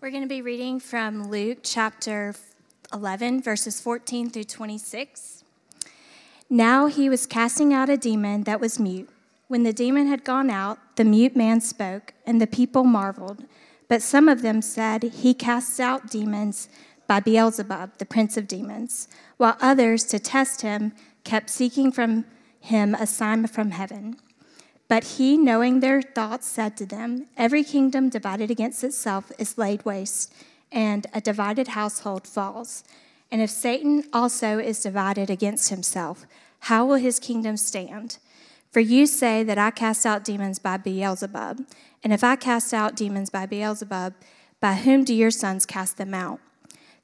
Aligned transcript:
We're 0.00 0.10
going 0.10 0.22
to 0.22 0.28
be 0.28 0.40
reading 0.40 0.80
from 0.80 1.28
Luke 1.28 1.58
chapter 1.62 2.34
11, 2.90 3.42
verses 3.42 3.82
14 3.82 4.30
through 4.30 4.44
26. 4.44 5.44
Now 6.48 6.86
he 6.86 7.10
was 7.10 7.26
casting 7.26 7.74
out 7.74 7.90
a 7.90 7.98
demon 7.98 8.44
that 8.44 8.62
was 8.62 8.78
mute. 8.80 9.10
When 9.48 9.62
the 9.62 9.74
demon 9.74 10.06
had 10.06 10.24
gone 10.24 10.48
out, 10.48 10.78
the 10.96 11.04
mute 11.04 11.36
man 11.36 11.60
spoke, 11.60 12.14
and 12.24 12.40
the 12.40 12.46
people 12.46 12.84
marveled. 12.84 13.44
But 13.88 14.00
some 14.00 14.26
of 14.26 14.40
them 14.40 14.62
said, 14.62 15.02
He 15.02 15.34
casts 15.34 15.78
out 15.78 16.08
demons 16.08 16.70
by 17.06 17.20
Beelzebub, 17.20 17.98
the 17.98 18.06
prince 18.06 18.38
of 18.38 18.48
demons, 18.48 19.06
while 19.36 19.58
others, 19.60 20.04
to 20.04 20.18
test 20.18 20.62
him, 20.62 20.94
kept 21.24 21.50
seeking 21.50 21.92
from 21.92 22.24
him 22.58 22.94
a 22.94 23.06
sign 23.06 23.46
from 23.48 23.72
heaven. 23.72 24.16
But 24.90 25.04
he, 25.04 25.36
knowing 25.36 25.78
their 25.78 26.02
thoughts, 26.02 26.48
said 26.48 26.76
to 26.78 26.84
them, 26.84 27.26
Every 27.36 27.62
kingdom 27.62 28.08
divided 28.08 28.50
against 28.50 28.82
itself 28.82 29.30
is 29.38 29.56
laid 29.56 29.84
waste, 29.84 30.34
and 30.72 31.06
a 31.14 31.20
divided 31.20 31.68
household 31.68 32.26
falls. 32.26 32.82
And 33.30 33.40
if 33.40 33.50
Satan 33.50 34.02
also 34.12 34.58
is 34.58 34.82
divided 34.82 35.30
against 35.30 35.68
himself, 35.68 36.26
how 36.70 36.84
will 36.84 36.96
his 36.96 37.20
kingdom 37.20 37.56
stand? 37.56 38.18
For 38.72 38.80
you 38.80 39.06
say 39.06 39.44
that 39.44 39.58
I 39.58 39.70
cast 39.70 40.04
out 40.04 40.24
demons 40.24 40.58
by 40.58 40.76
Beelzebub. 40.76 41.64
And 42.02 42.12
if 42.12 42.24
I 42.24 42.34
cast 42.34 42.74
out 42.74 42.96
demons 42.96 43.30
by 43.30 43.46
Beelzebub, 43.46 44.14
by 44.60 44.74
whom 44.74 45.04
do 45.04 45.14
your 45.14 45.30
sons 45.30 45.66
cast 45.66 45.98
them 45.98 46.14
out? 46.14 46.40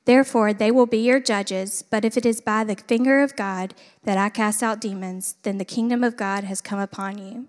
Therefore, 0.06 0.52
they 0.52 0.72
will 0.72 0.86
be 0.86 0.98
your 0.98 1.20
judges. 1.20 1.84
But 1.88 2.04
if 2.04 2.16
it 2.16 2.26
is 2.26 2.40
by 2.40 2.64
the 2.64 2.74
finger 2.74 3.22
of 3.22 3.36
God 3.36 3.74
that 4.02 4.18
I 4.18 4.28
cast 4.28 4.60
out 4.60 4.80
demons, 4.80 5.36
then 5.44 5.58
the 5.58 5.64
kingdom 5.64 6.02
of 6.02 6.16
God 6.16 6.42
has 6.42 6.60
come 6.60 6.80
upon 6.80 7.18
you. 7.18 7.46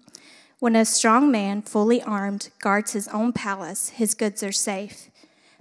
When 0.59 0.75
a 0.75 0.85
strong 0.85 1.29
man, 1.29 1.61
fully 1.61 2.02
armed, 2.02 2.49
guards 2.59 2.93
his 2.93 3.07
own 3.09 3.31
palace, 3.31 3.89
his 3.89 4.15
goods 4.15 4.41
are 4.41 4.52
safe. 4.52 5.11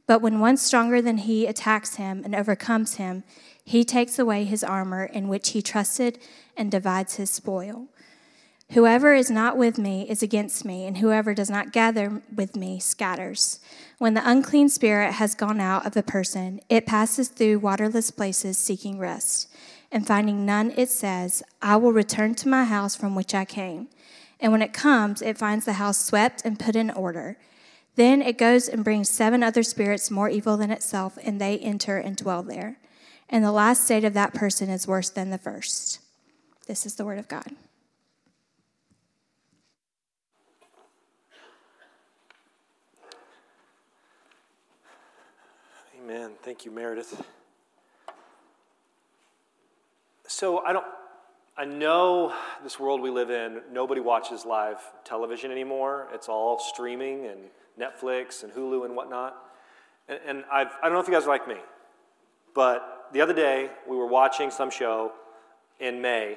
But 0.06 0.22
when 0.22 0.40
one 0.40 0.56
stronger 0.56 1.02
than 1.02 1.18
he 1.18 1.46
attacks 1.46 1.96
him 1.96 2.22
and 2.24 2.34
overcomes 2.34 2.94
him, 2.94 3.22
he 3.62 3.84
takes 3.84 4.18
away 4.18 4.44
his 4.44 4.64
armor 4.64 5.04
in 5.04 5.28
which 5.28 5.50
he 5.50 5.60
trusted 5.60 6.18
and 6.56 6.70
divides 6.70 7.16
his 7.16 7.28
spoil. 7.28 7.88
Whoever 8.72 9.12
is 9.12 9.30
not 9.30 9.58
with 9.58 9.76
me 9.76 10.08
is 10.08 10.22
against 10.22 10.64
me, 10.64 10.86
and 10.86 10.98
whoever 10.98 11.34
does 11.34 11.50
not 11.50 11.72
gather 11.72 12.22
with 12.34 12.56
me 12.56 12.80
scatters. 12.80 13.60
When 13.98 14.14
the 14.14 14.28
unclean 14.28 14.70
spirit 14.70 15.12
has 15.12 15.34
gone 15.34 15.60
out 15.60 15.86
of 15.86 15.96
a 15.96 16.02
person, 16.02 16.60
it 16.70 16.86
passes 16.86 17.28
through 17.28 17.58
waterless 17.58 18.10
places 18.10 18.56
seeking 18.56 18.98
rest. 18.98 19.48
And 19.92 20.06
finding 20.06 20.46
none, 20.46 20.72
it 20.76 20.88
says, 20.88 21.42
I 21.60 21.76
will 21.76 21.92
return 21.92 22.34
to 22.36 22.48
my 22.48 22.64
house 22.64 22.96
from 22.96 23.14
which 23.14 23.34
I 23.34 23.44
came. 23.44 23.88
And 24.40 24.52
when 24.52 24.62
it 24.62 24.72
comes, 24.72 25.22
it 25.22 25.38
finds 25.38 25.64
the 25.64 25.74
house 25.74 25.98
swept 25.98 26.42
and 26.44 26.58
put 26.58 26.76
in 26.76 26.90
order. 26.90 27.38
Then 27.94 28.20
it 28.20 28.36
goes 28.36 28.68
and 28.68 28.84
brings 28.84 29.08
seven 29.08 29.42
other 29.42 29.62
spirits 29.62 30.10
more 30.10 30.28
evil 30.28 30.56
than 30.56 30.70
itself, 30.70 31.18
and 31.22 31.40
they 31.40 31.58
enter 31.58 31.96
and 31.96 32.16
dwell 32.16 32.42
there. 32.42 32.78
And 33.28 33.42
the 33.42 33.52
last 33.52 33.84
state 33.84 34.04
of 34.04 34.12
that 34.14 34.34
person 34.34 34.68
is 34.68 34.86
worse 34.86 35.08
than 35.08 35.30
the 35.30 35.38
first. 35.38 36.00
This 36.66 36.84
is 36.84 36.96
the 36.96 37.04
word 37.04 37.18
of 37.18 37.28
God. 37.28 37.52
Amen. 46.04 46.32
Thank 46.42 46.64
you, 46.64 46.70
Meredith. 46.70 47.24
So 50.28 50.58
I 50.58 50.72
don't 50.72 50.86
I 51.58 51.64
know 51.64 52.34
this 52.62 52.78
world 52.78 53.00
we 53.00 53.08
live 53.08 53.30
in, 53.30 53.62
nobody 53.72 54.02
watches 54.02 54.44
live 54.44 54.76
television 55.04 55.50
anymore. 55.50 56.06
It's 56.12 56.28
all 56.28 56.58
streaming 56.58 57.24
and 57.24 57.40
Netflix 57.80 58.44
and 58.44 58.52
Hulu 58.52 58.84
and 58.84 58.94
whatnot. 58.94 59.34
And, 60.06 60.20
and 60.26 60.44
I 60.52 60.64
don't 60.64 60.92
know 60.92 61.00
if 61.00 61.08
you 61.08 61.14
guys 61.14 61.22
are 61.22 61.30
like 61.30 61.48
me, 61.48 61.56
but 62.54 63.08
the 63.14 63.22
other 63.22 63.32
day 63.32 63.70
we 63.88 63.96
were 63.96 64.06
watching 64.06 64.50
some 64.50 64.70
show 64.70 65.12
in 65.80 66.02
May, 66.02 66.36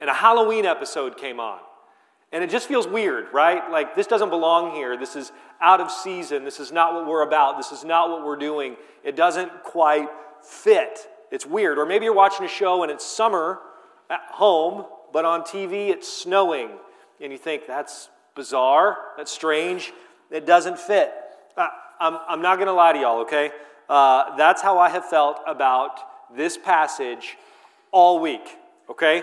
and 0.00 0.10
a 0.10 0.14
Halloween 0.14 0.66
episode 0.66 1.16
came 1.16 1.38
on. 1.38 1.60
And 2.32 2.42
it 2.42 2.50
just 2.50 2.66
feels 2.66 2.88
weird, 2.88 3.26
right? 3.32 3.70
Like 3.70 3.94
this 3.94 4.08
doesn't 4.08 4.30
belong 4.30 4.74
here. 4.74 4.96
This 4.96 5.14
is 5.14 5.30
out 5.60 5.80
of 5.80 5.92
season. 5.92 6.44
This 6.44 6.58
is 6.58 6.72
not 6.72 6.92
what 6.92 7.06
we're 7.06 7.22
about. 7.22 7.56
This 7.56 7.70
is 7.70 7.84
not 7.84 8.10
what 8.10 8.24
we're 8.24 8.34
doing. 8.34 8.74
It 9.04 9.14
doesn't 9.14 9.62
quite 9.62 10.08
fit. 10.42 11.08
It's 11.30 11.46
weird. 11.46 11.78
Or 11.78 11.86
maybe 11.86 12.06
you're 12.06 12.14
watching 12.14 12.44
a 12.44 12.48
show 12.48 12.82
and 12.82 12.90
it's 12.90 13.06
summer 13.06 13.60
at 14.10 14.22
home, 14.30 14.84
but 15.12 15.24
on 15.24 15.42
TV 15.42 15.90
it's 15.90 16.10
snowing. 16.10 16.70
And 17.20 17.32
you 17.32 17.38
think, 17.38 17.66
that's 17.66 18.08
bizarre, 18.34 18.96
that's 19.16 19.32
strange, 19.32 19.92
it 20.30 20.46
doesn't 20.46 20.78
fit. 20.78 21.12
Uh, 21.56 21.68
I'm, 22.00 22.18
I'm 22.28 22.42
not 22.42 22.56
going 22.56 22.66
to 22.66 22.72
lie 22.72 22.92
to 22.92 22.98
y'all, 22.98 23.20
okay? 23.20 23.50
Uh, 23.88 24.36
that's 24.36 24.60
how 24.60 24.78
I 24.78 24.88
have 24.90 25.04
felt 25.04 25.40
about 25.46 26.00
this 26.34 26.56
passage 26.58 27.36
all 27.92 28.20
week, 28.20 28.56
okay? 28.90 29.22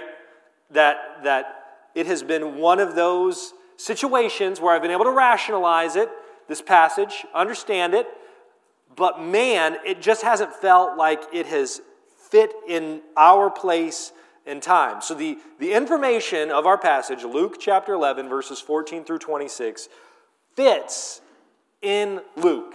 That, 0.71 1.23
that 1.23 1.63
it 1.95 2.05
has 2.05 2.23
been 2.23 2.57
one 2.57 2.79
of 2.79 2.95
those 2.95 3.53
situations 3.75 4.61
where 4.61 4.73
I've 4.73 4.81
been 4.81 4.91
able 4.91 5.05
to 5.05 5.11
rationalize 5.11 5.95
it, 5.95 6.09
this 6.47 6.61
passage, 6.61 7.25
understand 7.33 7.93
it, 7.93 8.07
but 8.95 9.21
man, 9.21 9.77
it 9.85 10.01
just 10.01 10.21
hasn't 10.21 10.53
felt 10.53 10.97
like 10.97 11.21
it 11.33 11.45
has 11.47 11.81
fit 12.29 12.53
in 12.67 13.01
our 13.17 13.49
place 13.49 14.11
in 14.46 14.59
time. 14.59 15.02
So, 15.02 15.13
the, 15.13 15.38
the 15.59 15.74
information 15.74 16.52
of 16.52 16.66
our 16.66 16.78
passage, 16.78 17.24
Luke 17.24 17.57
chapter 17.59 17.94
11, 17.94 18.29
verses 18.29 18.59
14 18.59 19.03
through 19.03 19.19
26, 19.19 19.90
fits 20.56 21.22
in 21.81 22.22
Luke. 22.35 22.74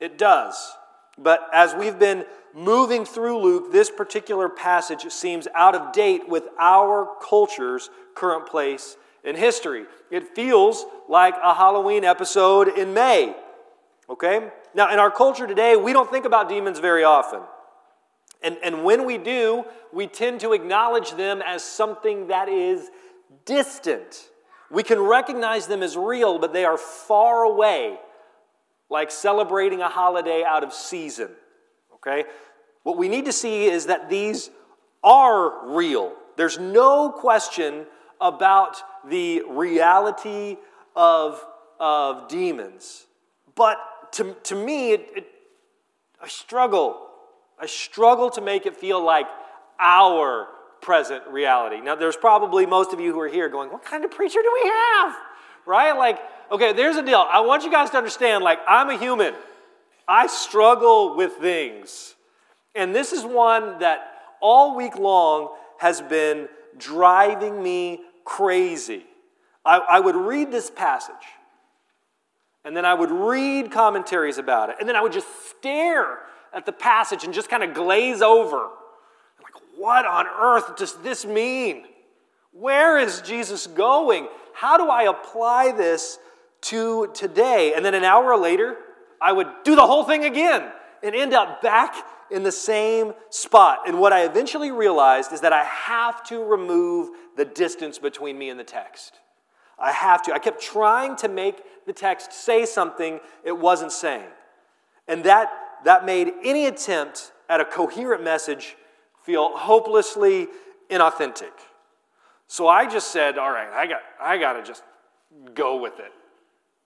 It 0.00 0.18
does. 0.18 0.72
But 1.16 1.48
as 1.52 1.74
we've 1.74 1.98
been 1.98 2.24
moving 2.54 3.04
through 3.04 3.38
Luke, 3.38 3.72
this 3.72 3.90
particular 3.90 4.48
passage 4.48 5.10
seems 5.12 5.48
out 5.54 5.74
of 5.74 5.92
date 5.92 6.28
with 6.28 6.44
our 6.58 7.08
culture's 7.28 7.90
current 8.14 8.46
place 8.46 8.96
in 9.24 9.36
history. 9.36 9.84
It 10.10 10.34
feels 10.34 10.86
like 11.08 11.34
a 11.42 11.54
Halloween 11.54 12.04
episode 12.04 12.68
in 12.68 12.94
May. 12.94 13.34
Okay? 14.08 14.48
Now, 14.74 14.92
in 14.92 14.98
our 14.98 15.10
culture 15.10 15.46
today, 15.46 15.76
we 15.76 15.92
don't 15.92 16.10
think 16.10 16.24
about 16.24 16.48
demons 16.48 16.78
very 16.78 17.04
often. 17.04 17.40
And, 18.42 18.56
and 18.62 18.84
when 18.84 19.04
we 19.04 19.18
do, 19.18 19.64
we 19.92 20.06
tend 20.06 20.40
to 20.40 20.52
acknowledge 20.52 21.12
them 21.12 21.42
as 21.44 21.64
something 21.64 22.28
that 22.28 22.48
is 22.48 22.88
distant. 23.44 24.28
We 24.70 24.82
can 24.82 25.00
recognize 25.00 25.66
them 25.66 25.82
as 25.82 25.96
real, 25.96 26.38
but 26.38 26.52
they 26.52 26.64
are 26.64 26.78
far 26.78 27.42
away, 27.42 27.98
like 28.90 29.10
celebrating 29.10 29.80
a 29.80 29.88
holiday 29.88 30.44
out 30.44 30.62
of 30.62 30.72
season. 30.72 31.30
Okay? 31.94 32.24
What 32.84 32.96
we 32.96 33.08
need 33.08 33.24
to 33.24 33.32
see 33.32 33.66
is 33.66 33.86
that 33.86 34.08
these 34.08 34.50
are 35.02 35.74
real. 35.74 36.14
There's 36.36 36.58
no 36.58 37.10
question 37.10 37.86
about 38.20 38.76
the 39.08 39.42
reality 39.48 40.56
of, 40.94 41.44
of 41.80 42.28
demons. 42.28 43.06
But 43.54 43.78
to, 44.12 44.36
to 44.44 44.54
me, 44.54 44.92
it, 44.92 45.08
it, 45.16 45.26
I 46.22 46.28
struggle 46.28 47.07
I 47.60 47.66
struggle 47.66 48.30
to 48.30 48.40
make 48.40 48.66
it 48.66 48.76
feel 48.76 49.04
like 49.04 49.26
our 49.80 50.48
present 50.80 51.26
reality. 51.28 51.80
Now, 51.80 51.94
there's 51.94 52.16
probably 52.16 52.66
most 52.66 52.92
of 52.92 53.00
you 53.00 53.12
who 53.12 53.20
are 53.20 53.28
here 53.28 53.48
going, 53.48 53.70
What 53.70 53.84
kind 53.84 54.04
of 54.04 54.10
preacher 54.10 54.40
do 54.42 54.50
we 54.62 54.70
have? 54.70 55.16
Right? 55.66 55.92
Like, 55.92 56.18
okay, 56.50 56.72
there's 56.72 56.96
a 56.96 57.04
deal. 57.04 57.24
I 57.30 57.40
want 57.40 57.64
you 57.64 57.70
guys 57.70 57.90
to 57.90 57.96
understand, 57.96 58.44
like, 58.44 58.58
I'm 58.66 58.88
a 58.90 58.98
human. 58.98 59.34
I 60.06 60.26
struggle 60.26 61.16
with 61.16 61.32
things. 61.34 62.14
And 62.74 62.94
this 62.94 63.12
is 63.12 63.24
one 63.24 63.80
that 63.80 64.22
all 64.40 64.76
week 64.76 64.96
long 64.96 65.54
has 65.78 66.00
been 66.00 66.48
driving 66.78 67.62
me 67.62 68.00
crazy. 68.24 69.04
I, 69.64 69.78
I 69.78 70.00
would 70.00 70.16
read 70.16 70.50
this 70.50 70.70
passage, 70.70 71.14
and 72.64 72.76
then 72.76 72.84
I 72.84 72.94
would 72.94 73.10
read 73.10 73.70
commentaries 73.70 74.38
about 74.38 74.70
it, 74.70 74.76
and 74.80 74.88
then 74.88 74.96
I 74.96 75.02
would 75.02 75.12
just 75.12 75.26
stare 75.50 76.20
at 76.52 76.66
the 76.66 76.72
passage 76.72 77.24
and 77.24 77.32
just 77.32 77.48
kind 77.48 77.62
of 77.62 77.74
glaze 77.74 78.22
over. 78.22 78.68
like, 79.42 79.62
what 79.76 80.06
on 80.06 80.26
earth 80.26 80.76
does 80.76 80.94
this 80.96 81.24
mean? 81.24 81.84
Where 82.52 82.98
is 82.98 83.20
Jesus 83.20 83.66
going? 83.66 84.28
How 84.54 84.76
do 84.76 84.88
I 84.88 85.04
apply 85.04 85.72
this 85.72 86.18
to 86.62 87.10
today? 87.14 87.74
And 87.74 87.84
then 87.84 87.94
an 87.94 88.04
hour 88.04 88.36
later, 88.36 88.76
I 89.20 89.32
would 89.32 89.48
do 89.64 89.74
the 89.76 89.86
whole 89.86 90.04
thing 90.04 90.24
again 90.24 90.70
and 91.02 91.14
end 91.14 91.34
up 91.34 91.62
back 91.62 91.94
in 92.30 92.42
the 92.42 92.52
same 92.52 93.14
spot. 93.30 93.80
And 93.86 93.98
what 94.00 94.12
I 94.12 94.24
eventually 94.24 94.70
realized 94.70 95.32
is 95.32 95.40
that 95.42 95.52
I 95.52 95.64
have 95.64 96.22
to 96.24 96.42
remove 96.44 97.10
the 97.36 97.44
distance 97.44 97.98
between 97.98 98.38
me 98.38 98.50
and 98.50 98.58
the 98.58 98.64
text. 98.64 99.14
I 99.78 99.92
have 99.92 100.22
to. 100.22 100.34
I 100.34 100.38
kept 100.38 100.60
trying 100.60 101.16
to 101.16 101.28
make 101.28 101.62
the 101.86 101.92
text 101.92 102.32
say 102.32 102.66
something 102.66 103.20
it 103.44 103.56
wasn't 103.56 103.92
saying. 103.92 104.26
And 105.06 105.24
that 105.24 105.50
that 105.84 106.04
made 106.04 106.32
any 106.44 106.66
attempt 106.66 107.32
at 107.48 107.60
a 107.60 107.64
coherent 107.64 108.22
message 108.22 108.76
feel 109.22 109.56
hopelessly 109.56 110.48
inauthentic. 110.90 111.52
So 112.46 112.66
I 112.66 112.88
just 112.88 113.12
said, 113.12 113.36
all 113.36 113.50
right, 113.50 113.68
I 113.68 113.86
got, 113.86 114.00
I 114.20 114.38
got 114.38 114.54
to 114.54 114.62
just 114.62 114.82
go 115.54 115.76
with 115.80 115.98
it. 115.98 116.12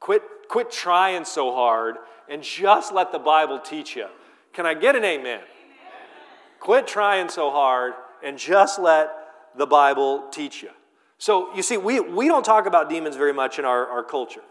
Quit, 0.01 0.23
quit 0.49 0.71
trying 0.71 1.25
so 1.25 1.53
hard 1.53 1.97
and 2.29 2.43
just 2.43 2.93
let 2.93 3.13
the 3.13 3.19
Bible 3.19 3.61
teach 3.61 3.95
you. 3.95 4.07
Can 4.53 4.67
I 4.67 4.75
get 4.75 4.97
an 4.97 5.05
amen? 5.05 5.25
amen? 5.27 5.41
Quit 6.59 6.87
trying 6.87 7.29
so 7.29 7.51
hard 7.51 7.95
and 8.25 8.37
just 8.37 8.79
let 8.81 9.11
the 9.57 9.67
Bible 9.67 10.29
teach 10.31 10.63
you. 10.63 10.71
So, 11.19 11.55
you 11.55 11.63
see, 11.63 11.77
we, 11.77 12.01
we 12.01 12.27
don't 12.27 12.45
talk 12.45 12.67
about 12.67 12.91
demons 12.91 13.15
very 13.15 13.33
much 13.33 13.61
in 13.61 13.65
our, 13.65 13.87
our 13.87 14.03
culture. 14.03 14.43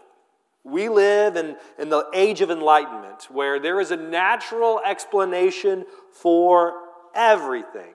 We 0.64 0.88
live 0.88 1.36
in, 1.36 1.56
in 1.78 1.88
the 1.88 2.06
age 2.14 2.40
of 2.40 2.50
enlightenment 2.50 3.28
where 3.30 3.58
there 3.58 3.80
is 3.80 3.90
a 3.90 3.96
natural 3.96 4.80
explanation 4.84 5.84
for 6.12 6.74
everything. 7.14 7.94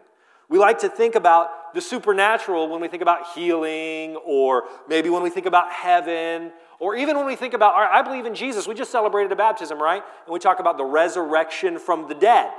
We 0.50 0.60
like 0.60 0.80
to 0.80 0.90
think 0.90 1.16
about 1.16 1.74
the 1.74 1.81
supernatural 1.81 2.69
when 2.69 2.81
we 2.81 2.88
think 2.88 3.02
about 3.02 3.34
healing, 3.36 4.16
or 4.25 4.64
maybe 4.88 5.10
when 5.10 5.22
we 5.22 5.30
think 5.30 5.46
about 5.46 5.72
heaven, 5.72 6.52
or 6.80 6.96
even 6.96 7.18
when 7.18 7.25
we 7.25 7.36
think 7.36 7.54
about, 7.54 7.75
I 7.75 8.02
believe 8.02 8.25
in 8.25 8.36
Jesus. 8.36 8.68
We 8.68 8.74
just 8.74 8.92
celebrated 8.92 9.31
a 9.31 9.36
baptism, 9.36 9.81
right? 9.81 10.02
And 10.25 10.34
we 10.34 10.40
talk 10.40 10.60
about 10.60 10.78
the 10.78 10.86
resurrection 10.86 11.80
from 11.80 12.08
the 12.08 12.16
dead. 12.16 12.52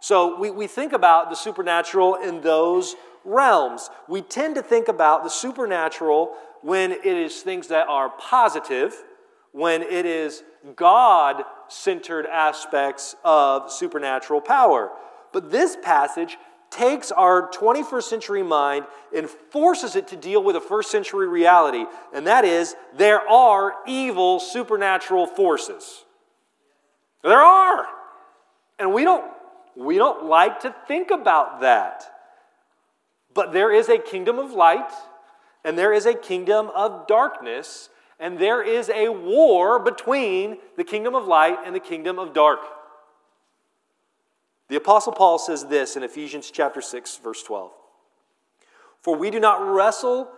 So 0.00 0.38
we, 0.38 0.50
we 0.50 0.66
think 0.66 0.92
about 0.92 1.30
the 1.30 1.36
supernatural 1.36 2.16
in 2.16 2.40
those 2.40 2.96
realms. 3.24 3.90
We 4.08 4.22
tend 4.22 4.54
to 4.56 4.62
think 4.62 4.88
about 4.88 5.24
the 5.24 5.30
supernatural 5.30 6.34
when 6.62 6.92
it 6.92 7.04
is 7.04 7.42
things 7.42 7.68
that 7.68 7.86
are 7.88 8.10
positive, 8.10 8.94
when 9.56 9.80
it 9.80 10.04
is 10.04 10.42
God 10.76 11.42
centered 11.68 12.26
aspects 12.26 13.16
of 13.24 13.72
supernatural 13.72 14.42
power. 14.42 14.90
But 15.32 15.50
this 15.50 15.78
passage 15.82 16.36
takes 16.68 17.10
our 17.10 17.50
21st 17.52 18.02
century 18.02 18.42
mind 18.42 18.84
and 19.16 19.30
forces 19.30 19.96
it 19.96 20.08
to 20.08 20.16
deal 20.16 20.44
with 20.44 20.56
a 20.56 20.60
first 20.60 20.90
century 20.90 21.26
reality, 21.26 21.86
and 22.12 22.26
that 22.26 22.44
is 22.44 22.76
there 22.98 23.26
are 23.30 23.72
evil 23.86 24.40
supernatural 24.40 25.26
forces. 25.26 26.04
There 27.22 27.40
are. 27.40 27.86
And 28.78 28.92
we 28.92 29.04
don't, 29.04 29.24
we 29.74 29.96
don't 29.96 30.26
like 30.26 30.60
to 30.60 30.74
think 30.86 31.10
about 31.10 31.62
that. 31.62 32.04
But 33.32 33.54
there 33.54 33.72
is 33.72 33.88
a 33.88 33.96
kingdom 33.96 34.38
of 34.38 34.52
light, 34.52 34.92
and 35.64 35.78
there 35.78 35.94
is 35.94 36.04
a 36.04 36.12
kingdom 36.12 36.70
of 36.74 37.06
darkness, 37.06 37.88
and 38.18 38.38
there 38.38 38.62
is 38.62 38.88
a 38.88 39.08
war 39.08 39.78
between 39.78 40.58
the 40.76 40.84
kingdom 40.84 41.14
of 41.14 41.26
light 41.26 41.58
and 41.64 41.74
the 41.74 41.80
kingdom 41.80 42.18
of 42.18 42.32
dark. 42.32 42.60
The 44.68 44.76
Apostle 44.76 45.12
Paul 45.12 45.38
says 45.38 45.66
this 45.66 45.96
in 45.96 46.02
Ephesians 46.02 46.50
chapter 46.50 46.80
6, 46.80 47.18
verse 47.18 47.42
12. 47.42 47.70
For 49.00 49.14
we 49.14 49.30
do 49.30 49.38
not 49.38 49.64
wrestle 49.64 50.28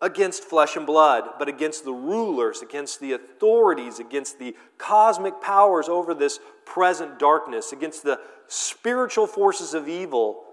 against 0.00 0.44
flesh 0.44 0.76
and 0.76 0.86
blood, 0.86 1.24
but 1.38 1.48
against 1.48 1.84
the 1.84 1.92
rulers, 1.92 2.62
against 2.62 3.00
the 3.00 3.12
authorities, 3.12 3.98
against 3.98 4.38
the 4.38 4.56
cosmic 4.78 5.40
powers 5.40 5.88
over 5.88 6.14
this 6.14 6.40
present 6.64 7.18
darkness, 7.18 7.72
against 7.72 8.02
the 8.02 8.20
spiritual 8.46 9.26
forces 9.26 9.74
of 9.74 9.88
evil 9.88 10.44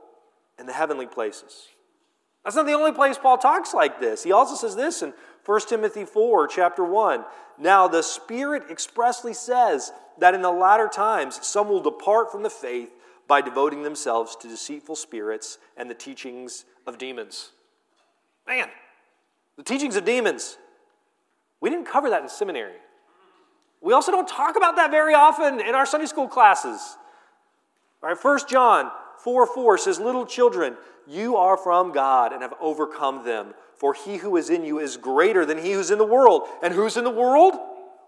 in 0.59 0.65
the 0.65 0.73
heavenly 0.73 1.07
places. 1.07 1.67
That's 2.43 2.55
not 2.55 2.67
the 2.67 2.73
only 2.73 2.91
place 2.91 3.17
Paul 3.17 3.37
talks 3.37 3.73
like 3.73 3.99
this. 3.99 4.23
He 4.23 4.31
also 4.31 4.55
says 4.55 4.75
this 4.75 5.01
in 5.01 5.13
1 5.45 5.61
Timothy 5.61 6.05
4, 6.05 6.47
chapter 6.47 6.83
1. 6.83 7.23
Now, 7.59 7.87
the 7.87 8.01
Spirit 8.01 8.63
expressly 8.69 9.33
says 9.33 9.91
that 10.17 10.33
in 10.33 10.41
the 10.41 10.51
latter 10.51 10.87
times 10.87 11.39
some 11.45 11.69
will 11.69 11.81
depart 11.81 12.31
from 12.31 12.43
the 12.43 12.49
faith 12.49 12.89
by 13.27 13.41
devoting 13.41 13.83
themselves 13.83 14.35
to 14.37 14.47
deceitful 14.47 14.95
spirits 14.95 15.57
and 15.77 15.89
the 15.89 15.93
teachings 15.95 16.65
of 16.87 16.97
demons. 16.97 17.51
Man, 18.47 18.69
the 19.57 19.63
teachings 19.63 19.95
of 19.95 20.05
demons. 20.05 20.57
We 21.61 21.69
didn't 21.69 21.85
cover 21.85 22.09
that 22.09 22.21
in 22.21 22.29
seminary. 22.29 22.73
We 23.81 23.93
also 23.93 24.11
don't 24.11 24.27
talk 24.27 24.55
about 24.55 24.75
that 24.77 24.91
very 24.91 25.13
often 25.13 25.59
in 25.59 25.75
our 25.75 25.85
Sunday 25.85 26.07
school 26.07 26.27
classes. 26.27 26.97
All 28.01 28.09
right, 28.09 28.23
1 28.23 28.39
John 28.47 28.91
4 29.19 29.47
4 29.47 29.77
says, 29.77 29.99
Little 29.99 30.25
children, 30.25 30.75
you 31.07 31.37
are 31.37 31.57
from 31.57 31.91
God 31.91 32.33
and 32.33 32.41
have 32.41 32.53
overcome 32.59 33.23
them, 33.25 33.53
for 33.77 33.93
he 33.93 34.17
who 34.17 34.37
is 34.37 34.49
in 34.49 34.63
you 34.63 34.79
is 34.79 34.97
greater 34.97 35.45
than 35.45 35.57
he 35.57 35.73
who's 35.73 35.91
in 35.91 35.97
the 35.97 36.05
world. 36.05 36.43
And 36.63 36.73
who's 36.73 36.97
in 36.97 37.03
the 37.03 37.09
world? 37.09 37.55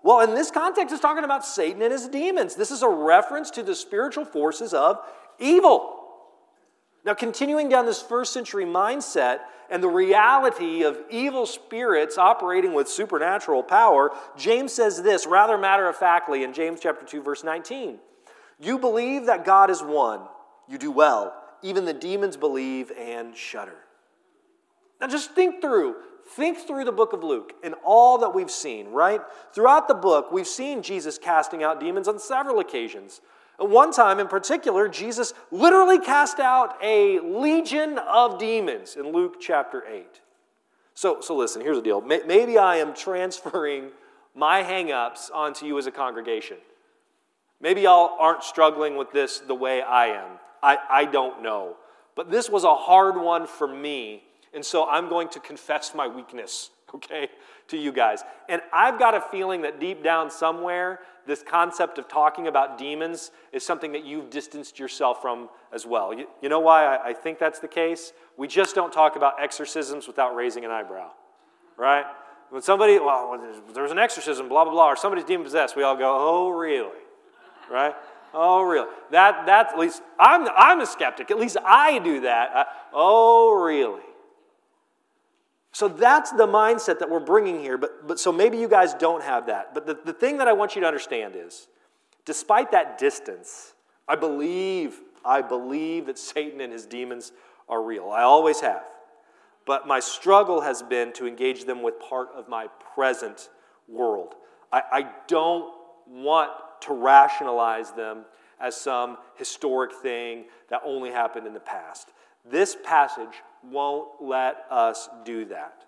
Well, 0.04 0.22
in 0.22 0.36
this 0.36 0.52
context, 0.52 0.94
it's 0.94 1.02
talking 1.02 1.24
about 1.24 1.46
Satan 1.46 1.82
and 1.82 1.92
his 1.92 2.08
demons. 2.08 2.56
This 2.56 2.72
is 2.72 2.82
a 2.82 2.90
reference 2.90 3.52
to 3.52 3.64
the 3.64 3.76
spiritual 3.76 4.26
forces 4.26 4.74
of 4.74 5.00
evil. 5.40 5.96
Now, 7.04 7.14
continuing 7.14 7.70
down 7.70 7.86
this 7.86 8.02
first 8.02 8.34
century 8.34 8.66
mindset 8.66 9.40
and 9.70 9.82
the 9.82 9.90
reality 9.90 10.84
of 10.84 10.98
evil 11.10 11.46
spirits 11.46 12.18
operating 12.18 12.74
with 12.74 12.88
supernatural 12.88 13.64
power, 13.64 14.12
James 14.38 14.74
says 14.74 15.02
this 15.02 15.26
rather 15.26 15.58
matter 15.58 15.88
of 15.88 15.96
factly 15.96 16.44
in 16.44 16.54
James 16.54 16.80
chapter 16.82 17.06
2, 17.06 17.22
verse 17.22 17.44
19. 17.44 18.00
You 18.60 18.80
believe 18.80 19.26
that 19.28 19.46
God 19.46 19.70
is 19.70 19.82
one, 19.82 20.22
you 20.68 20.78
do 20.78 20.92
well. 20.92 21.34
Even 21.62 21.86
the 21.86 21.94
demons 21.94 22.38
believe 22.38 22.92
and 22.92 23.36
shudder. 23.36 23.78
Now, 25.00 25.08
just 25.08 25.32
think 25.32 25.62
through 25.62 25.96
Think 26.28 26.58
through 26.58 26.84
the 26.84 26.92
book 26.92 27.14
of 27.14 27.24
Luke 27.24 27.54
and 27.64 27.74
all 27.86 28.18
that 28.18 28.36
we've 28.36 28.52
seen, 28.52 28.90
right? 28.90 29.22
Throughout 29.54 29.88
the 29.88 29.94
book, 29.94 30.30
we've 30.30 30.48
seen 30.48 30.84
Jesus 30.84 31.18
casting 31.18 31.64
out 31.64 31.80
demons 31.80 32.08
on 32.10 32.20
several 32.20 32.60
occasions. 32.60 33.22
At 33.60 33.70
one 33.70 33.94
time 33.94 34.20
in 34.20 34.28
particular, 34.28 34.90
Jesus 34.90 35.34
literally 35.52 36.00
cast 36.00 36.40
out 36.40 36.78
a 36.84 37.20
legion 37.20 37.98
of 37.98 38.40
demons 38.40 38.98
in 38.98 39.14
Luke 39.14 39.38
chapter 39.40 39.84
8. 39.88 40.06
So, 40.96 41.22
so 41.22 41.36
listen, 41.36 41.62
here's 41.62 41.78
the 41.78 41.84
deal. 41.84 42.02
Maybe 42.02 42.58
I 42.58 42.76
am 42.78 42.94
transferring 42.94 43.92
my 44.36 44.64
hangups 44.64 45.32
onto 45.34 45.66
you 45.66 45.78
as 45.78 45.88
a 45.88 45.92
congregation. 45.92 46.58
Maybe 47.62 47.82
y'all 47.82 48.18
aren't 48.20 48.44
struggling 48.44 48.98
with 48.98 49.14
this 49.14 49.40
the 49.40 49.56
way 49.56 49.82
I 49.82 50.08
am. 50.08 50.40
I, 50.62 50.78
I 50.90 51.06
don't 51.06 51.42
know. 51.42 51.78
But 52.16 52.32
this 52.32 52.50
was 52.50 52.66
a 52.66 52.76
hard 52.76 53.16
one 53.16 53.48
for 53.48 53.68
me 53.68 54.24
and 54.58 54.66
so 54.66 54.90
I'm 54.90 55.08
going 55.08 55.30
to 55.30 55.40
confess 55.40 55.94
my 55.94 56.08
weakness, 56.08 56.72
okay, 56.96 57.30
to 57.68 57.78
you 57.78 57.92
guys. 57.92 58.24
And 58.50 58.60
I've 58.74 58.98
got 58.98 59.14
a 59.14 59.22
feeling 59.22 59.62
that 59.62 59.80
deep 59.80 60.04
down 60.04 60.32
somewhere, 60.32 61.02
this 61.28 61.44
concept 61.44 62.00
of 62.00 62.08
talking 62.08 62.48
about 62.48 62.80
demons 62.80 63.30
is 63.54 63.64
something 63.64 63.92
that 63.92 64.04
you've 64.04 64.32
distanced 64.32 64.80
yourself 64.80 65.22
from 65.22 65.50
as 65.72 65.86
well. 65.86 66.12
You, 66.12 66.26
you 66.42 66.50
know 66.50 66.60
why 66.60 66.86
I, 66.86 67.10
I 67.10 67.14
think 67.14 67.38
that's 67.38 67.60
the 67.60 67.68
case? 67.68 68.14
We 68.36 68.48
just 68.48 68.74
don't 68.74 68.92
talk 68.92 69.16
about 69.16 69.40
exorcisms 69.40 70.08
without 70.08 70.36
raising 70.36 70.66
an 70.66 70.72
eyebrow, 70.72 71.12
right? 71.78 72.06
When 72.50 72.64
somebody, 72.64 72.98
well, 72.98 73.40
there's 73.76 73.92
an 73.92 74.00
exorcism, 74.00 74.50
blah, 74.50 74.64
blah, 74.64 74.74
blah, 74.74 74.88
or 74.88 74.96
somebody's 74.96 75.26
demon 75.26 75.44
possessed, 75.44 75.76
we 75.76 75.84
all 75.84 75.96
go, 75.96 76.18
oh, 76.18 76.50
really? 76.50 76.98
Right? 77.72 77.94
Oh, 78.34 78.64
really? 78.64 78.90
That, 79.12 79.46
that's 79.46 79.74
at 79.74 79.78
least, 79.78 80.02
I'm, 80.20 80.48
I'm 80.58 80.80
a 80.80 80.88
skeptic. 80.88 81.30
At 81.30 81.38
least 81.38 81.58
I 81.64 82.00
do 82.00 82.22
that. 82.22 82.50
I, 82.56 82.66
oh, 82.92 83.54
really? 83.54 84.02
So 85.72 85.88
that's 85.88 86.32
the 86.32 86.48
mindset 86.48 87.00
that 87.00 87.10
we're 87.10 87.20
bringing 87.20 87.60
here. 87.60 87.78
But, 87.78 88.08
but 88.08 88.20
so 88.20 88.32
maybe 88.32 88.58
you 88.58 88.68
guys 88.68 88.94
don't 88.94 89.24
have 89.24 89.48
that. 89.48 89.74
But 89.74 89.86
the, 89.86 89.98
the 90.06 90.14
thing 90.14 90.38
that 90.38 90.48
I 90.48 90.54
want 90.54 90.76
you 90.76 90.82
to 90.82 90.88
understand 90.88 91.36
is 91.36 91.68
despite 92.26 92.72
that 92.72 92.98
distance, 92.98 93.74
I 94.08 94.16
believe, 94.16 95.00
I 95.24 95.42
believe 95.42 96.08
that 96.08 96.18
Satan 96.18 96.62
and 96.62 96.72
his 96.74 96.86
demons 96.86 97.32
are 97.70 97.82
real. 97.82 98.10
I 98.10 98.24
always 98.24 98.62
have. 98.62 98.84
But 99.66 99.88
my 99.88 100.00
struggle 100.00 100.62
has 100.62 100.82
been 100.82 101.12
to 101.14 101.28
engage 101.28 101.66
them 101.66 101.84
with 101.84 102.00
part 102.00 102.30
of 102.34 102.48
my 102.48 102.68
present 102.96 103.50
world. 103.88 104.36
I, 104.72 104.82
I 104.92 105.10
don't 105.28 105.74
want 106.08 106.52
to 106.82 106.94
rationalize 106.94 107.92
them 107.92 108.26
as 108.60 108.76
some 108.76 109.18
historic 109.36 109.94
thing 109.94 110.46
that 110.70 110.82
only 110.86 111.12
happened 111.12 111.46
in 111.46 111.54
the 111.54 111.60
past. 111.60 112.10
This 112.50 112.78
passage 112.84 113.44
won't 113.72 114.22
let 114.22 114.66
us 114.70 115.10
do 115.26 115.46
that. 115.46 115.84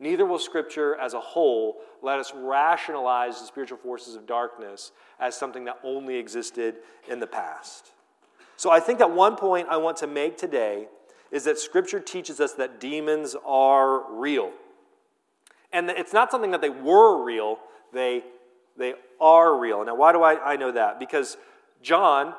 Neither 0.00 0.24
will 0.24 0.38
Scripture 0.38 0.94
as 0.96 1.14
a 1.14 1.20
whole 1.20 1.78
let 2.02 2.18
us 2.18 2.32
rationalize 2.34 3.40
the 3.40 3.46
spiritual 3.46 3.78
forces 3.78 4.14
of 4.14 4.26
darkness 4.26 4.92
as 5.18 5.34
something 5.34 5.64
that 5.64 5.78
only 5.82 6.16
existed 6.16 6.76
in 7.08 7.18
the 7.18 7.26
past. 7.26 7.92
So 8.56 8.70
I 8.70 8.80
think 8.80 9.00
that 9.00 9.10
one 9.10 9.36
point 9.36 9.68
I 9.68 9.76
want 9.76 9.96
to 9.98 10.06
make 10.06 10.36
today 10.36 10.88
is 11.30 11.44
that 11.44 11.58
Scripture 11.58 12.00
teaches 12.00 12.40
us 12.40 12.54
that 12.54 12.80
demons 12.80 13.36
are 13.44 14.12
real. 14.12 14.52
And 15.72 15.90
it's 15.90 16.12
not 16.12 16.30
something 16.30 16.52
that 16.52 16.60
they 16.60 16.70
were 16.70 17.22
real, 17.22 17.58
they, 17.92 18.24
they 18.76 18.94
are 19.20 19.58
real. 19.58 19.84
Now, 19.84 19.96
why 19.96 20.12
do 20.12 20.22
I, 20.22 20.52
I 20.52 20.56
know 20.56 20.72
that? 20.72 20.98
Because 20.98 21.36
John, 21.82 22.34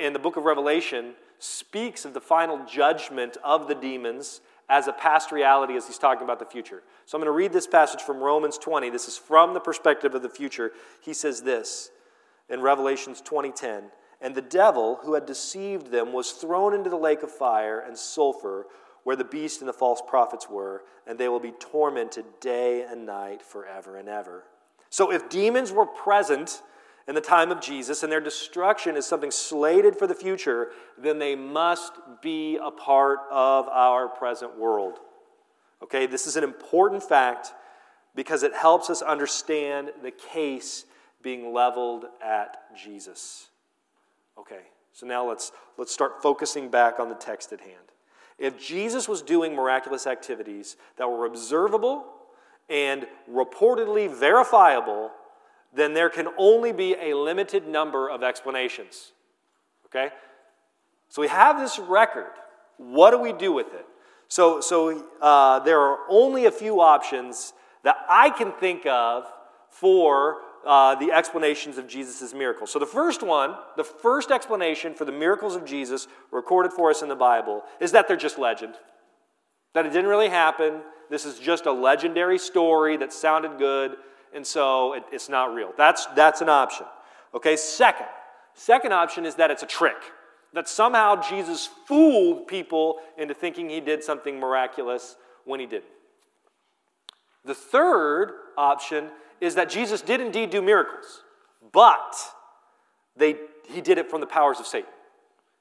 in 0.00 0.12
the 0.12 0.18
book 0.18 0.36
of 0.36 0.44
Revelation, 0.44 1.14
speaks 1.40 2.04
of 2.04 2.14
the 2.14 2.20
final 2.20 2.64
judgment 2.64 3.36
of 3.42 3.66
the 3.66 3.74
demons 3.74 4.40
as 4.68 4.86
a 4.86 4.92
past 4.92 5.32
reality 5.32 5.76
as 5.76 5.86
he's 5.86 5.98
talking 5.98 6.22
about 6.22 6.38
the 6.38 6.44
future. 6.44 6.82
So 7.04 7.18
I'm 7.18 7.20
going 7.20 7.26
to 7.26 7.36
read 7.36 7.52
this 7.52 7.66
passage 7.66 8.02
from 8.02 8.20
Romans 8.20 8.56
20. 8.56 8.88
This 8.90 9.08
is 9.08 9.18
from 9.18 9.52
the 9.52 9.60
perspective 9.60 10.14
of 10.14 10.22
the 10.22 10.28
future. 10.28 10.72
He 11.00 11.12
says 11.12 11.42
this 11.42 11.90
in 12.48 12.60
Revelations 12.60 13.20
20:10, 13.20 13.90
"And 14.20 14.34
the 14.34 14.42
devil 14.42 15.00
who 15.02 15.14
had 15.14 15.26
deceived 15.26 15.88
them 15.88 16.12
was 16.12 16.32
thrown 16.32 16.72
into 16.72 16.90
the 16.90 16.96
lake 16.96 17.22
of 17.22 17.32
fire 17.32 17.80
and 17.80 17.98
sulfur 17.98 18.66
where 19.02 19.16
the 19.16 19.24
beast 19.24 19.60
and 19.60 19.68
the 19.68 19.72
false 19.72 20.02
prophets 20.02 20.48
were, 20.48 20.84
and 21.06 21.18
they 21.18 21.28
will 21.28 21.40
be 21.40 21.52
tormented 21.52 22.38
day 22.38 22.82
and 22.82 23.06
night 23.06 23.42
forever 23.42 23.96
and 23.96 24.08
ever." 24.08 24.44
So 24.88 25.10
if 25.10 25.28
demons 25.28 25.72
were 25.72 25.86
present 25.86 26.62
in 27.10 27.16
the 27.16 27.20
time 27.20 27.50
of 27.50 27.60
Jesus 27.60 28.04
and 28.04 28.12
their 28.12 28.20
destruction 28.20 28.96
is 28.96 29.04
something 29.04 29.32
slated 29.32 29.96
for 29.96 30.06
the 30.06 30.14
future, 30.14 30.68
then 30.96 31.18
they 31.18 31.34
must 31.34 31.92
be 32.22 32.56
a 32.62 32.70
part 32.70 33.18
of 33.32 33.66
our 33.66 34.06
present 34.06 34.56
world. 34.56 35.00
Okay, 35.82 36.06
this 36.06 36.28
is 36.28 36.36
an 36.36 36.44
important 36.44 37.02
fact 37.02 37.52
because 38.14 38.44
it 38.44 38.54
helps 38.54 38.90
us 38.90 39.02
understand 39.02 39.90
the 40.04 40.12
case 40.12 40.84
being 41.20 41.52
leveled 41.52 42.04
at 42.24 42.58
Jesus. 42.80 43.48
Okay, 44.38 44.60
so 44.92 45.04
now 45.04 45.28
let's, 45.28 45.50
let's 45.78 45.92
start 45.92 46.22
focusing 46.22 46.68
back 46.68 47.00
on 47.00 47.08
the 47.08 47.16
text 47.16 47.52
at 47.52 47.58
hand. 47.60 47.74
If 48.38 48.64
Jesus 48.64 49.08
was 49.08 49.20
doing 49.20 49.56
miraculous 49.56 50.06
activities 50.06 50.76
that 50.96 51.10
were 51.10 51.26
observable 51.26 52.04
and 52.68 53.08
reportedly 53.28 54.08
verifiable, 54.08 55.10
then 55.72 55.94
there 55.94 56.10
can 56.10 56.28
only 56.36 56.72
be 56.72 56.94
a 56.94 57.14
limited 57.14 57.66
number 57.66 58.08
of 58.08 58.22
explanations. 58.22 59.12
Okay? 59.86 60.10
So 61.08 61.22
we 61.22 61.28
have 61.28 61.58
this 61.58 61.78
record. 61.78 62.30
What 62.76 63.10
do 63.10 63.18
we 63.18 63.32
do 63.32 63.52
with 63.52 63.72
it? 63.74 63.86
So, 64.28 64.60
so 64.60 65.04
uh, 65.20 65.58
there 65.60 65.80
are 65.80 65.98
only 66.08 66.46
a 66.46 66.50
few 66.50 66.80
options 66.80 67.52
that 67.82 67.96
I 68.08 68.30
can 68.30 68.52
think 68.52 68.86
of 68.86 69.26
for 69.68 70.38
uh, 70.64 70.94
the 70.96 71.10
explanations 71.10 71.78
of 71.78 71.88
Jesus' 71.88 72.34
miracles. 72.34 72.70
So, 72.70 72.78
the 72.78 72.86
first 72.86 73.22
one, 73.22 73.54
the 73.76 73.84
first 73.84 74.30
explanation 74.30 74.94
for 74.94 75.04
the 75.04 75.12
miracles 75.12 75.56
of 75.56 75.64
Jesus 75.64 76.06
recorded 76.30 76.72
for 76.72 76.90
us 76.90 77.02
in 77.02 77.08
the 77.08 77.16
Bible 77.16 77.62
is 77.80 77.92
that 77.92 78.06
they're 78.06 78.16
just 78.16 78.38
legend. 78.38 78.74
That 79.74 79.86
it 79.86 79.92
didn't 79.92 80.10
really 80.10 80.28
happen. 80.28 80.82
This 81.08 81.24
is 81.24 81.38
just 81.38 81.66
a 81.66 81.72
legendary 81.72 82.38
story 82.38 82.96
that 82.98 83.12
sounded 83.12 83.58
good, 83.58 83.96
and 84.34 84.46
so 84.46 84.94
it, 84.94 85.04
it's 85.12 85.28
not 85.28 85.54
real. 85.54 85.72
That's, 85.76 86.06
that's 86.16 86.40
an 86.40 86.48
option. 86.48 86.86
Okay, 87.34 87.56
second, 87.56 88.06
second 88.54 88.92
option 88.92 89.24
is 89.24 89.36
that 89.36 89.50
it's 89.50 89.62
a 89.62 89.66
trick. 89.66 89.96
That 90.52 90.68
somehow 90.68 91.22
Jesus 91.22 91.68
fooled 91.86 92.48
people 92.48 92.96
into 93.16 93.34
thinking 93.34 93.68
he 93.68 93.80
did 93.80 94.02
something 94.02 94.40
miraculous 94.40 95.16
when 95.44 95.60
he 95.60 95.66
didn't. 95.66 95.84
The 97.44 97.54
third 97.54 98.32
option 98.58 99.10
is 99.40 99.54
that 99.54 99.70
Jesus 99.70 100.02
did 100.02 100.20
indeed 100.20 100.50
do 100.50 100.60
miracles, 100.60 101.22
but 101.72 102.16
they, 103.16 103.36
he 103.68 103.80
did 103.80 103.98
it 103.98 104.10
from 104.10 104.20
the 104.20 104.26
powers 104.26 104.60
of 104.60 104.66
Satan. 104.66 104.90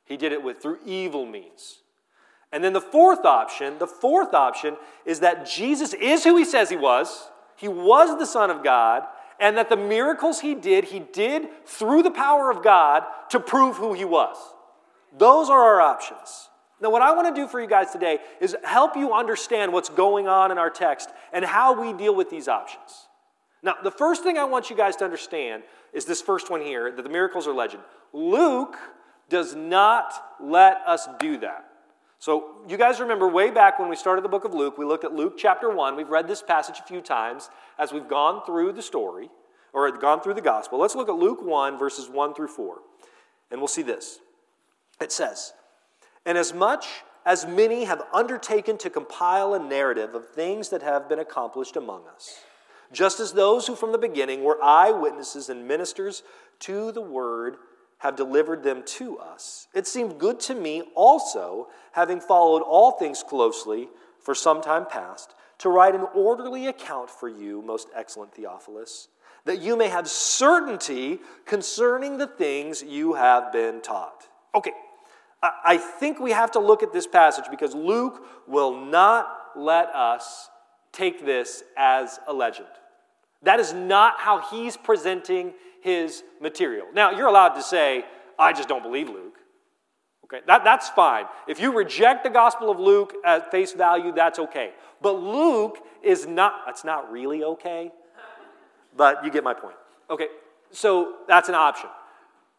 He 0.06 0.18
did 0.18 0.32
it 0.32 0.44
with 0.44 0.62
through 0.62 0.80
evil 0.86 1.26
means. 1.26 1.80
And 2.52 2.64
then 2.64 2.74
the 2.74 2.82
fourth 2.82 3.26
option, 3.26 3.78
the 3.78 3.88
fourth 3.88 4.34
option 4.34 4.76
is 5.06 5.20
that 5.20 5.48
Jesus 5.48 5.94
is 5.94 6.24
who 6.24 6.36
he 6.36 6.46
says 6.46 6.70
he 6.70 6.76
was. 6.76 7.30
He 7.60 7.68
was 7.68 8.18
the 8.18 8.26
Son 8.26 8.50
of 8.50 8.64
God, 8.64 9.04
and 9.38 9.58
that 9.58 9.68
the 9.68 9.76
miracles 9.76 10.40
he 10.40 10.56
did, 10.56 10.86
he 10.86 11.00
did 11.00 11.50
through 11.66 12.04
the 12.04 12.12
power 12.12 12.50
of 12.50 12.64
God 12.64 13.04
to 13.32 13.40
prove 13.40 13.76
who 13.76 13.94
he 13.94 14.06
was. 14.06 14.38
Those 15.18 15.50
are 15.50 15.60
our 15.60 15.82
options. 15.82 16.50
Now, 16.82 16.90
what 16.90 17.02
I 17.02 17.12
want 17.12 17.36
to 17.36 17.42
do 17.42 17.48
for 17.50 17.60
you 17.60 17.68
guys 17.68 17.92
today 17.92 18.20
is 18.40 18.56
help 18.64 18.96
you 18.96 19.14
understand 19.14 19.74
what's 19.74 19.90
going 19.90 20.30
on 20.30 20.52
in 20.52 20.58
our 20.58 20.70
text 20.70 21.10
and 21.34 21.44
how 21.44 21.80
we 21.80 21.92
deal 21.92 22.16
with 22.16 22.30
these 22.30 22.48
options. 22.48 23.08
Now, 23.62 23.76
the 23.84 23.92
first 23.92 24.24
thing 24.24 24.38
I 24.38 24.46
want 24.46 24.70
you 24.70 24.78
guys 24.78 24.96
to 24.98 25.04
understand 25.04 25.64
is 25.92 26.06
this 26.06 26.22
first 26.22 26.50
one 26.50 26.62
here 26.62 26.94
that 26.94 27.02
the 27.02 27.10
miracles 27.10 27.46
are 27.46 27.54
legend. 27.54 27.84
Luke 28.14 28.78
does 29.28 29.54
not 29.54 30.14
let 30.40 30.78
us 30.88 31.10
do 31.20 31.38
that. 31.40 31.69
So, 32.22 32.58
you 32.68 32.76
guys 32.76 33.00
remember 33.00 33.30
way 33.30 33.50
back 33.50 33.80
when 33.80 33.88
we 33.88 33.96
started 33.96 34.26
the 34.26 34.30
book 34.30 34.44
of 34.44 34.54
Luke, 34.54 34.78
we 34.78 34.84
looked 34.84 35.06
at 35.06 35.14
Luke 35.14 35.36
chapter 35.38 35.74
1. 35.74 35.96
We've 35.96 36.10
read 36.10 36.28
this 36.28 36.42
passage 36.42 36.78
a 36.78 36.84
few 36.84 37.00
times 37.00 37.50
as 37.78 37.94
we've 37.94 38.10
gone 38.10 38.46
through 38.46 38.74
the 38.74 38.82
story 38.82 39.30
or 39.72 39.90
gone 39.92 40.22
through 40.22 40.34
the 40.34 40.42
gospel. 40.42 40.80
Let's 40.80 40.96
look 40.96 41.08
at 41.08 41.16
Luke 41.16 41.42
1, 41.42 41.80
verses 41.80 42.10
1 42.10 42.34
through 42.34 42.50
4, 42.50 42.80
and 43.52 43.62
we'll 43.62 43.70
see 43.70 43.84
this. 43.84 44.20
It 45.00 45.14
says, 45.14 45.54
And 46.26 46.38
as 46.38 46.54
much 46.54 46.88
as 47.26 47.46
many 47.46 47.86
have 47.86 48.02
undertaken 48.14 48.78
to 48.80 48.90
compile 48.90 49.54
a 49.54 49.60
narrative 49.60 50.14
of 50.14 50.30
things 50.30 50.70
that 50.70 50.82
have 50.82 51.08
been 51.08 51.20
accomplished 51.20 51.78
among 51.78 52.02
us, 52.14 52.42
just 52.92 53.22
as 53.22 53.32
those 53.32 53.66
who 53.68 53.76
from 53.76 53.94
the 53.94 53.98
beginning 53.98 54.44
were 54.44 54.62
eyewitnesses 54.62 55.48
and 55.48 55.66
ministers 55.66 56.24
to 56.60 56.92
the 56.92 57.02
word 57.02 57.56
have 58.00 58.16
delivered 58.16 58.64
them 58.64 58.84
to 58.86 59.18
us. 59.20 59.68
It 59.74 59.88
seemed 59.88 60.20
good 60.20 60.40
to 60.42 60.56
me 60.56 60.84
also, 60.96 61.68
having 61.92 62.20
followed 62.20 62.62
all 62.62 62.94
things 62.94 63.24
closely 63.24 63.90
for 64.20 64.34
some 64.34 64.62
time 64.62 64.86
past, 64.86 65.36
to 65.60 65.70
write 65.70 65.96
an 65.96 66.08
orderly 66.16 66.68
account 66.68 67.10
for 67.10 67.28
you, 67.28 67.62
most 67.62 67.90
excellent 67.96 68.34
Theophilus, 68.34 69.10
that 69.46 69.62
you 69.62 69.78
may 69.78 69.90
have 69.90 70.08
certainty 70.08 71.20
concerning 71.46 72.18
the 72.18 72.28
things 72.28 72.82
you 72.82 73.14
have 73.14 73.52
been 73.52 73.82
taught. 73.82 74.28
Okay, 74.56 74.72
I 75.42 75.78
think 75.78 76.20
we 76.20 76.32
have 76.32 76.52
to 76.52 76.60
look 76.60 76.84
at 76.84 76.92
this 76.92 77.08
passage 77.08 77.46
because 77.50 77.74
Luke 77.74 78.26
will 78.48 78.86
not 78.86 79.28
let 79.56 79.88
us 79.96 80.50
take 80.92 81.26
this 81.26 81.64
as 81.78 82.20
a 82.28 82.34
legend. 82.34 82.68
That 83.44 83.60
is 83.60 83.74
not 83.74 84.20
how 84.20 84.42
he's 84.52 84.76
presenting 84.76 85.54
his 85.82 86.24
material. 86.42 86.88
Now, 86.94 87.12
you're 87.12 87.28
allowed 87.28 87.56
to 87.56 87.64
say, 87.64 88.06
I 88.38 88.54
just 88.54 88.70
don't 88.70 88.84
believe 88.84 89.10
Luke. 89.10 89.38
Okay, 90.26 90.44
that, 90.46 90.64
that's 90.64 90.90
fine. 90.90 91.26
If 91.48 91.60
you 91.60 91.76
reject 91.76 92.24
the 92.24 92.30
Gospel 92.30 92.70
of 92.70 92.80
Luke 92.80 93.14
at 93.26 93.50
face 93.50 93.74
value, 93.74 94.12
that's 94.14 94.38
okay. 94.38 94.72
But 95.02 95.14
Luke 95.14 95.80
is 96.04 96.28
not, 96.28 96.62
that's 96.66 96.84
not 96.84 97.12
really 97.12 97.44
okay, 97.44 97.92
but 98.96 99.26
you 99.26 99.32
get 99.32 99.44
my 99.44 99.54
point. 99.54 99.76
Okay, 100.10 100.28
so 100.72 101.16
that's 101.28 101.50
an 101.50 101.56
option. 101.56 101.90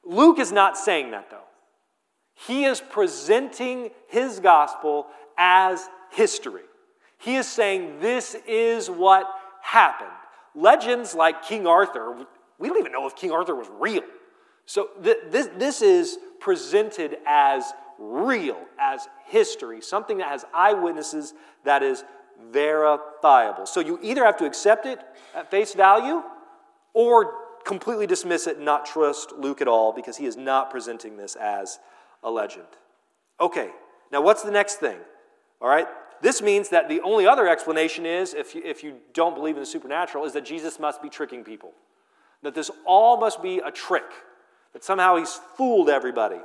Luke 0.05 0.39
is 0.39 0.51
not 0.51 0.77
saying 0.77 1.13
that 1.13 1.31
though. 1.31 1.39
He 2.47 2.65
is 2.65 2.81
presenting 2.81 3.91
his 4.09 4.41
gospel 4.41 5.07
as 5.37 5.89
history. 6.11 6.63
He 7.19 7.37
is 7.37 7.47
saying 7.47 8.01
this 8.01 8.35
is 8.49 8.89
what 8.89 9.29
happened. 9.63 10.09
Legends 10.55 11.15
like 11.15 11.43
King 11.43 11.67
Arthur, 11.67 12.27
we 12.61 12.69
don't 12.69 12.79
even 12.79 12.93
know 12.93 13.07
if 13.07 13.17
King 13.17 13.33
Arthur 13.33 13.57
was 13.57 13.69
real. 13.81 14.03
So 14.67 14.91
th- 15.03 15.17
this, 15.31 15.49
this 15.57 15.83
is 15.83 16.19
presented 16.39 17.19
as 17.27 17.73
real, 17.99 18.59
as 18.79 19.09
history, 19.27 19.81
something 19.81 20.19
that 20.19 20.29
has 20.29 20.45
eyewitnesses 20.55 21.35
that 21.65 21.83
is 21.83 22.05
verifiable. 22.53 23.67
So 23.67 23.81
you 23.81 23.99
either 24.03 24.25
have 24.25 24.37
to 24.39 24.45
accept 24.45 24.87
it 24.87 25.01
at 25.35 25.51
face 25.51 25.75
value 25.75 26.23
or 26.95 27.35
completely 27.65 28.07
dismiss 28.07 28.47
it 28.47 28.57
and 28.57 28.65
not 28.65 28.87
trust 28.87 29.33
Luke 29.33 29.61
at 29.61 29.69
all 29.69 29.93
because 29.93 30.17
he 30.17 30.27
is 30.27 30.37
not 30.37 30.71
presenting 30.71 31.17
this 31.17 31.37
as 31.37 31.79
a 32.23 32.31
legend. 32.31 32.67
Okay, 33.41 33.71
now 34.13 34.21
what's 34.21 34.43
the 34.43 34.51
next 34.51 34.77
thing? 34.77 34.99
All 35.61 35.69
right, 35.69 35.87
this 36.23 36.43
means 36.43 36.69
that 36.71 36.89
the 36.89 37.01
only 37.01 37.27
other 37.27 37.49
explanation 37.49 38.07
is, 38.07 38.35
if 38.35 38.55
you, 38.55 38.63
if 38.65 38.83
you 38.83 38.97
don't 39.15 39.35
believe 39.35 39.57
in 39.57 39.61
the 39.61 39.67
supernatural, 39.67 40.25
is 40.25 40.33
that 40.35 40.45
Jesus 40.45 40.79
must 40.79 41.03
be 41.03 41.09
tricking 41.09 41.45
people. 41.45 41.73
That 42.43 42.55
this 42.55 42.71
all 42.87 43.19
must 43.19 43.43
be 43.43 43.59
a 43.59 43.71
trick, 43.71 44.11
that 44.73 44.85
somehow 44.85 45.17
he's 45.17 45.41
fooled 45.57 45.91
everybody. 45.91 46.41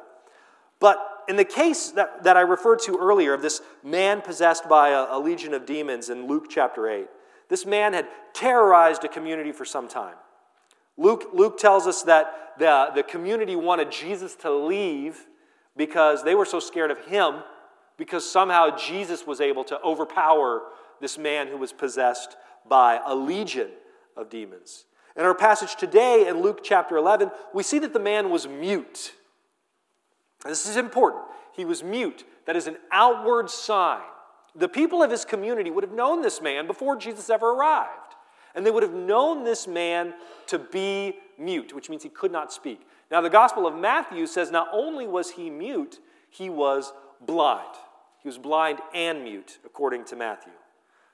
But 0.79 0.97
in 1.27 1.35
the 1.35 1.45
case 1.45 1.91
that, 1.91 2.23
that 2.23 2.37
I 2.37 2.41
referred 2.41 2.79
to 2.81 2.97
earlier 2.97 3.33
of 3.33 3.41
this 3.41 3.61
man 3.83 4.21
possessed 4.21 4.67
by 4.67 4.89
a, 4.89 5.07
a 5.09 5.19
legion 5.19 5.53
of 5.53 5.65
demons 5.65 6.09
in 6.09 6.27
Luke 6.27 6.45
chapter 6.49 6.89
8, 6.89 7.07
this 7.49 7.65
man 7.65 7.93
had 7.93 8.07
terrorized 8.33 9.03
a 9.03 9.07
community 9.07 9.51
for 9.51 9.65
some 9.65 9.87
time. 9.87 10.15
Luke, 10.97 11.29
Luke 11.33 11.57
tells 11.57 11.87
us 11.87 12.03
that 12.03 12.53
the, 12.57 12.91
the 12.95 13.03
community 13.03 13.55
wanted 13.55 13.91
Jesus 13.91 14.35
to 14.37 14.51
leave 14.51 15.25
because 15.75 16.23
they 16.23 16.35
were 16.35 16.45
so 16.45 16.59
scared 16.59 16.91
of 16.91 17.05
him 17.05 17.43
because 17.97 18.29
somehow 18.29 18.75
Jesus 18.75 19.27
was 19.27 19.41
able 19.41 19.63
to 19.65 19.79
overpower 19.81 20.63
this 21.01 21.17
man 21.17 21.47
who 21.47 21.57
was 21.57 21.73
possessed 21.73 22.37
by 22.67 22.99
a 23.05 23.15
legion 23.15 23.69
of 24.15 24.29
demons. 24.29 24.85
In 25.17 25.24
our 25.24 25.36
passage 25.36 25.75
today 25.75 26.27
in 26.27 26.41
Luke 26.41 26.60
chapter 26.63 26.98
11, 26.98 27.31
we 27.53 27.63
see 27.63 27.79
that 27.79 27.93
the 27.93 28.00
man 28.00 28.29
was 28.29 28.48
mute. 28.48 29.13
This 30.43 30.65
is 30.65 30.77
important. 30.77 31.24
He 31.55 31.65
was 31.65 31.84
mute. 31.84 32.25
That 32.45 32.55
is 32.55 32.67
an 32.67 32.77
outward 32.91 33.50
sign. 33.50 34.01
The 34.55 34.67
people 34.67 35.01
of 35.01 35.12
his 35.12 35.25
community 35.25 35.69
would 35.69 35.84
have 35.84 35.93
known 35.93 36.22
this 36.22 36.41
man 36.41 36.67
before 36.67 36.95
Jesus 36.95 37.29
ever 37.29 37.51
arrived. 37.51 37.91
And 38.53 38.65
they 38.65 38.72
would 38.72 38.84
have 38.84 38.93
known 38.93 39.43
this 39.43 39.67
man 39.67 40.13
to 40.48 40.60
be 40.60 41.17
mute, 41.38 41.74
which 41.74 41.89
means 41.89 42.03
he 42.03 42.10
could 42.10 42.31
not 42.31 42.53
speak. 42.53 42.81
Now, 43.12 43.22
the 43.22 43.29
Gospel 43.29 43.67
of 43.67 43.75
Matthew 43.75 44.27
says 44.27 44.51
not 44.51 44.69
only 44.72 45.07
was 45.07 45.31
he 45.31 45.50
mute, 45.50 46.00
he 46.29 46.50
was 46.50 46.93
blind. 47.25 47.75
He 48.22 48.27
was 48.27 48.38
blind 48.38 48.79
and 48.93 49.24
mute, 49.24 49.60
according 49.65 50.05
to 50.05 50.15
Matthew. 50.15 50.53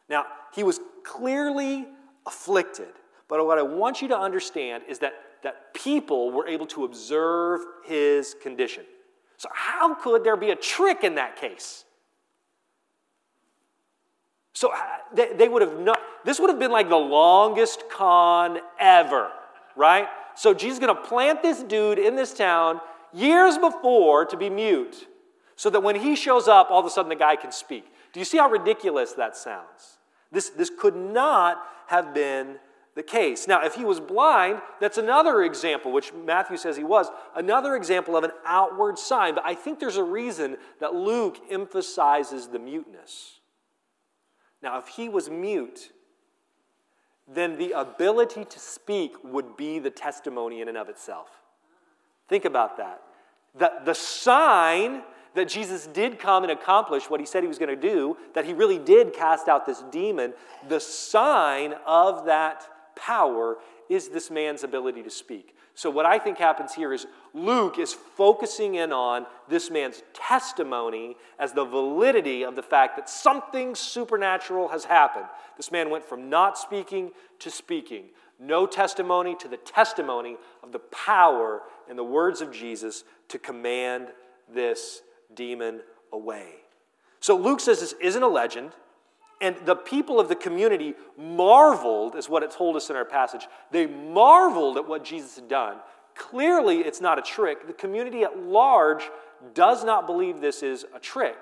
Now, 0.10 0.26
he 0.54 0.64
was 0.64 0.80
clearly 1.04 1.88
afflicted, 2.26 2.94
but 3.32 3.48
what 3.48 3.58
I 3.58 3.62
want 3.62 4.02
you 4.02 4.10
to 4.10 4.20
understand 4.20 4.84
is 4.90 5.00
that, 5.00 5.14
that 5.42 5.74
people 5.74 6.32
were 6.32 6.50
able 6.50 6.68
to 6.68 6.84
observe 6.84 7.62
his 7.86 8.36
condition. 8.44 8.84
So, 9.38 9.48
how 9.54 9.96
could 9.96 10.26
there 10.26 10.36
be 10.36 10.52
a 10.52 10.56
trick 10.56 11.06
in 11.06 11.16
that 11.16 11.38
case? 11.38 11.86
So, 14.52 14.74
uh, 14.74 14.78
they, 15.16 15.32
they 15.32 15.48
would 15.48 15.62
have 15.62 15.80
not, 15.80 16.00
this 16.26 16.42
would 16.42 16.50
have 16.50 16.60
been 16.60 16.72
like 16.72 16.90
the 16.90 16.98
longest 16.98 17.86
con 17.90 18.60
ever, 18.78 19.32
right? 19.78 20.10
So 20.36 20.54
Jesus 20.54 20.80
is 20.80 20.86
going 20.86 20.94
to 20.94 21.02
plant 21.02 21.42
this 21.42 21.64
dude 21.64 22.00
in 22.00 22.18
this 22.18 22.34
town 22.34 22.82
years 23.14 23.58
before 23.58 24.26
to 24.26 24.36
be 24.36 24.50
mute 24.50 25.08
so 25.56 25.70
that 25.70 25.82
when 25.82 25.96
he 25.96 26.18
shows 26.18 26.50
up, 26.50 26.70
all 26.70 26.82
of 26.82 26.86
a 26.86 26.90
sudden 26.90 27.08
the 27.08 27.16
guy 27.16 27.38
can 27.38 27.54
speak. 27.54 27.86
Do 28.12 28.20
you 28.20 28.26
see 28.26 28.40
how 28.40 28.50
ridiculous 28.50 29.14
that 29.14 29.38
sounds? 29.38 30.00
This, 30.34 30.50
this 30.50 30.70
could 30.78 30.98
not 30.98 31.64
have 31.88 32.14
been 32.14 32.58
the 32.96 33.04
case. 33.04 33.48
Now, 33.48 33.64
if 33.64 33.76
he 33.76 33.86
was 33.86 34.00
blind, 34.00 34.62
that's 34.80 34.98
another 34.98 35.44
example, 35.44 35.92
which 35.92 36.14
Matthew 36.14 36.58
says 36.58 36.76
he 36.76 36.84
was, 36.84 37.08
another 37.36 37.76
example 37.76 38.18
of 38.18 38.24
an 38.24 38.32
outward 38.46 39.00
sign. 39.00 39.36
But 39.36 39.46
I 39.46 39.56
think 39.56 39.80
there's 39.80 39.98
a 39.98 40.04
reason 40.04 40.58
that 40.80 40.94
Luke 40.94 41.38
emphasizes 41.50 42.48
the 42.48 42.60
muteness. 42.60 43.40
Now, 44.62 44.78
if 44.78 44.88
he 44.88 45.10
was 45.10 45.30
mute, 45.30 45.92
then 47.28 47.58
the 47.58 47.72
ability 47.72 48.46
to 48.46 48.60
speak 48.60 49.14
would 49.24 49.56
be 49.56 49.80
the 49.80 49.90
testimony 49.90 50.62
in 50.62 50.68
and 50.68 50.78
of 50.78 50.90
itself. 50.90 51.30
Think 52.28 52.46
about 52.46 52.78
that. 52.78 53.02
The, 53.56 53.72
the 53.86 53.96
sign 53.96 55.04
that 55.34 55.48
Jesus 55.48 55.88
did 55.88 56.20
come 56.20 56.44
and 56.44 56.52
accomplish 56.52 57.10
what 57.10 57.20
he 57.22 57.26
said 57.26 57.42
he 57.42 57.48
was 57.48 57.58
going 57.58 57.74
to 57.74 57.82
do, 57.82 58.18
that 58.34 58.46
he 58.46 58.54
really 58.54 58.78
did 58.78 59.14
cast 59.14 59.48
out 59.48 59.66
this 59.66 59.82
demon, 59.92 60.34
the 60.68 60.80
sign 60.80 61.74
of 61.86 62.26
that 62.26 62.68
power 63.02 63.58
is 63.90 64.10
this 64.10 64.30
man's 64.32 64.64
ability 64.64 65.04
to 65.04 65.10
speak. 65.10 65.56
So, 65.74 65.90
what 65.90 66.06
I 66.06 66.20
think 66.20 66.38
happens 66.38 66.74
here 66.74 66.94
is 66.94 67.08
Luke 67.34 67.80
is 67.80 67.94
focusing 67.94 68.76
in 68.76 68.94
on 68.94 69.26
this 69.50 69.72
man's 69.72 70.04
testimony 70.14 71.16
as 71.40 71.54
the 71.54 71.66
validity 71.66 72.44
of 72.44 72.56
the 72.56 72.62
fact 72.62 72.98
that 72.98 73.10
something 73.10 73.74
supernatural 73.74 74.68
has 74.68 74.86
happened. 74.86 75.26
This 75.58 75.72
man 75.72 75.90
went 75.90 76.06
from 76.06 76.30
not 76.30 76.58
speaking 76.58 77.12
to 77.40 77.50
speaking. 77.50 78.06
No 78.40 78.66
testimony 78.66 79.36
to 79.40 79.48
the 79.48 79.58
testimony 79.58 80.38
of 80.62 80.72
the 80.72 80.80
power 80.80 81.62
and 81.90 81.98
the 81.98 82.04
words 82.04 82.42
of 82.42 82.52
Jesus 82.52 83.04
to 83.30 83.40
command 83.40 84.08
this 84.54 85.02
demon 85.34 85.82
away. 86.12 86.56
So 87.20 87.38
Luke 87.38 87.60
says 87.60 87.80
this 87.80 87.94
isn't 88.02 88.24
a 88.24 88.28
legend, 88.28 88.72
and 89.42 89.56
the 89.66 89.76
people 89.76 90.20
of 90.20 90.30
the 90.30 90.36
community 90.36 90.94
marveled, 91.18 92.16
is 92.16 92.30
what 92.30 92.44
it 92.44 92.52
told 92.52 92.76
us 92.76 92.92
in 92.92 92.96
our 92.96 93.04
passage. 93.04 93.48
They 93.72 93.88
marveled 93.88 94.78
at 94.78 94.88
what 94.88 95.04
Jesus 95.04 95.36
had 95.36 95.50
done. 95.50 95.78
Clearly, 96.16 96.80
it's 96.80 97.02
not 97.02 97.18
a 97.18 97.24
trick. 97.24 97.66
The 97.66 97.74
community 97.74 98.24
at 98.24 98.38
large 98.38 99.10
does 99.56 99.84
not 99.84 100.06
believe 100.06 100.40
this 100.40 100.62
is 100.62 100.86
a 100.96 101.00
trick. 101.00 101.38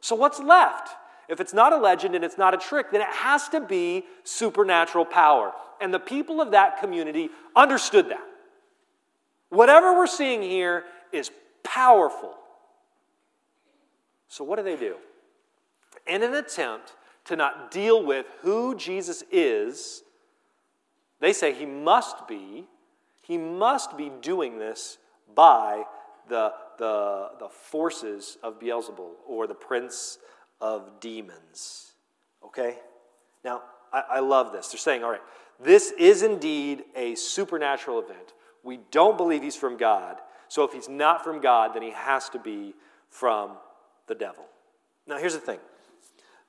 So, 0.00 0.14
what's 0.14 0.38
left? 0.38 0.90
If 1.28 1.40
it's 1.40 1.52
not 1.52 1.72
a 1.72 1.76
legend 1.76 2.14
and 2.14 2.24
it's 2.24 2.38
not 2.38 2.54
a 2.54 2.56
trick, 2.56 2.92
then 2.92 3.00
it 3.00 3.08
has 3.08 3.48
to 3.50 3.60
be 3.60 4.04
supernatural 4.22 5.04
power. 5.04 5.52
And 5.80 5.92
the 5.92 6.00
people 6.00 6.40
of 6.40 6.52
that 6.52 6.80
community 6.80 7.30
understood 7.56 8.10
that. 8.10 8.26
Whatever 9.48 9.94
we're 9.96 10.06
seeing 10.06 10.42
here 10.42 10.84
is 11.12 11.30
powerful. 11.64 12.34
So, 14.28 14.44
what 14.44 14.56
do 14.56 14.62
they 14.62 14.76
do? 14.76 14.94
In 16.06 16.22
an 16.22 16.34
attempt 16.34 16.94
to 17.30 17.36
not 17.36 17.70
deal 17.70 18.04
with 18.04 18.26
who 18.42 18.76
Jesus 18.76 19.22
is, 19.30 20.02
they 21.20 21.32
say 21.32 21.54
he 21.54 21.64
must 21.64 22.26
be, 22.28 22.66
he 23.22 23.38
must 23.38 23.96
be 23.96 24.10
doing 24.20 24.58
this 24.58 24.98
by 25.34 25.84
the, 26.28 26.52
the, 26.78 27.30
the 27.38 27.48
forces 27.48 28.36
of 28.42 28.58
Beelzebul 28.58 29.10
or 29.26 29.46
the 29.46 29.54
prince 29.54 30.18
of 30.60 31.00
demons. 31.00 31.92
Okay? 32.44 32.76
Now, 33.44 33.62
I, 33.92 34.02
I 34.10 34.20
love 34.20 34.52
this. 34.52 34.68
They're 34.68 34.78
saying, 34.78 35.04
all 35.04 35.10
right, 35.10 35.22
this 35.62 35.92
is 35.98 36.22
indeed 36.22 36.84
a 36.96 37.14
supernatural 37.14 38.00
event. 38.00 38.34
We 38.64 38.80
don't 38.90 39.16
believe 39.16 39.42
he's 39.42 39.56
from 39.56 39.76
God. 39.76 40.16
So 40.48 40.64
if 40.64 40.72
he's 40.72 40.88
not 40.88 41.22
from 41.22 41.40
God, 41.40 41.74
then 41.74 41.82
he 41.82 41.90
has 41.90 42.28
to 42.30 42.40
be 42.40 42.74
from 43.08 43.52
the 44.08 44.14
devil. 44.16 44.44
Now, 45.06 45.18
here's 45.18 45.34
the 45.34 45.40
thing 45.40 45.60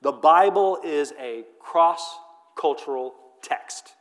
the 0.02 0.12
Bible 0.12 0.78
is 0.84 1.12
a 1.18 1.44
cross 1.60 2.18
cultural 2.58 3.14
text. 3.42 3.94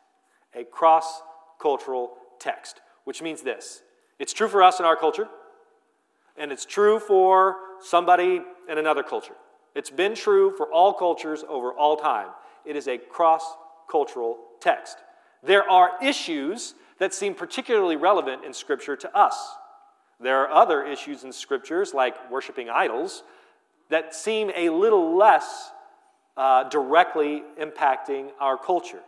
A 0.55 0.63
cross 0.63 1.21
cultural 1.61 2.13
text, 2.39 2.81
which 3.05 3.21
means 3.21 3.41
this 3.41 3.83
it's 4.19 4.33
true 4.33 4.47
for 4.47 4.63
us 4.63 4.79
in 4.79 4.85
our 4.85 4.95
culture, 4.95 5.27
and 6.37 6.51
it's 6.51 6.65
true 6.65 6.99
for 6.99 7.55
somebody 7.81 8.41
in 8.69 8.77
another 8.77 9.03
culture. 9.03 9.35
It's 9.75 9.89
been 9.89 10.15
true 10.15 10.53
for 10.57 10.71
all 10.71 10.93
cultures 10.93 11.43
over 11.47 11.71
all 11.71 11.95
time. 11.95 12.27
It 12.65 12.75
is 12.75 12.87
a 12.87 12.97
cross 12.97 13.43
cultural 13.89 14.37
text. 14.59 14.97
There 15.43 15.67
are 15.69 15.91
issues 16.03 16.75
that 16.99 17.13
seem 17.13 17.33
particularly 17.33 17.95
relevant 17.95 18.43
in 18.43 18.53
Scripture 18.53 18.95
to 18.97 19.17
us. 19.17 19.55
There 20.19 20.39
are 20.41 20.51
other 20.51 20.85
issues 20.85 21.23
in 21.23 21.31
Scriptures, 21.31 21.93
like 21.93 22.29
worshiping 22.29 22.69
idols, 22.69 23.23
that 23.89 24.13
seem 24.13 24.51
a 24.55 24.69
little 24.69 25.17
less 25.17 25.71
uh, 26.37 26.69
directly 26.69 27.43
impacting 27.59 28.29
our 28.39 28.57
culture. 28.57 29.01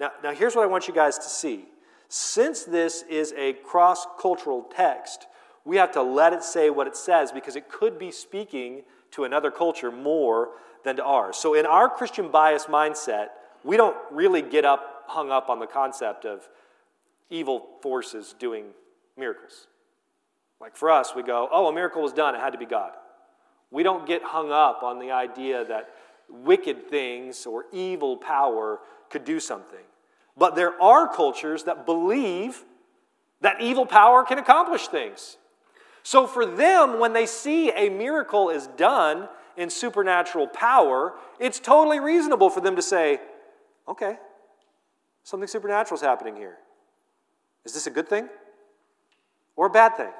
Now, 0.00 0.10
now, 0.22 0.32
here's 0.32 0.56
what 0.56 0.64
I 0.64 0.66
want 0.66 0.88
you 0.88 0.94
guys 0.94 1.18
to 1.18 1.28
see. 1.28 1.66
Since 2.08 2.64
this 2.64 3.04
is 3.08 3.32
a 3.36 3.54
cross 3.54 4.06
cultural 4.20 4.66
text, 4.74 5.26
we 5.64 5.76
have 5.76 5.92
to 5.92 6.02
let 6.02 6.32
it 6.32 6.42
say 6.42 6.70
what 6.70 6.86
it 6.86 6.96
says 6.96 7.32
because 7.32 7.56
it 7.56 7.68
could 7.68 7.98
be 7.98 8.10
speaking 8.10 8.82
to 9.12 9.24
another 9.24 9.50
culture 9.50 9.92
more 9.92 10.50
than 10.84 10.96
to 10.96 11.04
ours. 11.04 11.36
So, 11.36 11.54
in 11.54 11.66
our 11.66 11.88
Christian 11.88 12.30
bias 12.30 12.66
mindset, 12.66 13.28
we 13.64 13.76
don't 13.76 13.96
really 14.10 14.42
get 14.42 14.64
up 14.64 15.04
hung 15.06 15.30
up 15.30 15.48
on 15.50 15.60
the 15.60 15.66
concept 15.66 16.24
of 16.24 16.48
evil 17.30 17.66
forces 17.82 18.34
doing 18.38 18.66
miracles. 19.16 19.66
Like 20.60 20.76
for 20.76 20.90
us, 20.90 21.14
we 21.14 21.22
go, 21.22 21.48
oh, 21.50 21.66
a 21.66 21.72
miracle 21.72 22.02
was 22.02 22.12
done, 22.12 22.34
it 22.34 22.40
had 22.40 22.52
to 22.52 22.58
be 22.58 22.66
God. 22.66 22.92
We 23.70 23.82
don't 23.82 24.06
get 24.06 24.22
hung 24.22 24.52
up 24.52 24.82
on 24.82 24.98
the 24.98 25.10
idea 25.10 25.64
that 25.64 25.88
wicked 26.32 26.88
things 26.88 27.46
or 27.46 27.66
evil 27.72 28.16
power 28.16 28.80
could 29.10 29.24
do 29.24 29.38
something. 29.38 29.78
But 30.36 30.54
there 30.54 30.80
are 30.80 31.12
cultures 31.12 31.64
that 31.64 31.84
believe 31.86 32.64
that 33.42 33.60
evil 33.60 33.86
power 33.86 34.24
can 34.24 34.38
accomplish 34.38 34.88
things. 34.88 35.36
So 36.02 36.26
for 36.26 36.46
them, 36.46 36.98
when 36.98 37.12
they 37.12 37.26
see 37.26 37.70
a 37.70 37.88
miracle 37.88 38.50
is 38.50 38.66
done 38.66 39.28
in 39.56 39.70
supernatural 39.70 40.46
power, 40.48 41.14
it's 41.38 41.60
totally 41.60 42.00
reasonable 42.00 42.50
for 42.50 42.60
them 42.60 42.76
to 42.76 42.82
say, 42.82 43.20
okay, 43.86 44.16
something 45.22 45.46
supernatural 45.46 45.98
is 45.98 46.02
happening 46.02 46.36
here. 46.36 46.56
Is 47.64 47.74
this 47.74 47.86
a 47.86 47.90
good 47.90 48.08
thing 48.08 48.28
or 49.54 49.66
a 49.66 49.70
bad 49.70 49.96
thing? 49.96 50.10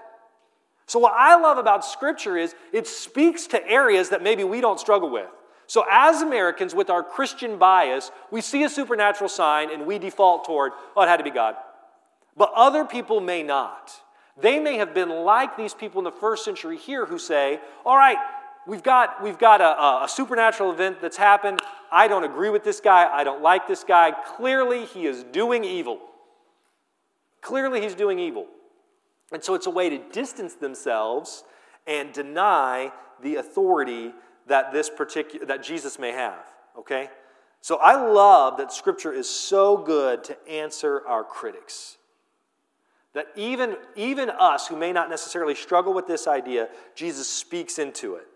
So, 0.86 0.98
what 0.98 1.14
I 1.16 1.40
love 1.40 1.58
about 1.58 1.84
Scripture 1.84 2.36
is 2.36 2.54
it 2.72 2.86
speaks 2.86 3.46
to 3.48 3.66
areas 3.66 4.10
that 4.10 4.22
maybe 4.22 4.44
we 4.44 4.60
don't 4.60 4.78
struggle 4.78 5.10
with. 5.10 5.28
So, 5.72 5.86
as 5.90 6.20
Americans, 6.20 6.74
with 6.74 6.90
our 6.90 7.02
Christian 7.02 7.56
bias, 7.56 8.10
we 8.30 8.42
see 8.42 8.62
a 8.62 8.68
supernatural 8.68 9.30
sign 9.30 9.72
and 9.72 9.86
we 9.86 9.98
default 9.98 10.44
toward, 10.44 10.72
oh, 10.94 11.00
it 11.00 11.08
had 11.08 11.16
to 11.16 11.24
be 11.24 11.30
God. 11.30 11.54
But 12.36 12.52
other 12.54 12.84
people 12.84 13.22
may 13.22 13.42
not. 13.42 13.90
They 14.38 14.60
may 14.60 14.76
have 14.76 14.92
been 14.92 15.08
like 15.08 15.56
these 15.56 15.72
people 15.72 15.98
in 16.00 16.04
the 16.04 16.12
first 16.12 16.44
century 16.44 16.76
here 16.76 17.06
who 17.06 17.18
say, 17.18 17.58
all 17.86 17.96
right, 17.96 18.18
we've 18.66 18.82
got, 18.82 19.22
we've 19.22 19.38
got 19.38 19.62
a, 19.62 20.04
a 20.04 20.08
supernatural 20.10 20.72
event 20.72 21.00
that's 21.00 21.16
happened. 21.16 21.62
I 21.90 22.06
don't 22.06 22.24
agree 22.24 22.50
with 22.50 22.64
this 22.64 22.80
guy. 22.80 23.10
I 23.10 23.24
don't 23.24 23.40
like 23.40 23.66
this 23.66 23.82
guy. 23.82 24.12
Clearly, 24.36 24.84
he 24.84 25.06
is 25.06 25.22
doing 25.22 25.64
evil. 25.64 26.00
Clearly, 27.40 27.80
he's 27.80 27.94
doing 27.94 28.18
evil. 28.18 28.46
And 29.32 29.42
so 29.42 29.54
it's 29.54 29.66
a 29.66 29.70
way 29.70 29.88
to 29.88 29.96
distance 30.12 30.52
themselves 30.52 31.44
and 31.86 32.12
deny 32.12 32.92
the 33.22 33.36
authority 33.36 34.12
that 34.46 34.72
this 34.72 34.90
particular 34.90 35.46
that 35.46 35.62
Jesus 35.62 35.98
may 35.98 36.12
have, 36.12 36.44
okay? 36.78 37.08
So 37.60 37.76
I 37.76 37.94
love 37.94 38.56
that 38.58 38.72
scripture 38.72 39.12
is 39.12 39.28
so 39.28 39.76
good 39.76 40.24
to 40.24 40.48
answer 40.48 41.02
our 41.06 41.22
critics. 41.22 41.96
That 43.14 43.26
even, 43.36 43.76
even 43.94 44.30
us 44.30 44.66
who 44.66 44.76
may 44.76 44.92
not 44.92 45.10
necessarily 45.10 45.54
struggle 45.54 45.92
with 45.92 46.06
this 46.06 46.26
idea, 46.26 46.68
Jesus 46.94 47.28
speaks 47.28 47.78
into 47.78 48.14
it. 48.14 48.26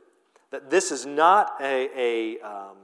That 0.50 0.70
this 0.70 0.92
is 0.92 1.06
not 1.06 1.54
a, 1.60 1.88
a 1.96 2.46
um, 2.46 2.76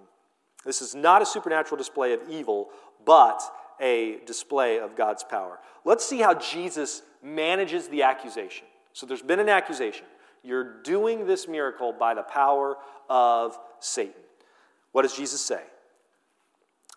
this 0.65 0.81
is 0.81 0.95
not 0.95 1.23
a 1.23 1.27
supernatural 1.27 1.77
display 1.77 2.13
of 2.13 2.21
evil, 2.29 2.71
but 3.05 3.43
a 3.81 4.19
display 4.27 4.79
of 4.79 4.97
God's 4.97 5.25
power. 5.25 5.59
Let's 5.85 6.05
see 6.05 6.21
how 6.21 6.35
Jesus 6.35 7.03
manages 7.23 7.89
the 7.89 8.03
accusation. 8.03 8.67
So 8.93 9.07
there's 9.07 9.23
been 9.23 9.41
an 9.41 9.49
accusation. 9.49 10.07
You're 10.45 10.83
doing 10.83 11.27
this 11.27 11.49
miracle 11.49 11.93
by 11.93 12.15
the 12.15 12.23
power 12.23 12.77
of 13.13 13.59
Satan. 13.79 14.23
What 14.93 15.03
does 15.03 15.15
Jesus 15.15 15.43
say? 15.43 15.61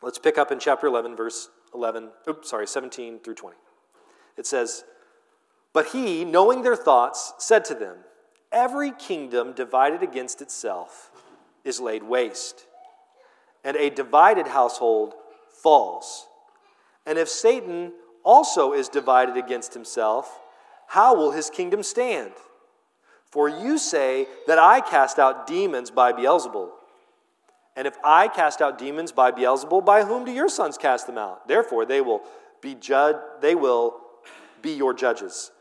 Let's 0.02 0.18
pick 0.18 0.38
up 0.38 0.50
in 0.50 0.60
chapter 0.60 0.88
11, 0.88 1.18
verse 1.18 1.50
11, 1.74 2.10
oops, 2.30 2.50
sorry, 2.50 2.68
17 2.68 3.20
through 3.20 3.36
20. 3.36 3.58
It 4.38 4.48
says, 4.48 4.86
But 5.74 5.88
he, 5.88 6.24
knowing 6.24 6.62
their 6.62 6.78
thoughts, 6.78 7.34
said 7.38 7.66
to 7.66 7.74
them, 7.74 7.98
Every 8.50 8.92
kingdom 8.92 9.52
divided 9.52 10.04
against 10.04 10.42
itself 10.42 11.12
is 11.66 11.82
laid 11.82 12.04
waste, 12.04 12.66
and 13.66 13.76
a 13.76 13.90
divided 13.90 14.48
household 14.48 15.16
falls. 15.62 16.28
And 17.06 17.18
if 17.18 17.28
Satan 17.28 17.92
also 18.24 18.72
is 18.72 18.88
divided 18.88 19.36
against 19.36 19.74
himself, 19.74 20.40
how 20.88 21.14
will 21.14 21.32
his 21.32 21.50
kingdom 21.50 21.84
stand? 21.84 22.32
For 23.36 23.50
you 23.50 23.78
say 23.78 24.28
that 24.48 24.58
I 24.58 24.80
cast 24.80 25.20
out 25.20 25.46
demons 25.46 25.92
by 25.92 26.14
Beelzebul. 26.14 26.70
And 27.76 27.86
if 27.86 27.98
I 28.02 28.30
cast 28.30 28.62
out 28.62 28.78
demons 28.78 29.12
by 29.12 29.32
Beelzebul, 29.32 29.84
by 29.84 30.06
whom 30.06 30.24
do 30.24 30.32
your 30.32 30.48
sons 30.48 30.78
cast 30.78 31.06
them 31.06 31.18
out? 31.18 31.46
Therefore 31.46 31.86
they 31.86 32.00
will 32.00 32.22
be 32.62 32.76
judged, 32.76 33.20
they 33.42 33.54
will 33.54 34.00
be 34.62 34.72
your 34.72 34.94
judges. 34.94 35.52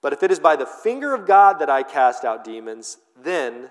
But 0.00 0.12
if 0.12 0.22
it 0.22 0.30
is 0.30 0.38
by 0.38 0.54
the 0.54 0.66
finger 0.66 1.12
of 1.12 1.26
God 1.26 1.58
that 1.58 1.68
I 1.68 1.82
cast 1.82 2.24
out 2.24 2.44
demons, 2.44 2.98
then 3.20 3.70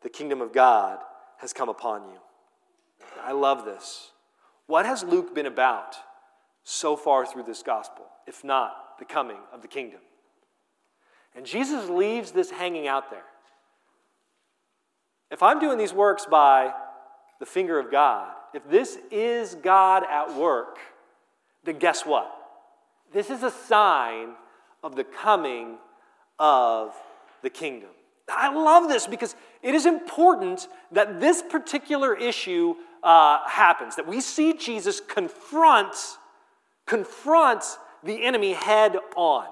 the 0.00 0.10
kingdom 0.10 0.40
of 0.40 0.52
God 0.52 0.98
has 1.38 1.52
come 1.52 1.68
upon 1.68 2.02
you. 2.08 2.18
I 3.22 3.30
love 3.30 3.64
this. 3.64 4.10
What 4.66 4.86
has 4.86 5.04
Luke 5.04 5.36
been 5.36 5.46
about 5.46 5.94
so 6.64 6.96
far 6.96 7.26
through 7.26 7.44
this 7.44 7.62
gospel, 7.62 8.06
if 8.26 8.42
not 8.42 8.98
the 8.98 9.04
coming 9.04 9.38
of 9.52 9.62
the 9.62 9.68
kingdom? 9.68 10.00
And 11.34 11.46
Jesus 11.46 11.88
leaves 11.88 12.32
this 12.32 12.50
hanging 12.50 12.86
out 12.86 13.10
there. 13.10 13.24
If 15.30 15.42
I'm 15.42 15.58
doing 15.58 15.78
these 15.78 15.94
works 15.94 16.26
by 16.26 16.72
the 17.40 17.46
finger 17.46 17.78
of 17.78 17.90
God, 17.90 18.32
if 18.52 18.68
this 18.68 18.98
is 19.10 19.54
God 19.54 20.04
at 20.08 20.36
work, 20.36 20.78
then 21.64 21.78
guess 21.78 22.04
what? 22.04 22.30
This 23.12 23.30
is 23.30 23.42
a 23.42 23.50
sign 23.50 24.34
of 24.82 24.94
the 24.94 25.04
coming 25.04 25.78
of 26.38 26.94
the 27.42 27.50
kingdom. 27.50 27.90
I 28.28 28.52
love 28.52 28.88
this 28.88 29.06
because 29.06 29.34
it 29.62 29.74
is 29.74 29.86
important 29.86 30.68
that 30.92 31.20
this 31.20 31.42
particular 31.42 32.14
issue 32.14 32.74
uh, 33.02 33.38
happens, 33.48 33.96
that 33.96 34.06
we 34.06 34.20
see 34.20 34.54
Jesus 34.54 35.00
confront, 35.00 35.94
confront 36.86 37.64
the 38.02 38.24
enemy 38.24 38.52
head 38.52 38.96
on. 39.16 39.46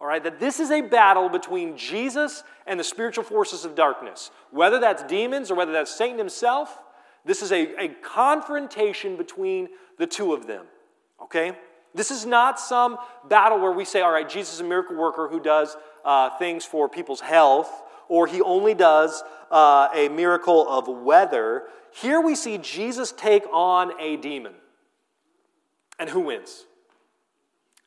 All 0.00 0.06
right, 0.06 0.22
that 0.24 0.40
this 0.40 0.60
is 0.60 0.70
a 0.70 0.80
battle 0.80 1.28
between 1.28 1.76
Jesus 1.76 2.42
and 2.66 2.80
the 2.80 2.84
spiritual 2.84 3.22
forces 3.22 3.66
of 3.66 3.74
darkness. 3.74 4.30
Whether 4.50 4.78
that's 4.78 5.02
demons 5.02 5.50
or 5.50 5.54
whether 5.56 5.72
that's 5.72 5.94
Satan 5.94 6.16
himself, 6.16 6.78
this 7.24 7.42
is 7.42 7.52
a, 7.52 7.82
a 7.82 7.88
confrontation 7.88 9.16
between 9.16 9.68
the 9.98 10.06
two 10.06 10.32
of 10.32 10.46
them. 10.46 10.64
Okay? 11.22 11.52
This 11.94 12.10
is 12.10 12.24
not 12.24 12.58
some 12.58 12.96
battle 13.28 13.58
where 13.58 13.72
we 13.72 13.84
say, 13.84 14.00
all 14.00 14.12
right, 14.12 14.28
Jesus 14.28 14.54
is 14.54 14.60
a 14.60 14.64
miracle 14.64 14.96
worker 14.96 15.28
who 15.28 15.40
does 15.40 15.76
uh, 16.04 16.30
things 16.38 16.64
for 16.64 16.88
people's 16.88 17.20
health, 17.20 17.70
or 18.08 18.26
he 18.26 18.40
only 18.40 18.72
does 18.74 19.22
uh, 19.50 19.88
a 19.94 20.08
miracle 20.08 20.66
of 20.68 20.88
weather. 20.88 21.64
Here 21.92 22.20
we 22.20 22.34
see 22.34 22.56
Jesus 22.58 23.12
take 23.12 23.44
on 23.52 23.92
a 24.00 24.16
demon. 24.16 24.54
And 25.98 26.08
who 26.08 26.20
wins? 26.20 26.64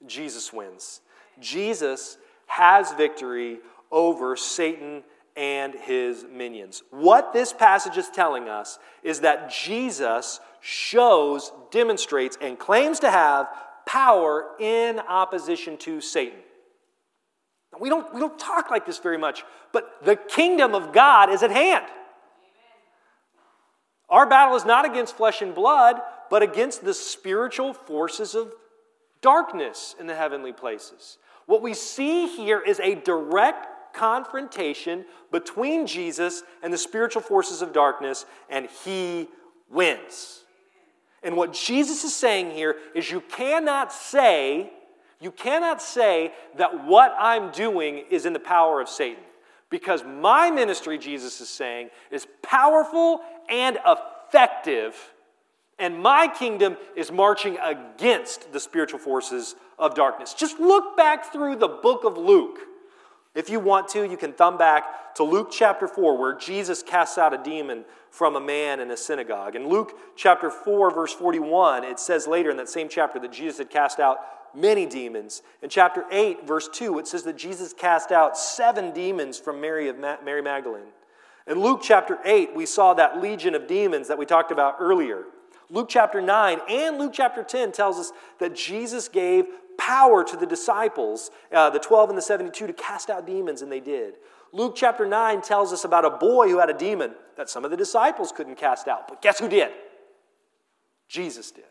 Jesus 0.06 0.54
wins. 0.54 1.02
Jesus 1.40 2.18
has 2.48 2.92
victory 2.94 3.60
over 3.92 4.36
Satan 4.36 5.04
and 5.36 5.74
his 5.74 6.26
minions. 6.32 6.84
What 6.92 7.34
this 7.34 7.54
passage 7.54 7.98
is 7.98 8.10
telling 8.10 8.48
us 8.48 8.80
is 9.02 9.22
that 9.22 9.52
Jesus 9.52 10.40
shows, 10.62 11.52
demonstrates, 11.72 12.38
and 12.40 12.58
claims 12.58 13.00
to 13.00 13.10
have 13.10 13.48
power 13.86 14.46
in 14.60 15.00
opposition 15.00 15.78
to 15.78 16.02
Satan. 16.02 16.40
We 17.80 17.90
don't, 17.90 18.14
we 18.14 18.20
don't 18.20 18.38
talk 18.38 18.70
like 18.70 18.86
this 18.86 19.00
very 19.00 19.18
much, 19.18 19.44
but 19.72 20.04
the 20.04 20.16
kingdom 20.16 20.76
of 20.76 20.94
God 20.94 21.32
is 21.32 21.42
at 21.42 21.52
hand. 21.52 21.86
Our 24.10 24.28
battle 24.28 24.56
is 24.56 24.64
not 24.64 24.86
against 24.86 25.18
flesh 25.18 25.42
and 25.42 25.56
blood, 25.56 26.00
but 26.30 26.44
against 26.44 26.86
the 26.86 26.94
spiritual 26.94 27.74
forces 27.74 28.36
of 28.36 28.54
darkness 29.22 29.96
in 30.00 30.06
the 30.06 30.16
heavenly 30.16 30.54
places. 30.54 31.18
What 31.46 31.62
we 31.62 31.74
see 31.74 32.28
here 32.28 32.60
is 32.60 32.80
a 32.80 32.96
direct 32.96 33.94
confrontation 33.94 35.06
between 35.32 35.86
Jesus 35.88 36.44
and 36.62 36.74
the 36.74 36.78
spiritual 36.78 37.22
forces 37.22 37.62
of 37.62 37.74
darkness, 37.74 38.26
and 38.50 38.68
he 38.84 39.28
wins. 39.70 40.44
And 41.22 41.38
what 41.38 41.54
Jesus 41.54 42.04
is 42.04 42.14
saying 42.14 42.52
here 42.52 42.76
is 42.94 43.10
you 43.10 43.22
cannot 43.22 43.94
say, 43.94 44.72
you 45.22 45.32
cannot 45.32 45.82
say 45.82 46.34
that 46.58 46.86
what 46.86 47.16
I'm 47.18 47.52
doing 47.52 48.04
is 48.10 48.26
in 48.26 48.34
the 48.34 48.40
power 48.40 48.82
of 48.82 48.90
Satan. 48.90 49.24
Because 49.70 50.04
my 50.04 50.52
ministry, 50.52 50.98
Jesus 50.98 51.40
is 51.42 51.50
saying, 51.50 51.90
is 52.12 52.28
powerful 52.42 53.22
and 53.50 53.80
effective, 53.88 54.96
and 55.80 55.98
my 55.98 56.28
kingdom 56.28 56.78
is 56.96 57.12
marching 57.12 57.58
against 57.58 58.52
the 58.52 58.60
spiritual 58.60 59.00
forces 59.00 59.56
of 59.78 59.96
darkness. 59.96 60.34
Just 60.34 60.60
look 60.60 60.96
back 60.98 61.32
through 61.32 61.58
the 61.58 61.68
book 61.68 62.04
of 62.04 62.18
Luke. 62.18 62.60
If 63.36 63.50
you 63.50 63.60
want 63.60 63.88
to, 63.90 64.08
you 64.08 64.18
can 64.18 64.34
thumb 64.34 64.58
back 64.58 65.16
to 65.16 65.24
Luke 65.24 65.50
chapter 65.52 65.88
4, 65.88 66.18
where 66.18 66.36
Jesus 66.36 66.84
casts 66.84 67.18
out 67.18 67.34
a 67.34 67.38
demon 67.38 67.86
from 68.12 68.36
a 68.36 68.40
man 68.40 68.80
in 68.80 68.92
a 68.92 68.98
synagogue. 68.98 69.56
In 69.56 69.68
Luke 69.68 69.98
chapter 70.16 70.52
4, 70.52 70.92
verse 70.92 71.14
41, 71.14 71.84
it 71.84 72.00
says 72.00 72.28
later 72.28 72.52
in 72.52 72.58
that 72.58 72.70
same 72.70 72.88
chapter 72.88 73.20
that 73.20 73.32
Jesus 73.32 73.58
had 73.58 73.72
cast 73.72 74.00
out 74.00 74.20
many 74.56 74.86
demons. 74.86 75.42
In 75.64 75.70
chapter 75.70 76.06
8, 76.12 76.46
verse 76.46 76.70
2, 76.72 77.00
it 77.00 77.08
says 77.08 77.24
that 77.24 77.38
Jesus 77.38 77.74
cast 77.74 78.12
out 78.12 78.38
seven 78.38 78.92
demons 78.92 79.40
from 79.40 79.60
Mary 79.60 79.90
of 79.90 79.98
Ma- 79.98 80.18
Mary 80.24 80.44
Magdalene. 80.44 80.92
In 81.48 81.60
Luke 81.60 81.82
chapter 81.84 82.20
8, 82.24 82.56
we 82.56 82.66
saw 82.66 82.94
that 82.94 83.20
legion 83.20 83.56
of 83.56 83.68
demons 83.68 84.08
that 84.08 84.18
we 84.18 84.26
talked 84.26 84.52
about 84.52 84.76
earlier. 84.80 85.24
Luke 85.70 85.88
chapter 85.90 86.22
9 86.22 86.60
and 86.70 86.98
Luke 86.98 87.12
chapter 87.14 87.44
10 87.44 87.72
tells 87.72 87.98
us 87.98 88.12
that 88.40 88.56
Jesus 88.56 89.08
gave 89.08 89.46
power 89.78 90.24
to 90.24 90.38
the 90.38 90.46
disciples, 90.46 91.32
uh, 91.52 91.70
the 91.70 91.80
12 91.80 92.10
and 92.10 92.18
the 92.18 92.22
72, 92.22 92.68
to 92.68 92.74
cast 92.74 93.10
out 93.10 93.26
demons, 93.26 93.62
and 93.62 93.72
they 93.72 93.80
did. 93.80 94.16
Luke 94.52 94.74
chapter 94.76 95.06
9 95.06 95.42
tells 95.42 95.74
us 95.74 95.84
about 95.84 96.06
a 96.06 96.12
boy 96.12 96.48
who 96.48 96.60
had 96.60 96.70
a 96.70 96.78
demon 96.78 97.16
that 97.38 97.50
some 97.50 97.66
of 97.66 97.72
the 97.72 97.78
disciples 97.78 98.32
couldn't 98.32 98.56
cast 98.56 98.88
out. 98.88 99.08
But 99.08 99.22
guess 99.22 99.40
who 99.40 99.50
did? 99.50 99.72
Jesus 101.08 101.52
did. 101.52 101.64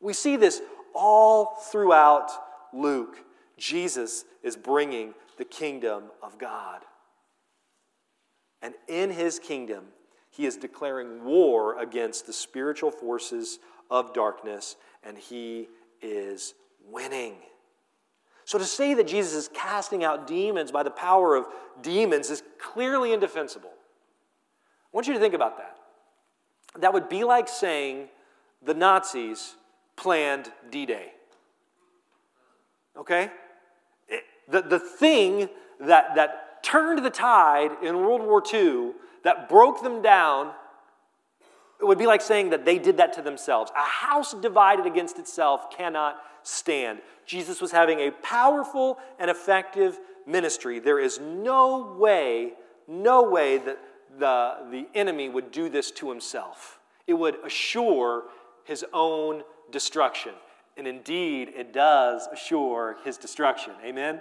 We 0.00 0.12
see 0.12 0.36
this 0.36 0.60
all 0.94 1.56
throughout 1.70 2.30
Luke. 2.72 3.18
Jesus 3.56 4.24
is 4.42 4.56
bringing 4.56 5.14
the 5.38 5.44
kingdom 5.44 6.04
of 6.22 6.38
God. 6.38 6.82
And 8.62 8.74
in 8.88 9.10
his 9.10 9.38
kingdom, 9.38 9.84
he 10.36 10.44
is 10.44 10.56
declaring 10.56 11.24
war 11.24 11.80
against 11.80 12.26
the 12.26 12.32
spiritual 12.32 12.90
forces 12.90 13.58
of 13.90 14.12
darkness, 14.12 14.76
and 15.02 15.16
he 15.16 15.68
is 16.02 16.54
winning. 16.90 17.36
So 18.44 18.58
to 18.58 18.64
say 18.64 18.94
that 18.94 19.06
Jesus 19.06 19.32
is 19.34 19.48
casting 19.48 20.04
out 20.04 20.26
demons 20.26 20.70
by 20.70 20.82
the 20.82 20.90
power 20.90 21.34
of 21.34 21.46
demons 21.80 22.30
is 22.30 22.42
clearly 22.60 23.12
indefensible. 23.12 23.70
I 23.72 24.88
want 24.92 25.06
you 25.06 25.14
to 25.14 25.20
think 25.20 25.34
about 25.34 25.56
that. 25.56 25.76
That 26.80 26.92
would 26.92 27.08
be 27.08 27.24
like 27.24 27.48
saying 27.48 28.08
the 28.62 28.74
Nazis 28.74 29.56
planned 29.96 30.52
D 30.70 30.84
Day. 30.84 31.12
Okay? 32.96 33.30
It, 34.08 34.22
the, 34.48 34.60
the 34.60 34.78
thing 34.78 35.48
that, 35.80 36.14
that 36.14 36.62
turned 36.62 37.04
the 37.04 37.10
tide 37.10 37.70
in 37.82 37.96
World 37.96 38.20
War 38.20 38.42
II, 38.52 38.92
that 39.26 39.48
broke 39.48 39.82
them 39.82 40.02
down, 40.02 40.52
it 41.80 41.84
would 41.84 41.98
be 41.98 42.06
like 42.06 42.20
saying 42.20 42.50
that 42.50 42.64
they 42.64 42.78
did 42.78 42.98
that 42.98 43.12
to 43.14 43.22
themselves. 43.22 43.72
A 43.76 43.82
house 43.82 44.32
divided 44.34 44.86
against 44.86 45.18
itself 45.18 45.76
cannot 45.76 46.16
stand. 46.44 47.00
Jesus 47.26 47.60
was 47.60 47.72
having 47.72 47.98
a 47.98 48.12
powerful 48.12 48.98
and 49.18 49.28
effective 49.28 49.98
ministry. 50.28 50.78
There 50.78 51.00
is 51.00 51.18
no 51.18 51.96
way, 51.98 52.52
no 52.86 53.24
way 53.24 53.58
that 53.58 53.80
the, 54.16 54.58
the 54.70 54.86
enemy 54.94 55.28
would 55.28 55.50
do 55.50 55.68
this 55.68 55.90
to 55.90 56.08
himself. 56.08 56.78
It 57.08 57.14
would 57.14 57.44
assure 57.44 58.26
his 58.62 58.84
own 58.92 59.42
destruction. 59.72 60.34
And 60.76 60.86
indeed, 60.86 61.52
it 61.56 61.72
does 61.72 62.28
assure 62.32 62.98
his 63.04 63.18
destruction. 63.18 63.72
Amen? 63.84 64.20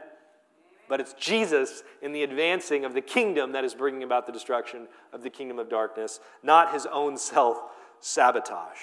But 0.87 0.99
it's 0.99 1.13
Jesus 1.13 1.83
in 2.01 2.11
the 2.11 2.23
advancing 2.23 2.85
of 2.85 2.93
the 2.93 3.01
kingdom 3.01 3.53
that 3.53 3.63
is 3.63 3.73
bringing 3.73 4.03
about 4.03 4.27
the 4.27 4.31
destruction 4.31 4.87
of 5.11 5.23
the 5.23 5.29
kingdom 5.29 5.59
of 5.59 5.69
darkness, 5.69 6.19
not 6.43 6.73
his 6.73 6.85
own 6.85 7.17
self 7.17 7.59
sabotage. 7.99 8.77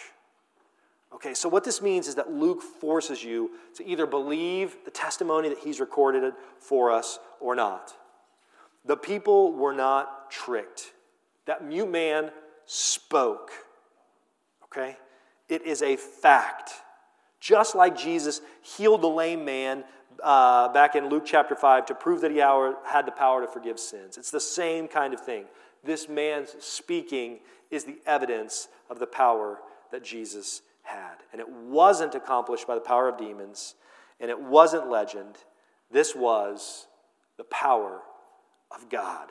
Okay, 1.14 1.34
so 1.34 1.48
what 1.48 1.62
this 1.62 1.82
means 1.82 2.08
is 2.08 2.14
that 2.14 2.32
Luke 2.32 2.62
forces 2.62 3.22
you 3.22 3.50
to 3.76 3.86
either 3.86 4.06
believe 4.06 4.76
the 4.84 4.90
testimony 4.90 5.48
that 5.50 5.58
he's 5.58 5.78
recorded 5.78 6.32
for 6.58 6.90
us 6.90 7.18
or 7.38 7.54
not. 7.54 7.92
The 8.84 8.96
people 8.96 9.52
were 9.52 9.74
not 9.74 10.30
tricked. 10.30 10.92
That 11.46 11.64
mute 11.64 11.90
man 11.90 12.30
spoke. 12.66 13.50
Okay? 14.64 14.96
It 15.48 15.62
is 15.62 15.82
a 15.82 15.96
fact. 15.96 16.72
Just 17.40 17.74
like 17.74 17.96
Jesus 17.96 18.40
healed 18.62 19.02
the 19.02 19.08
lame 19.08 19.44
man 19.44 19.84
uh, 20.22 20.68
back 20.72 20.96
in 20.96 21.08
Luke 21.08 21.24
chapter 21.26 21.54
5 21.54 21.86
to 21.86 21.94
prove 21.94 22.20
that 22.22 22.30
he 22.30 22.38
had 22.38 23.06
the 23.06 23.12
power 23.12 23.40
to 23.40 23.46
forgive 23.46 23.78
sins. 23.78 24.16
It's 24.18 24.30
the 24.30 24.40
same 24.40 24.88
kind 24.88 25.14
of 25.14 25.20
thing. 25.20 25.44
This 25.84 26.08
man's 26.08 26.54
speaking 26.60 27.40
is 27.70 27.84
the 27.84 27.98
evidence 28.06 28.68
of 28.90 28.98
the 28.98 29.06
power 29.06 29.58
that 29.90 30.04
Jesus 30.04 30.62
had. 30.82 31.16
And 31.32 31.40
it 31.40 31.48
wasn't 31.48 32.14
accomplished 32.14 32.66
by 32.66 32.74
the 32.74 32.80
power 32.80 33.08
of 33.08 33.18
demons, 33.18 33.74
and 34.20 34.30
it 34.30 34.40
wasn't 34.40 34.90
legend. 34.90 35.36
This 35.90 36.14
was 36.14 36.86
the 37.36 37.44
power 37.44 38.00
of 38.70 38.88
God. 38.88 39.28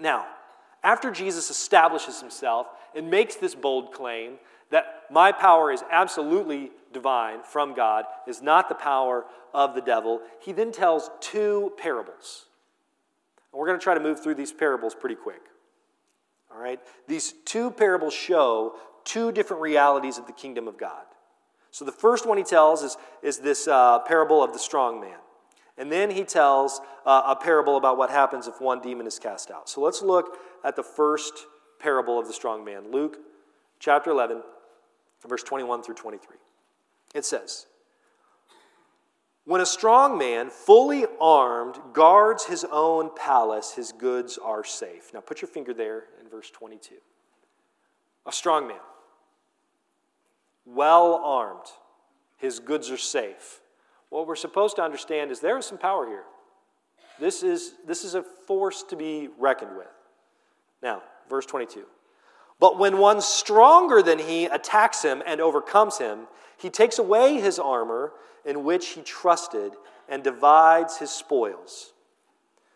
Now, 0.00 0.26
after 0.82 1.10
Jesus 1.10 1.50
establishes 1.50 2.20
himself 2.20 2.68
and 2.94 3.10
makes 3.10 3.36
this 3.36 3.54
bold 3.54 3.92
claim 3.92 4.34
my 5.10 5.32
power 5.32 5.70
is 5.70 5.82
absolutely 5.90 6.70
divine 6.92 7.42
from 7.42 7.74
God, 7.74 8.04
is 8.26 8.42
not 8.42 8.68
the 8.68 8.74
power 8.74 9.24
of 9.54 9.74
the 9.74 9.80
devil, 9.80 10.20
he 10.40 10.52
then 10.52 10.72
tells 10.72 11.10
two 11.20 11.72
parables. 11.76 12.46
And 13.52 13.58
we're 13.58 13.66
going 13.66 13.78
to 13.78 13.82
try 13.82 13.94
to 13.94 14.00
move 14.00 14.22
through 14.22 14.34
these 14.34 14.52
parables 14.52 14.94
pretty 14.94 15.14
quick. 15.14 15.42
All 16.52 16.60
right? 16.60 16.80
These 17.06 17.34
two 17.44 17.70
parables 17.70 18.14
show 18.14 18.76
two 19.04 19.32
different 19.32 19.62
realities 19.62 20.18
of 20.18 20.26
the 20.26 20.32
kingdom 20.32 20.68
of 20.68 20.78
God. 20.78 21.04
So 21.70 21.84
the 21.84 21.92
first 21.92 22.26
one 22.26 22.38
he 22.38 22.44
tells 22.44 22.82
is, 22.82 22.96
is 23.22 23.38
this 23.38 23.68
uh, 23.68 24.00
parable 24.00 24.42
of 24.42 24.52
the 24.52 24.58
strong 24.58 25.00
man. 25.00 25.18
And 25.76 25.92
then 25.92 26.10
he 26.10 26.24
tells 26.24 26.80
uh, 27.06 27.22
a 27.26 27.36
parable 27.36 27.76
about 27.76 27.96
what 27.96 28.10
happens 28.10 28.48
if 28.48 28.60
one 28.60 28.80
demon 28.80 29.06
is 29.06 29.18
cast 29.18 29.50
out. 29.50 29.68
So 29.68 29.80
let's 29.80 30.02
look 30.02 30.38
at 30.64 30.74
the 30.74 30.82
first 30.82 31.46
parable 31.78 32.18
of 32.18 32.26
the 32.26 32.32
strong 32.32 32.64
man. 32.64 32.90
Luke 32.90 33.18
chapter 33.78 34.10
11, 34.10 34.42
verse 35.26 35.42
21 35.42 35.82
through 35.82 35.96
23. 35.96 36.36
It 37.14 37.24
says, 37.24 37.66
When 39.44 39.60
a 39.60 39.66
strong 39.66 40.18
man, 40.18 40.50
fully 40.50 41.06
armed, 41.20 41.78
guards 41.92 42.44
his 42.44 42.64
own 42.70 43.10
palace, 43.16 43.72
his 43.72 43.92
goods 43.92 44.38
are 44.38 44.64
safe. 44.64 45.10
Now 45.12 45.20
put 45.20 45.40
your 45.40 45.48
finger 45.48 45.74
there 45.74 46.04
in 46.20 46.28
verse 46.28 46.50
22. 46.50 46.94
A 48.26 48.32
strong 48.32 48.68
man, 48.68 48.76
well 50.66 51.14
armed, 51.24 51.66
his 52.36 52.60
goods 52.60 52.90
are 52.90 52.98
safe. 52.98 53.60
What 54.10 54.26
we're 54.26 54.36
supposed 54.36 54.76
to 54.76 54.82
understand 54.82 55.30
is 55.30 55.40
there 55.40 55.58
is 55.58 55.66
some 55.66 55.78
power 55.78 56.06
here. 56.06 56.24
This 57.18 57.42
is, 57.42 57.74
this 57.86 58.04
is 58.04 58.14
a 58.14 58.22
force 58.22 58.84
to 58.84 58.96
be 58.96 59.28
reckoned 59.38 59.76
with. 59.76 59.88
Now, 60.82 61.02
verse 61.28 61.46
22. 61.46 61.84
But 62.60 62.78
when 62.78 62.98
one 62.98 63.20
stronger 63.20 64.02
than 64.02 64.18
he 64.18 64.46
attacks 64.46 65.02
him 65.02 65.22
and 65.26 65.40
overcomes 65.40 65.98
him, 65.98 66.26
he 66.56 66.70
takes 66.70 66.98
away 66.98 67.40
his 67.40 67.58
armor 67.58 68.12
in 68.44 68.64
which 68.64 68.88
he 68.88 69.02
trusted 69.02 69.74
and 70.08 70.24
divides 70.24 70.98
his 70.98 71.10
spoils. 71.10 71.92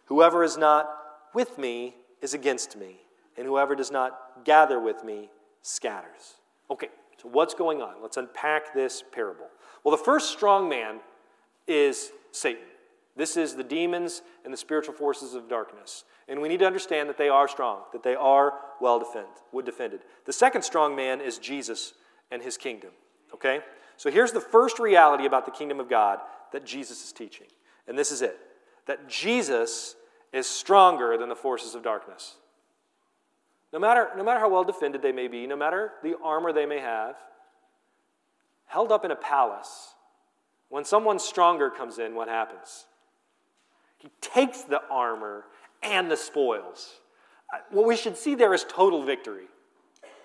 Whoever 0.06 0.44
is 0.44 0.56
not 0.56 0.88
with 1.34 1.58
me 1.58 1.96
is 2.20 2.34
against 2.34 2.76
me, 2.76 2.96
and 3.36 3.46
whoever 3.46 3.74
does 3.74 3.90
not 3.90 4.44
gather 4.44 4.78
with 4.78 5.02
me 5.02 5.30
scatters. 5.62 6.34
Okay, 6.70 6.88
so 7.20 7.28
what's 7.28 7.54
going 7.54 7.80
on? 7.80 7.94
Let's 8.02 8.16
unpack 8.16 8.74
this 8.74 9.02
parable. 9.12 9.46
Well, 9.82 9.96
the 9.96 10.02
first 10.02 10.30
strong 10.30 10.68
man 10.68 11.00
is 11.66 12.12
Satan. 12.30 12.62
This 13.16 13.36
is 13.36 13.54
the 13.54 13.64
demons 13.64 14.22
and 14.44 14.52
the 14.52 14.58
spiritual 14.58 14.94
forces 14.94 15.34
of 15.34 15.48
darkness. 15.48 16.04
And 16.28 16.40
we 16.40 16.48
need 16.48 16.60
to 16.60 16.66
understand 16.66 17.08
that 17.08 17.18
they 17.18 17.28
are 17.28 17.46
strong, 17.46 17.80
that 17.92 18.02
they 18.02 18.14
are 18.14 18.54
well 18.80 18.98
defend, 18.98 19.26
defended. 19.64 20.00
The 20.24 20.32
second 20.32 20.62
strong 20.62 20.96
man 20.96 21.20
is 21.20 21.38
Jesus 21.38 21.92
and 22.30 22.42
his 22.42 22.56
kingdom. 22.56 22.90
Okay? 23.34 23.60
So 23.96 24.10
here's 24.10 24.32
the 24.32 24.40
first 24.40 24.78
reality 24.78 25.26
about 25.26 25.44
the 25.44 25.50
kingdom 25.50 25.78
of 25.78 25.90
God 25.90 26.20
that 26.52 26.64
Jesus 26.64 27.04
is 27.04 27.12
teaching. 27.12 27.46
And 27.86 27.98
this 27.98 28.10
is 28.10 28.22
it 28.22 28.38
that 28.86 29.08
Jesus 29.08 29.94
is 30.32 30.48
stronger 30.48 31.16
than 31.16 31.28
the 31.28 31.36
forces 31.36 31.76
of 31.76 31.84
darkness. 31.84 32.34
No 33.72 33.78
matter, 33.78 34.08
no 34.16 34.24
matter 34.24 34.40
how 34.40 34.50
well 34.50 34.64
defended 34.64 35.02
they 35.02 35.12
may 35.12 35.28
be, 35.28 35.46
no 35.46 35.56
matter 35.56 35.92
the 36.02 36.16
armor 36.22 36.52
they 36.52 36.66
may 36.66 36.80
have, 36.80 37.14
held 38.66 38.90
up 38.90 39.04
in 39.04 39.10
a 39.10 39.16
palace 39.16 39.94
when 40.68 40.84
someone 40.84 41.18
stronger 41.18 41.70
comes 41.70 41.98
in, 41.98 42.14
what 42.14 42.28
happens? 42.28 42.86
He 44.02 44.10
takes 44.20 44.62
the 44.62 44.82
armor 44.90 45.44
and 45.80 46.10
the 46.10 46.16
spoils. 46.16 46.94
Uh, 47.54 47.58
what 47.70 47.86
we 47.86 47.96
should 47.96 48.16
see 48.16 48.34
there 48.34 48.52
is 48.52 48.64
total 48.68 49.04
victory. 49.04 49.44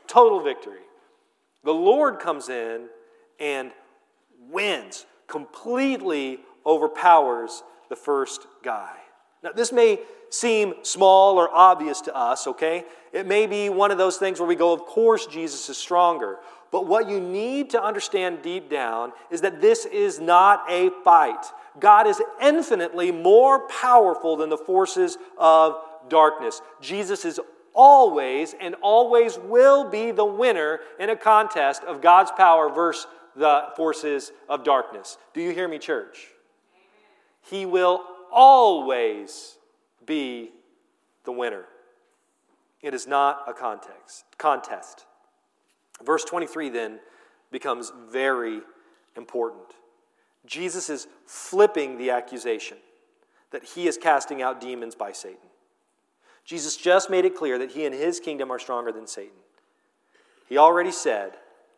Total 0.07 0.41
victory. 0.41 0.79
The 1.63 1.73
Lord 1.73 2.17
comes 2.17 2.49
in 2.49 2.87
and 3.39 3.71
wins, 4.49 5.05
completely 5.27 6.39
overpowers 6.65 7.61
the 7.89 7.95
first 7.95 8.47
guy. 8.63 8.95
Now, 9.43 9.51
this 9.51 9.71
may 9.71 9.99
seem 10.31 10.73
small 10.81 11.37
or 11.37 11.49
obvious 11.53 12.01
to 12.01 12.15
us, 12.15 12.47
okay? 12.47 12.83
It 13.13 13.27
may 13.27 13.45
be 13.45 13.69
one 13.69 13.91
of 13.91 13.99
those 13.99 14.17
things 14.17 14.39
where 14.39 14.49
we 14.49 14.55
go, 14.55 14.73
of 14.73 14.81
course, 14.81 15.27
Jesus 15.27 15.69
is 15.69 15.77
stronger. 15.77 16.39
But 16.71 16.85
what 16.85 17.09
you 17.09 17.19
need 17.19 17.69
to 17.71 17.83
understand 17.83 18.41
deep 18.41 18.69
down 18.69 19.13
is 19.31 19.41
that 19.41 19.61
this 19.61 19.85
is 19.85 20.19
not 20.19 20.69
a 20.69 20.89
fight. 21.03 21.45
God 21.79 22.07
is 22.07 22.21
infinitely 22.41 23.11
more 23.11 23.67
powerful 23.67 24.35
than 24.35 24.49
the 24.49 24.57
forces 24.57 25.17
of 25.37 25.77
darkness. 26.09 26.61
Jesus 26.81 27.23
is 27.25 27.39
always 27.73 28.55
and 28.59 28.75
always 28.81 29.37
will 29.37 29.89
be 29.89 30.11
the 30.11 30.25
winner 30.25 30.79
in 30.99 31.09
a 31.09 31.15
contest 31.15 31.83
of 31.83 32.01
God's 32.01 32.31
power 32.31 32.69
versus 32.69 33.07
the 33.35 33.65
forces 33.75 34.31
of 34.49 34.63
darkness. 34.63 35.17
Do 35.33 35.41
you 35.41 35.51
hear 35.51 35.67
me, 35.67 35.77
church? 35.77 36.27
He 37.49 37.65
will 37.65 38.03
always 38.31 39.57
be 40.05 40.51
the 41.23 41.31
winner. 41.31 41.65
It 42.81 42.93
is 42.93 43.07
not 43.07 43.43
a 43.47 43.53
context, 43.53 44.25
contest. 44.37 45.05
Verse 46.05 46.23
23 46.23 46.69
then 46.69 46.99
becomes 47.51 47.91
very 48.09 48.61
important. 49.15 49.63
Jesus 50.45 50.89
is 50.89 51.07
flipping 51.25 51.97
the 51.97 52.11
accusation 52.11 52.77
that 53.51 53.63
he 53.63 53.87
is 53.87 53.97
casting 53.97 54.41
out 54.41 54.61
demons 54.61 54.95
by 54.95 55.11
Satan. 55.11 55.49
Jesus 56.45 56.77
just 56.77 57.09
made 57.09 57.25
it 57.25 57.35
clear 57.35 57.57
that 57.57 57.71
he 57.71 57.85
and 57.85 57.93
his 57.93 58.19
kingdom 58.19 58.51
are 58.51 58.59
stronger 58.59 58.91
than 58.91 59.07
Satan. 59.07 59.35
He 60.47 60.57
already 60.57 60.91
said, 60.91 61.33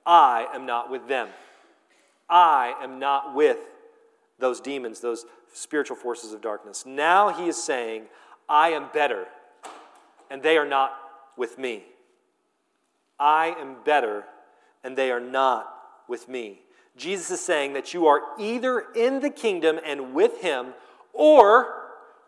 I 0.05 0.47
am 0.53 0.65
not 0.65 0.91
with 0.91 1.07
them. 1.07 1.27
I 2.29 2.75
am 2.81 2.99
not 2.99 3.33
with 3.33 3.57
those 4.37 4.61
demons, 4.61 4.99
those 4.99 5.25
spiritual 5.53 5.97
forces 5.97 6.33
of 6.33 6.41
darkness. 6.41 6.85
Now 6.85 7.29
he 7.29 7.47
is 7.47 7.61
saying, 7.61 8.03
I 8.47 8.69
am 8.69 8.89
better, 8.93 9.25
and 10.29 10.43
they 10.43 10.57
are 10.57 10.67
not 10.67 10.93
with 11.35 11.57
me. 11.57 11.83
I 13.19 13.55
am 13.59 13.77
better, 13.83 14.23
and 14.83 14.97
they 14.97 15.11
are 15.11 15.19
not 15.19 15.73
with 16.07 16.27
me. 16.29 16.61
Jesus 16.95 17.31
is 17.31 17.41
saying 17.41 17.73
that 17.73 17.93
you 17.93 18.07
are 18.07 18.21
either 18.37 18.85
in 18.95 19.19
the 19.19 19.29
kingdom 19.29 19.79
and 19.85 20.13
with 20.13 20.41
him, 20.41 20.73
or 21.13 21.79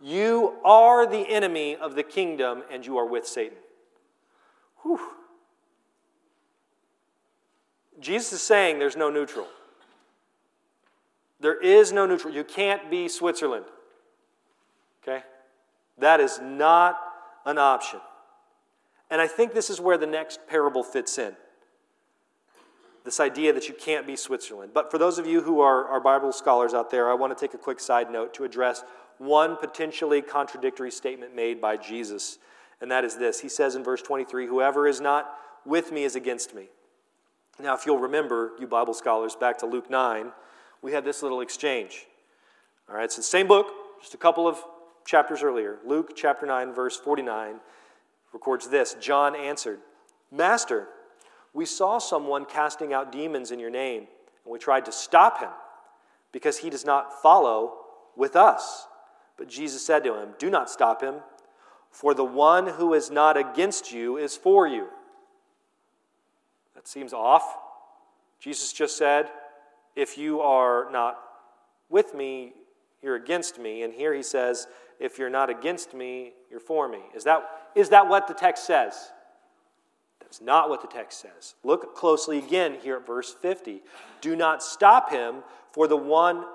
you 0.01 0.56
are 0.63 1.06
the 1.06 1.30
enemy 1.30 1.75
of 1.75 1.95
the 1.95 2.04
kingdom 2.04 2.63
and 2.71 2.86
you 2.86 2.97
are 2.97 3.06
with 3.06 3.27
Satan. 3.27 3.58
Whew. 4.82 4.99
Jesus 7.99 8.34
is 8.34 8.41
saying 8.41 8.80
there's 8.80 8.97
no 8.97 9.12
neutral. 9.12 9.45
There 11.39 11.60
is 11.60 11.91
no 11.91 12.08
neutral. 12.08 12.34
You 12.34 12.43
can't 12.43 12.89
be 12.89 13.08
Switzerland. 13.08 13.65
Okay? 15.04 15.23
That 15.99 16.19
is 16.19 16.39
not 16.41 16.99
an 17.45 17.60
option. 17.60 17.99
And 19.12 19.21
I 19.21 19.28
think 19.28 19.54
this 19.54 19.69
is 19.69 19.80
where 19.80 19.97
the 19.97 20.08
next 20.08 20.47
parable 20.47 20.82
fits 20.82 21.19
in 21.19 21.36
this 23.04 23.19
idea 23.19 23.52
that 23.54 23.67
you 23.67 23.74
can't 23.74 24.06
be 24.06 24.15
Switzerland. 24.15 24.71
But 24.74 24.91
for 24.91 24.97
those 24.97 25.17
of 25.17 25.26
you 25.26 25.41
who 25.41 25.60
are, 25.60 25.86
are 25.88 26.00
Bible 26.00 26.32
scholars 26.32 26.74
out 26.74 26.91
there, 26.91 27.10
I 27.10 27.13
want 27.13 27.36
to 27.36 27.39
take 27.39 27.54
a 27.54 27.58
quick 27.58 27.80
side 27.80 28.12
note 28.12 28.34
to 28.36 28.43
address 28.43 28.84
one 29.17 29.58
potentially 29.58 30.21
contradictory 30.21 30.91
statement 30.91 31.36
made 31.36 31.60
by 31.60 31.78
Jesus. 31.78 32.38
And 32.80 32.91
that 32.91 33.04
is 33.04 33.17
this 33.17 33.39
He 33.39 33.50
says 33.50 33.76
in 33.76 33.84
verse 33.84 34.02
23 34.02 34.47
Whoever 34.47 34.88
is 34.88 35.02
not 35.02 35.34
with 35.65 35.91
me 35.91 36.04
is 36.04 36.15
against 36.15 36.54
me. 36.56 36.69
Now, 37.60 37.76
if 37.76 37.86
you'll 37.86 38.00
remember, 38.00 38.52
you 38.60 38.65
Bible 38.65 38.93
scholars, 38.93 39.36
back 39.36 39.58
to 39.60 39.65
Luke 39.65 39.89
9, 39.89 40.32
we 40.82 40.93
had 40.93 41.06
this 41.06 41.21
little 41.21 41.41
exchange. 41.41 42.08
All 42.89 42.95
right, 42.95 43.04
it's 43.04 43.17
the 43.17 43.24
same 43.24 43.47
book, 43.47 43.67
just 44.00 44.13
a 44.13 44.17
couple 44.17 44.47
of 44.47 44.63
chapters 45.06 45.43
earlier. 45.43 45.78
Luke 45.86 46.12
chapter 46.15 46.45
9, 46.45 46.74
verse 46.74 46.97
49 46.97 47.60
records 48.34 48.67
this 48.70 48.96
John 49.00 49.36
answered, 49.36 49.80
Master, 50.32 50.88
we 51.54 51.65
saw 51.65 51.98
someone 51.98 52.46
casting 52.46 52.94
out 52.94 53.12
demons 53.12 53.52
in 53.52 53.60
your 53.60 53.70
name, 53.70 54.08
and 54.46 54.52
we 54.52 54.60
tried 54.60 54.86
to 54.86 54.91
stop 54.91 55.39
him 55.39 55.50
because 56.32 56.60
he 56.60 56.70
does 56.70 56.86
not 56.86 57.22
follow 57.22 57.74
with 58.15 58.36
us. 58.36 58.88
But 59.38 59.50
Jesus 59.50 59.86
said 59.86 60.04
to 60.04 60.15
him, 60.15 60.30
Do 60.39 60.50
not 60.50 60.70
stop 60.70 61.02
him, 61.02 61.15
for 61.89 62.13
the 62.13 62.24
one 62.24 62.67
who 62.67 62.94
is 62.94 63.12
not 63.12 63.38
against 63.38 63.91
you 63.91 64.17
is 64.17 64.38
for 64.38 64.67
you. 64.67 64.88
That 66.76 66.88
seems 66.88 67.13
off. 67.13 67.58
Jesus 68.39 68.72
just 68.72 68.98
said, 68.98 69.30
If 69.96 70.17
you 70.17 70.41
are 70.41 70.89
not 70.91 71.20
with 71.89 72.13
me, 72.13 72.54
you're 73.02 73.15
against 73.15 73.60
me. 73.60 73.84
And 73.84 73.94
here 73.94 74.13
he 74.13 74.24
says, 74.24 74.67
If 75.00 75.20
you're 75.20 75.30
not 75.30 75.50
against 75.50 75.94
me, 75.94 76.34
you're 76.50 76.60
for 76.60 76.88
me. 76.88 77.00
Is 77.13 77.24
that, 77.26 77.44
is 77.76 77.90
that 77.90 78.08
what 78.08 78.28
the 78.28 78.34
text 78.34 78.66
says? 78.66 79.12
That's 80.20 80.42
not 80.42 80.70
what 80.70 80.82
the 80.82 80.88
text 80.88 81.20
says. 81.20 81.56
Look 81.64 81.96
closely 81.96 82.38
again 82.38 82.78
here 82.82 82.98
at 82.98 83.06
verse 83.06 83.34
50. 83.34 83.82
Do 84.22 84.36
not 84.36 84.64
stop 84.64 85.12
him, 85.12 85.44
For 85.74 85.88
the 85.88 85.98
one, 85.98 86.46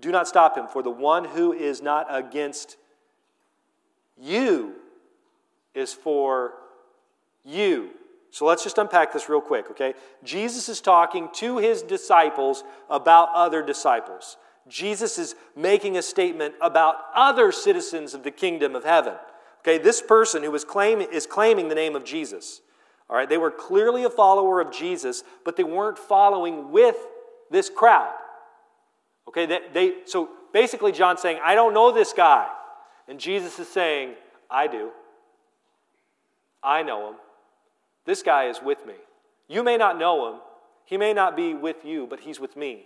do 0.00 0.10
not 0.10 0.28
stop 0.28 0.56
him, 0.56 0.66
for 0.66 0.82
the 0.82 0.90
one 0.90 1.24
who 1.24 1.52
is 1.52 1.80
not 1.80 2.06
against 2.10 2.76
you 4.20 4.74
is 5.74 5.92
for 5.92 6.54
you. 7.44 7.90
So 8.30 8.46
let's 8.46 8.64
just 8.64 8.78
unpack 8.78 9.12
this 9.12 9.28
real 9.28 9.40
quick, 9.40 9.70
okay? 9.70 9.94
Jesus 10.24 10.68
is 10.68 10.80
talking 10.80 11.28
to 11.34 11.58
his 11.58 11.82
disciples 11.82 12.64
about 12.90 13.28
other 13.32 13.62
disciples. 13.62 14.36
Jesus 14.66 15.18
is 15.18 15.34
making 15.54 15.96
a 15.96 16.02
statement 16.02 16.54
about 16.60 16.96
other 17.14 17.52
citizens 17.52 18.14
of 18.14 18.24
the 18.24 18.30
kingdom 18.30 18.74
of 18.74 18.84
heaven. 18.84 19.14
Okay, 19.64 19.78
this 19.78 20.02
person 20.02 20.42
who 20.42 20.54
is, 20.54 20.62
claim, 20.62 21.00
is 21.00 21.26
claiming 21.26 21.68
the 21.68 21.74
name 21.74 21.96
of 21.96 22.04
Jesus. 22.04 22.60
All 23.08 23.16
right, 23.16 23.28
they 23.28 23.38
were 23.38 23.50
clearly 23.50 24.04
a 24.04 24.10
follower 24.10 24.60
of 24.60 24.70
Jesus, 24.70 25.24
but 25.42 25.56
they 25.56 25.64
weren't 25.64 25.98
following 25.98 26.70
with 26.70 26.96
this 27.50 27.70
crowd. 27.70 28.12
Okay, 29.26 29.46
they, 29.46 29.60
they, 29.72 29.92
so 30.04 30.28
basically, 30.52 30.92
John's 30.92 31.22
saying, 31.22 31.38
I 31.42 31.54
don't 31.54 31.72
know 31.72 31.92
this 31.92 32.12
guy. 32.12 32.46
And 33.08 33.18
Jesus 33.18 33.58
is 33.58 33.68
saying, 33.68 34.14
I 34.50 34.66
do. 34.66 34.90
I 36.62 36.82
know 36.82 37.10
him. 37.10 37.14
This 38.04 38.22
guy 38.22 38.48
is 38.48 38.60
with 38.62 38.84
me. 38.86 38.94
You 39.48 39.62
may 39.62 39.78
not 39.78 39.98
know 39.98 40.30
him, 40.30 40.40
he 40.84 40.98
may 40.98 41.14
not 41.14 41.36
be 41.36 41.54
with 41.54 41.86
you, 41.86 42.06
but 42.06 42.20
he's 42.20 42.38
with 42.38 42.54
me. 42.54 42.84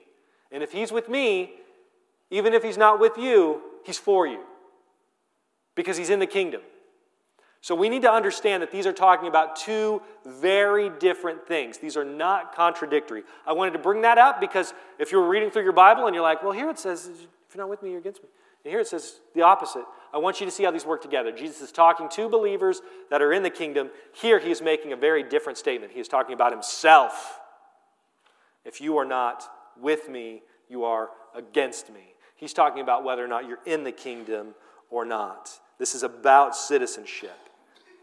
And 0.52 0.62
if 0.62 0.70
he's 0.70 0.92
with 0.92 1.08
me, 1.08 1.54
even 2.30 2.54
if 2.54 2.62
he's 2.62 2.78
not 2.78 3.00
with 3.00 3.18
you, 3.18 3.62
he's 3.84 3.98
for 3.98 4.28
you 4.28 4.40
because 5.78 5.96
he's 5.96 6.10
in 6.10 6.18
the 6.18 6.26
kingdom. 6.26 6.60
So 7.60 7.74
we 7.74 7.88
need 7.88 8.02
to 8.02 8.10
understand 8.10 8.62
that 8.64 8.72
these 8.72 8.84
are 8.84 8.92
talking 8.92 9.28
about 9.28 9.54
two 9.54 10.02
very 10.26 10.90
different 10.90 11.46
things. 11.46 11.78
These 11.78 11.96
are 11.96 12.04
not 12.04 12.52
contradictory. 12.54 13.22
I 13.46 13.52
wanted 13.52 13.72
to 13.72 13.78
bring 13.78 14.02
that 14.02 14.18
up 14.18 14.40
because 14.40 14.74
if 14.98 15.12
you're 15.12 15.28
reading 15.28 15.50
through 15.50 15.62
your 15.62 15.72
Bible 15.72 16.06
and 16.06 16.14
you're 16.14 16.22
like, 16.22 16.42
well, 16.42 16.50
here 16.50 16.68
it 16.68 16.80
says, 16.80 17.08
if 17.08 17.54
you're 17.54 17.62
not 17.62 17.70
with 17.70 17.80
me, 17.82 17.90
you're 17.90 18.00
against 18.00 18.24
me. 18.24 18.28
And 18.64 18.72
here 18.72 18.80
it 18.80 18.88
says 18.88 19.20
the 19.36 19.42
opposite. 19.42 19.84
I 20.12 20.18
want 20.18 20.40
you 20.40 20.46
to 20.46 20.52
see 20.52 20.64
how 20.64 20.72
these 20.72 20.84
work 20.84 21.00
together. 21.00 21.30
Jesus 21.30 21.60
is 21.60 21.70
talking 21.70 22.08
to 22.10 22.28
believers 22.28 22.82
that 23.10 23.22
are 23.22 23.32
in 23.32 23.44
the 23.44 23.50
kingdom. 23.50 23.90
Here 24.12 24.40
he 24.40 24.50
is 24.50 24.60
making 24.60 24.92
a 24.92 24.96
very 24.96 25.22
different 25.22 25.58
statement. 25.58 25.92
He 25.92 26.00
is 26.00 26.08
talking 26.08 26.34
about 26.34 26.50
himself. 26.50 27.38
If 28.64 28.80
you 28.80 28.98
are 28.98 29.04
not 29.04 29.44
with 29.80 30.08
me, 30.08 30.42
you 30.68 30.84
are 30.84 31.10
against 31.36 31.92
me. 31.92 32.14
He's 32.34 32.52
talking 32.52 32.82
about 32.82 33.04
whether 33.04 33.24
or 33.24 33.28
not 33.28 33.46
you're 33.46 33.60
in 33.64 33.84
the 33.84 33.92
kingdom 33.92 34.54
or 34.90 35.04
not. 35.04 35.60
This 35.78 35.94
is 35.94 36.02
about 36.02 36.56
citizenship. 36.56 37.38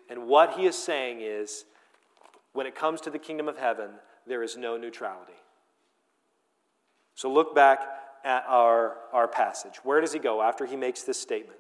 And 0.10 0.28
what 0.28 0.54
he 0.54 0.66
is 0.66 0.76
saying 0.76 1.20
is 1.22 1.66
when 2.54 2.66
it 2.66 2.76
comes 2.76 3.02
to 3.02 3.10
the 3.10 3.20
kingdom 3.20 3.48
of 3.48 3.58
heaven, 3.58 3.92
there 4.26 4.44
is 4.44 4.56
no 4.56 4.78
neutrality. 4.78 5.34
So 7.16 7.32
look 7.32 7.54
back 7.54 7.82
at 8.24 8.46
our, 8.48 8.98
our 9.14 9.28
passage. 9.28 9.78
Where 9.84 10.02
does 10.02 10.14
he 10.14 10.20
go 10.20 10.42
after 10.42 10.66
he 10.66 10.76
makes 10.76 11.04
this 11.04 11.20
statement? 11.20 11.60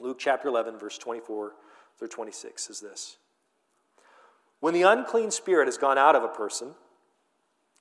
Luke 0.00 0.18
chapter 0.18 0.48
11, 0.48 0.78
verse 0.78 0.98
24 0.98 1.52
through 1.98 2.08
26 2.08 2.70
is 2.70 2.80
this 2.80 3.16
When 4.60 4.74
the 4.74 4.82
unclean 4.82 5.30
spirit 5.30 5.66
has 5.66 5.78
gone 5.78 5.98
out 5.98 6.16
of 6.16 6.22
a 6.24 6.28
person, 6.28 6.74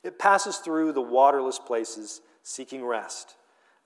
it 0.03 0.19
passes 0.19 0.57
through 0.57 0.93
the 0.93 1.01
waterless 1.01 1.59
places 1.59 2.21
seeking 2.43 2.85
rest 2.85 3.35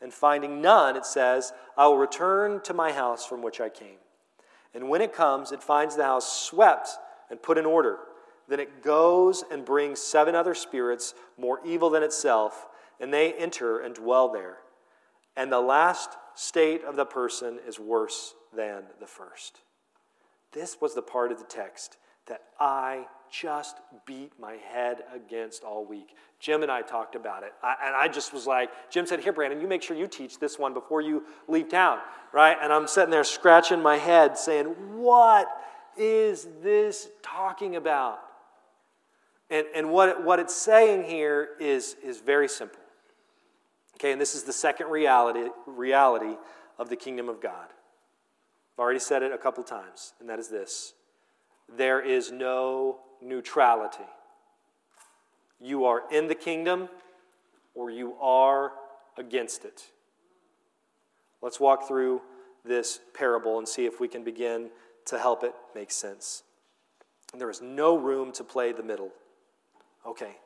and 0.03 0.13
finding 0.13 0.61
none, 0.61 0.95
it 0.95 1.05
says, 1.05 1.53
I 1.77 1.87
will 1.87 1.97
return 1.97 2.61
to 2.63 2.73
my 2.73 2.91
house 2.91 3.25
from 3.25 3.41
which 3.41 3.61
I 3.61 3.69
came. 3.69 3.97
And 4.73 4.89
when 4.89 5.01
it 5.01 5.13
comes, 5.13 5.51
it 5.51 5.63
finds 5.63 5.95
the 5.95 6.03
house 6.03 6.41
swept 6.41 6.89
and 7.29 7.41
put 7.41 7.57
in 7.57 7.65
order. 7.65 7.97
Then 8.47 8.59
it 8.59 8.83
goes 8.83 9.43
and 9.49 9.63
brings 9.63 9.99
seven 10.01 10.35
other 10.35 10.53
spirits 10.53 11.13
more 11.37 11.59
evil 11.65 11.89
than 11.89 12.03
itself, 12.03 12.67
and 12.99 13.13
they 13.13 13.33
enter 13.33 13.79
and 13.79 13.95
dwell 13.95 14.29
there. 14.29 14.57
And 15.35 15.51
the 15.51 15.61
last 15.61 16.09
state 16.35 16.83
of 16.83 16.95
the 16.95 17.05
person 17.05 17.59
is 17.65 17.79
worse 17.79 18.35
than 18.55 18.83
the 18.99 19.07
first. 19.07 19.61
This 20.51 20.77
was 20.81 20.93
the 20.93 21.01
part 21.01 21.31
of 21.31 21.39
the 21.39 21.45
text 21.45 21.97
that 22.27 22.41
I 22.59 23.07
just 23.33 23.77
beat 24.05 24.31
my 24.39 24.53
head 24.71 25.03
against 25.13 25.63
all 25.63 25.83
week. 25.83 26.15
Jim 26.39 26.61
and 26.61 26.71
I 26.71 26.83
talked 26.83 27.15
about 27.15 27.41
it. 27.41 27.53
I, 27.63 27.75
and 27.83 27.95
I 27.95 28.07
just 28.07 28.31
was 28.31 28.45
like, 28.45 28.69
Jim 28.91 29.07
said, 29.07 29.21
Here, 29.21 29.33
Brandon, 29.33 29.59
you 29.59 29.67
make 29.67 29.81
sure 29.81 29.97
you 29.97 30.07
teach 30.07 30.39
this 30.39 30.59
one 30.59 30.73
before 30.73 31.01
you 31.01 31.23
leave 31.47 31.69
town, 31.69 31.97
right? 32.31 32.55
And 32.61 32.71
I'm 32.71 32.87
sitting 32.87 33.09
there 33.09 33.23
scratching 33.23 33.81
my 33.81 33.97
head 33.97 34.37
saying, 34.37 34.65
What 34.95 35.47
is 35.97 36.47
this 36.61 37.09
talking 37.23 37.75
about? 37.75 38.19
And, 39.49 39.65
and 39.75 39.89
what, 39.89 40.23
what 40.23 40.39
it's 40.39 40.55
saying 40.55 41.03
here 41.03 41.49
is, 41.59 41.95
is 42.03 42.21
very 42.21 42.47
simple. 42.47 42.79
Okay, 43.95 44.11
and 44.11 44.21
this 44.21 44.35
is 44.35 44.43
the 44.43 44.53
second 44.53 44.87
reality, 44.87 45.49
reality 45.65 46.35
of 46.77 46.89
the 46.89 46.95
kingdom 46.95 47.29
of 47.29 47.41
God. 47.41 47.67
I've 48.75 48.79
already 48.79 48.99
said 48.99 49.23
it 49.23 49.31
a 49.31 49.37
couple 49.37 49.63
times, 49.63 50.13
and 50.19 50.29
that 50.29 50.39
is 50.39 50.49
this 50.49 50.93
there 51.77 52.01
is 52.01 52.31
no 52.31 52.99
neutrality. 53.23 54.03
You 55.59 55.85
are 55.85 56.03
in 56.11 56.27
the 56.27 56.35
kingdom 56.35 56.89
or 57.73 57.89
you 57.89 58.15
are 58.21 58.71
against 59.17 59.65
it. 59.65 59.83
Let's 61.41 61.59
walk 61.59 61.87
through 61.87 62.21
this 62.65 62.99
parable 63.13 63.57
and 63.57 63.67
see 63.67 63.85
if 63.85 63.99
we 63.99 64.07
can 64.07 64.23
begin 64.23 64.69
to 65.05 65.19
help 65.19 65.43
it 65.43 65.53
make 65.75 65.91
sense. 65.91 66.43
There 67.37 67.49
is 67.49 67.61
no 67.61 67.97
room 67.97 68.31
to 68.33 68.43
play 68.43 68.71
the 68.71 68.83
middle. 68.83 69.11
Okay. 70.05 70.37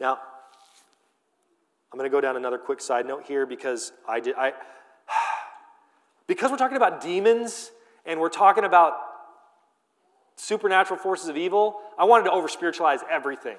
Now, 0.00 0.18
I'm 1.92 1.98
going 1.98 2.08
to 2.08 2.14
go 2.14 2.20
down 2.20 2.36
another 2.36 2.58
quick 2.58 2.80
side 2.80 3.06
note 3.06 3.24
here 3.26 3.46
because 3.46 3.92
I 4.06 4.20
did 4.20 4.34
I 4.36 4.52
because 6.26 6.50
we're 6.50 6.58
talking 6.58 6.76
about 6.76 7.00
demons 7.00 7.70
and 8.04 8.20
we're 8.20 8.28
talking 8.28 8.64
about 8.64 8.94
supernatural 10.38 10.98
forces 10.98 11.28
of 11.28 11.36
evil, 11.36 11.80
I 11.98 12.04
wanted 12.04 12.24
to 12.24 12.32
over 12.32 12.48
spiritualize 12.48 13.00
everything. 13.10 13.56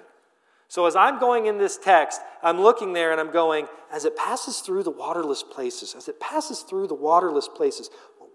So 0.67 0.85
as 0.85 0.95
I'm 0.95 1.19
going 1.19 1.47
in 1.47 1.57
this 1.57 1.77
text, 1.77 2.21
I'm 2.43 2.61
looking 2.61 2.93
there 2.93 3.11
and 3.11 3.19
I'm 3.19 3.31
going, 3.31 3.67
as 3.91 4.05
it 4.05 4.15
passes 4.15 4.59
through 4.59 4.83
the 4.83 4.91
waterless 4.91 5.41
places, 5.41 5.95
as 5.95 6.07
it 6.07 6.19
passes 6.19 6.61
through 6.61 6.87
the 6.87 6.93
waterless 6.93 7.47
places, 7.47 7.89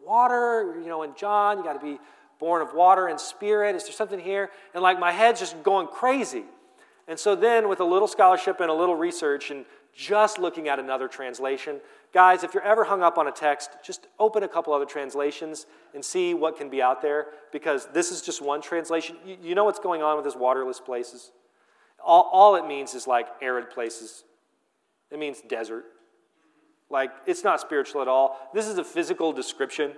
water, 0.04 0.76
you 0.83 0.88
know, 0.88 1.02
in 1.02 1.14
John, 1.14 1.59
you 1.59 1.64
got 1.64 1.80
to 1.80 1.85
be 1.85 1.98
born 2.38 2.62
of 2.62 2.74
water 2.74 3.07
and 3.07 3.18
spirit. 3.18 3.74
Is 3.76 3.85
there 3.85 3.92
something 3.92 4.18
here? 4.18 4.50
And 4.74 4.83
like 4.83 4.98
my 4.98 5.12
head's 5.12 5.40
just 5.40 5.62
going 5.62 5.87
crazy. 5.87 6.44
And 7.07 7.18
so 7.18 7.35
then, 7.37 7.68
with 7.68 7.80
a 7.80 7.85
little 7.85 8.09
scholarship 8.09 8.61
and 8.61 8.70
a 8.70 8.74
little 8.74 8.96
research 8.96 9.50
and 9.50 9.66
just 9.94 10.38
looking 10.38 10.68
at 10.68 10.78
another 10.78 11.07
translation, 11.07 11.80
Guys, 12.14 12.44
if 12.44 12.55
you're 12.55 12.62
ever 12.62 12.85
hung 12.85 13.03
up 13.03 13.18
on 13.18 13.27
a 13.27 13.33
text, 13.33 13.70
just 13.85 14.07
open 14.20 14.44
a 14.44 14.48
couple 14.48 14.72
other 14.72 14.85
translations 14.85 15.66
and 15.94 16.05
see 16.05 16.33
what 16.33 16.57
can 16.57 16.70
be 16.70 16.81
out 16.81 17.03
there 17.03 17.27
because 17.50 17.88
this 17.92 18.12
is 18.12 18.22
just 18.22 18.40
one 18.40 18.62
translation. 18.62 19.16
You, 19.27 19.37
you 19.42 19.55
know 19.57 19.64
what's 19.64 19.81
going 19.81 20.00
on 20.00 20.14
with 20.14 20.24
this 20.24 20.37
waterless 20.37 20.79
places? 20.79 21.33
All, 22.03 22.31
all 22.33 22.55
it 22.55 22.68
means 22.68 22.94
is 22.94 23.09
like 23.09 23.27
arid 23.42 23.68
places, 23.68 24.22
it 25.11 25.18
means 25.18 25.42
desert. 25.48 25.85
Like, 26.88 27.11
it's 27.27 27.42
not 27.42 27.61
spiritual 27.61 28.03
at 28.03 28.09
all. 28.09 28.38
This 28.55 28.68
is 28.68 28.79
a 28.79 28.85
physical 28.85 29.33
description. 29.33 29.92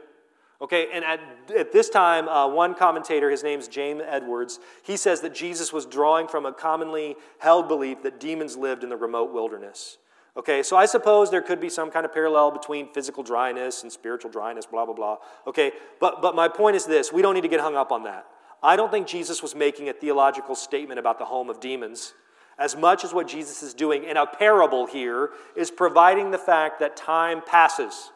Okay, 0.62 0.86
and 0.94 1.04
at, 1.04 1.20
at 1.54 1.72
this 1.72 1.90
time, 1.90 2.28
uh, 2.28 2.48
one 2.48 2.74
commentator, 2.74 3.30
his 3.30 3.42
name's 3.42 3.68
James 3.68 4.00
Edwards, 4.06 4.58
he 4.82 4.96
says 4.96 5.20
that 5.20 5.34
Jesus 5.34 5.70
was 5.70 5.84
drawing 5.84 6.28
from 6.28 6.46
a 6.46 6.52
commonly 6.52 7.16
held 7.40 7.68
belief 7.68 8.02
that 8.04 8.18
demons 8.18 8.56
lived 8.56 8.82
in 8.82 8.88
the 8.88 8.96
remote 8.96 9.34
wilderness. 9.34 9.98
Okay, 10.36 10.62
so 10.62 10.76
I 10.76 10.84
suppose 10.84 11.30
there 11.30 11.40
could 11.40 11.60
be 11.60 11.70
some 11.70 11.90
kind 11.90 12.04
of 12.04 12.12
parallel 12.12 12.50
between 12.50 12.92
physical 12.92 13.22
dryness 13.22 13.82
and 13.82 13.90
spiritual 13.90 14.30
dryness, 14.30 14.66
blah, 14.66 14.84
blah, 14.84 14.94
blah. 14.94 15.16
Okay, 15.46 15.72
but, 15.98 16.20
but 16.20 16.34
my 16.34 16.46
point 16.46 16.76
is 16.76 16.84
this 16.84 17.12
we 17.12 17.22
don't 17.22 17.34
need 17.34 17.42
to 17.42 17.48
get 17.48 17.60
hung 17.60 17.74
up 17.74 17.90
on 17.90 18.02
that. 18.04 18.26
I 18.62 18.76
don't 18.76 18.90
think 18.90 19.06
Jesus 19.06 19.42
was 19.42 19.54
making 19.54 19.88
a 19.88 19.92
theological 19.92 20.54
statement 20.54 20.98
about 20.98 21.18
the 21.18 21.24
home 21.24 21.48
of 21.48 21.60
demons. 21.60 22.12
As 22.58 22.74
much 22.74 23.04
as 23.04 23.12
what 23.12 23.28
Jesus 23.28 23.62
is 23.62 23.74
doing 23.74 24.04
in 24.04 24.16
a 24.16 24.26
parable 24.26 24.86
here 24.86 25.30
is 25.56 25.70
providing 25.70 26.30
the 26.30 26.38
fact 26.38 26.80
that 26.80 26.96
time 26.96 27.42
passes. 27.46 28.10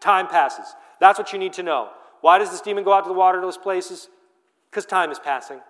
Time 0.00 0.28
passes. 0.28 0.74
That's 1.00 1.18
what 1.18 1.32
you 1.32 1.38
need 1.38 1.54
to 1.54 1.62
know. 1.62 1.88
Why 2.20 2.38
does 2.38 2.50
this 2.50 2.60
demon 2.60 2.84
go 2.84 2.92
out 2.92 3.04
to 3.04 3.08
the 3.08 3.14
waterless 3.14 3.56
places? 3.56 4.08
Because 4.70 4.84
time 4.84 5.10
is 5.10 5.18
passing. 5.18 5.60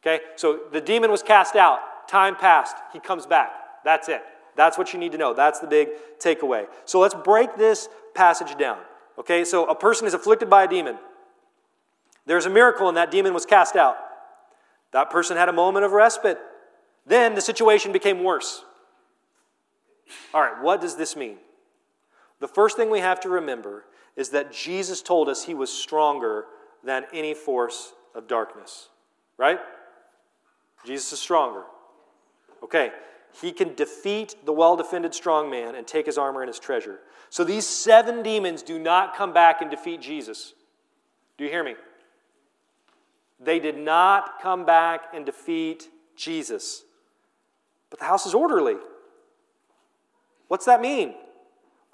Okay, 0.00 0.20
so 0.36 0.60
the 0.72 0.80
demon 0.80 1.10
was 1.10 1.22
cast 1.22 1.54
out, 1.54 2.08
time 2.08 2.34
passed, 2.34 2.76
he 2.92 2.98
comes 2.98 3.24
back. 3.24 3.52
That's 3.84 4.08
it. 4.08 4.22
That's 4.56 4.76
what 4.76 4.92
you 4.92 4.98
need 4.98 5.12
to 5.12 5.18
know. 5.18 5.34
That's 5.34 5.60
the 5.60 5.66
big 5.66 5.88
takeaway. 6.18 6.66
So 6.84 7.00
let's 7.00 7.14
break 7.14 7.56
this 7.56 7.88
passage 8.14 8.56
down. 8.58 8.78
Okay, 9.18 9.44
so 9.44 9.66
a 9.66 9.74
person 9.74 10.06
is 10.06 10.14
afflicted 10.14 10.48
by 10.48 10.64
a 10.64 10.68
demon. 10.68 10.98
There's 12.26 12.46
a 12.46 12.50
miracle, 12.50 12.88
and 12.88 12.96
that 12.96 13.10
demon 13.10 13.34
was 13.34 13.46
cast 13.46 13.76
out. 13.76 13.96
That 14.92 15.10
person 15.10 15.36
had 15.36 15.48
a 15.48 15.52
moment 15.52 15.84
of 15.84 15.92
respite. 15.92 16.38
Then 17.06 17.34
the 17.34 17.40
situation 17.40 17.92
became 17.92 18.22
worse. 18.22 18.64
All 20.32 20.40
right, 20.40 20.62
what 20.62 20.80
does 20.80 20.96
this 20.96 21.16
mean? 21.16 21.38
The 22.40 22.48
first 22.48 22.76
thing 22.76 22.90
we 22.90 23.00
have 23.00 23.20
to 23.20 23.28
remember 23.28 23.84
is 24.16 24.30
that 24.30 24.52
Jesus 24.52 25.00
told 25.02 25.28
us 25.28 25.44
he 25.44 25.54
was 25.54 25.72
stronger 25.72 26.46
than 26.84 27.04
any 27.12 27.34
force 27.34 27.92
of 28.14 28.28
darkness. 28.28 28.88
Right? 29.38 29.58
Jesus 30.84 31.12
is 31.12 31.20
stronger. 31.20 31.62
Okay, 32.62 32.92
he 33.40 33.52
can 33.52 33.74
defeat 33.74 34.36
the 34.44 34.52
well 34.52 34.76
defended 34.76 35.14
strong 35.14 35.50
man 35.50 35.74
and 35.74 35.86
take 35.86 36.06
his 36.06 36.18
armor 36.18 36.42
and 36.42 36.48
his 36.48 36.58
treasure. 36.58 36.98
So 37.30 37.44
these 37.44 37.66
seven 37.66 38.22
demons 38.22 38.62
do 38.62 38.78
not 38.78 39.16
come 39.16 39.32
back 39.32 39.62
and 39.62 39.70
defeat 39.70 40.00
Jesus. 40.00 40.54
Do 41.38 41.44
you 41.44 41.50
hear 41.50 41.64
me? 41.64 41.74
They 43.40 43.58
did 43.58 43.78
not 43.78 44.40
come 44.40 44.64
back 44.64 45.06
and 45.14 45.26
defeat 45.26 45.88
Jesus. 46.14 46.84
But 47.90 47.98
the 47.98 48.04
house 48.04 48.26
is 48.26 48.34
orderly. 48.34 48.76
What's 50.48 50.66
that 50.66 50.80
mean? 50.80 51.14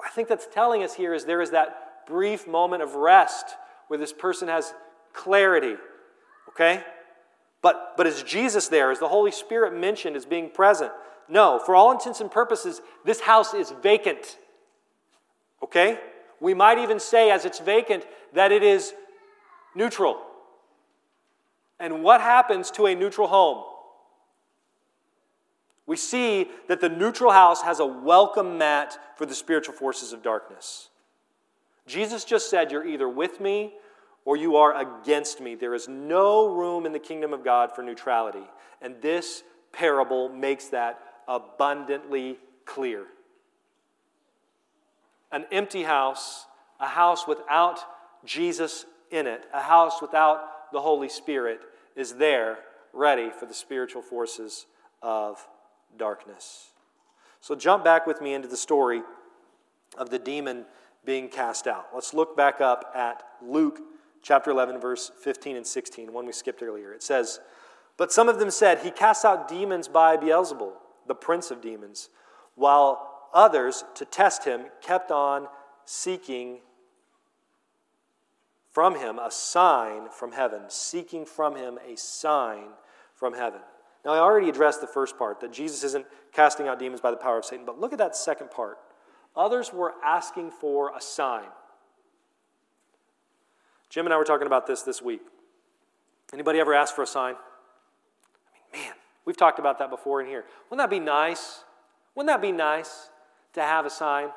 I 0.05 0.11
think 0.11 0.29
that's 0.29 0.47
telling 0.47 0.83
us 0.83 0.95
here 0.95 1.15
is 1.15 1.25
there 1.25 1.41
is 1.41 1.51
that 1.53 2.07
brief 2.07 2.47
moment 2.47 2.83
of 2.83 2.95
rest 2.95 3.47
where 3.89 3.99
this 3.99 4.13
person 4.13 4.49
has 4.49 4.75
clarity. 5.13 5.77
Okay? 6.51 6.83
But, 7.63 7.95
but 7.97 8.07
is 8.07 8.23
Jesus 8.23 8.69
there? 8.69 8.93
Is 8.93 8.99
the 8.99 9.09
Holy 9.09 9.31
Spirit 9.31 9.75
mentioned 9.75 10.17
as 10.17 10.25
being 10.25 10.51
present? 10.51 10.93
No. 11.29 11.61
For 11.65 11.75
all 11.75 11.93
intents 11.93 12.21
and 12.21 12.31
purposes, 12.31 12.81
this 13.05 13.21
house 13.21 13.55
is 13.55 13.73
vacant. 13.83 14.39
Okay? 15.63 15.99
We 16.41 16.55
might 16.55 16.79
even 16.79 17.01
say, 17.01 17.31
as 17.31 17.45
it's 17.45 17.59
vacant, 17.59 18.07
that 18.33 18.53
it 18.53 18.63
is 18.63 18.95
neutral. 19.75 20.21
And 21.81 22.03
what 22.03 22.21
happens 22.21 22.71
to 22.73 22.87
a 22.87 22.95
neutral 22.95 23.29
home? 23.29 23.65
We 25.87 25.97
see 25.97 26.51
that 26.69 26.81
the 26.81 26.89
neutral 26.89 27.33
house 27.33 27.63
has 27.63 27.81
a 27.81 27.87
welcome 27.87 28.59
mat 28.59 28.99
for 29.17 29.25
the 29.25 29.35
spiritual 29.35 29.75
forces 29.75 30.13
of 30.13 30.23
darkness. 30.23 30.91
Jesus 31.87 32.25
just 32.25 32.51
said, 32.51 32.71
You're 32.71 32.87
either 32.87 33.09
with 33.09 33.41
me 33.41 33.73
or 34.25 34.37
you 34.37 34.57
are 34.57 34.77
against 34.77 35.41
me. 35.41 35.55
There 35.55 35.75
is 35.75 35.89
no 35.89 36.49
room 36.55 36.85
in 36.85 36.93
the 36.93 36.99
kingdom 36.99 37.33
of 37.33 37.43
God 37.43 37.75
for 37.75 37.83
neutrality. 37.83 38.45
And 38.83 39.01
this 39.01 39.43
parable 39.73 40.29
makes 40.29 40.67
that 40.67 41.01
abundantly 41.29 42.39
clear. 42.65 43.05
An 45.31 45.45
empty 45.53 45.83
house, 45.83 46.47
a 46.81 46.89
house 46.89 47.29
without 47.29 47.79
Jesus 48.25 48.87
in 49.11 49.27
it, 49.27 49.45
a 49.53 49.61
house 49.61 50.01
without 50.01 50.73
the 50.73 50.81
Holy 50.81 51.09
Spirit, 51.09 51.61
is 51.95 52.15
there 52.15 52.59
ready 52.93 53.31
for 53.31 53.47
the 53.47 53.55
spiritual 53.55 54.03
forces 54.03 54.67
of 55.03 55.47
darkness. 55.97 56.71
So 57.41 57.55
jump 57.55 57.85
back 57.85 58.07
with 58.07 58.21
me 58.21 58.35
into 58.35 58.49
the 58.49 58.57
story 58.57 59.03
of 59.97 60.11
the 60.11 60.19
demon 60.19 60.65
being 61.05 61.29
cast 61.29 61.67
out. 61.67 61.89
Let's 61.95 62.13
look 62.13 62.37
back 62.37 62.61
up 62.61 62.93
at 62.95 63.23
Luke 63.43 63.81
chapter 64.23 64.51
11, 64.51 64.81
verse 64.81 65.11
15 65.23 65.57
and 65.57 65.67
16, 65.67 66.13
one 66.13 66.27
we 66.27 66.33
skipped 66.33 66.63
earlier. 66.63 66.93
It 66.93 67.03
says, 67.03 67.41
But 67.97 68.13
some 68.13 68.29
of 68.29 68.39
them 68.39 68.51
said, 68.51 68.81
He 68.81 68.91
casts 68.91 69.25
out 69.25 69.49
demons 69.49 69.89
by 69.89 70.17
Beelzebul, 70.17 70.73
the 71.09 71.15
prince 71.15 71.51
of 71.51 71.61
demons, 71.61 72.11
while 72.55 73.29
others, 73.35 73.85
to 73.95 74.05
test 74.05 74.45
him, 74.45 74.67
kept 74.81 75.11
on 75.11 75.49
seeking 75.85 76.61
from 78.71 78.95
him 78.97 79.19
a 79.19 79.31
sign 79.31 80.09
from 80.11 80.33
heaven, 80.33 80.63
seeking 80.69 81.25
from 81.25 81.57
him 81.57 81.79
a 81.87 81.97
sign 81.97 82.69
from 83.15 83.35
heaven. 83.35 83.61
Now, 84.05 84.13
I 84.13 84.19
already 84.19 84.49
addressed 84.49 84.81
the 84.81 84.87
first 84.87 85.19
part, 85.19 85.41
that 85.41 85.53
Jesus 85.53 85.83
isn't 85.83 86.07
casting 86.33 86.69
out 86.69 86.79
demons 86.79 87.01
by 87.01 87.11
the 87.11 87.17
power 87.17 87.39
of 87.39 87.45
Satan, 87.45 87.67
but 87.67 87.81
look 87.81 87.93
at 87.93 87.99
that 87.99 88.15
second 88.15 88.51
part. 88.51 88.79
Others 89.37 89.73
were 89.73 89.95
asking 90.05 90.51
for 90.51 90.97
a 90.97 91.01
sign. 91.01 91.47
Jim 93.89 94.07
and 94.07 94.13
I 94.13 94.19
were 94.19 94.25
talking 94.25 94.47
about 94.47 94.67
this 94.67 94.83
this 94.83 95.03
week. 95.03 95.23
Anybody 96.33 96.61
ever 96.61 96.75
ask 96.75 96.95
for 96.95 97.03
a 97.03 97.07
sign? 97.07 97.35
We've 99.29 99.37
talked 99.37 99.59
about 99.59 99.79
that 99.81 99.91
before 99.91 100.23
in 100.23 100.27
here. 100.27 100.47
Wouldn't 100.71 100.83
that 100.83 100.89
be 100.89 101.05
nice? 101.05 101.63
Wouldn't 102.15 102.29
that 102.29 102.41
be 102.41 102.51
nice 102.51 103.11
to 103.53 103.61
have 103.61 103.85
a 103.85 103.91
sign? 103.91 104.31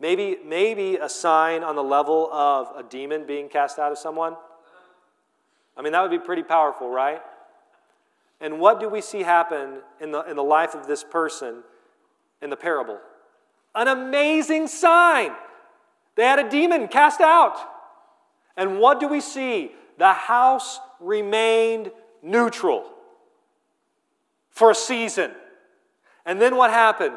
Maybe, 0.00 0.38
maybe 0.42 0.96
a 0.96 1.10
sign 1.10 1.62
on 1.62 1.76
the 1.76 1.82
level 1.82 2.32
of 2.32 2.68
a 2.74 2.82
demon 2.82 3.26
being 3.26 3.50
cast 3.50 3.78
out 3.78 3.92
of 3.92 3.98
someone. 3.98 4.34
I 5.76 5.82
mean, 5.82 5.92
that 5.92 6.00
would 6.00 6.10
be 6.10 6.18
pretty 6.18 6.42
powerful, 6.42 6.88
right? 6.88 7.20
And 8.40 8.58
what 8.60 8.80
do 8.80 8.88
we 8.88 9.02
see 9.02 9.24
happen 9.24 9.82
in 10.00 10.10
the, 10.10 10.22
in 10.22 10.34
the 10.34 10.42
life 10.42 10.74
of 10.74 10.86
this 10.86 11.04
person 11.04 11.64
in 12.40 12.48
the 12.48 12.56
parable? 12.56 12.98
An 13.74 13.88
amazing 13.88 14.68
sign. 14.68 15.32
They 16.14 16.24
had 16.24 16.38
a 16.38 16.48
demon 16.48 16.88
cast 16.88 17.20
out. 17.20 17.58
And 18.56 18.78
what 18.78 19.00
do 19.00 19.06
we 19.06 19.20
see? 19.20 19.72
The 19.98 20.14
house 20.14 20.80
remained 20.98 21.90
neutral 22.22 22.94
for 24.50 24.70
a 24.70 24.74
season. 24.74 25.30
And 26.26 26.40
then 26.40 26.56
what 26.56 26.70
happened? 26.70 27.16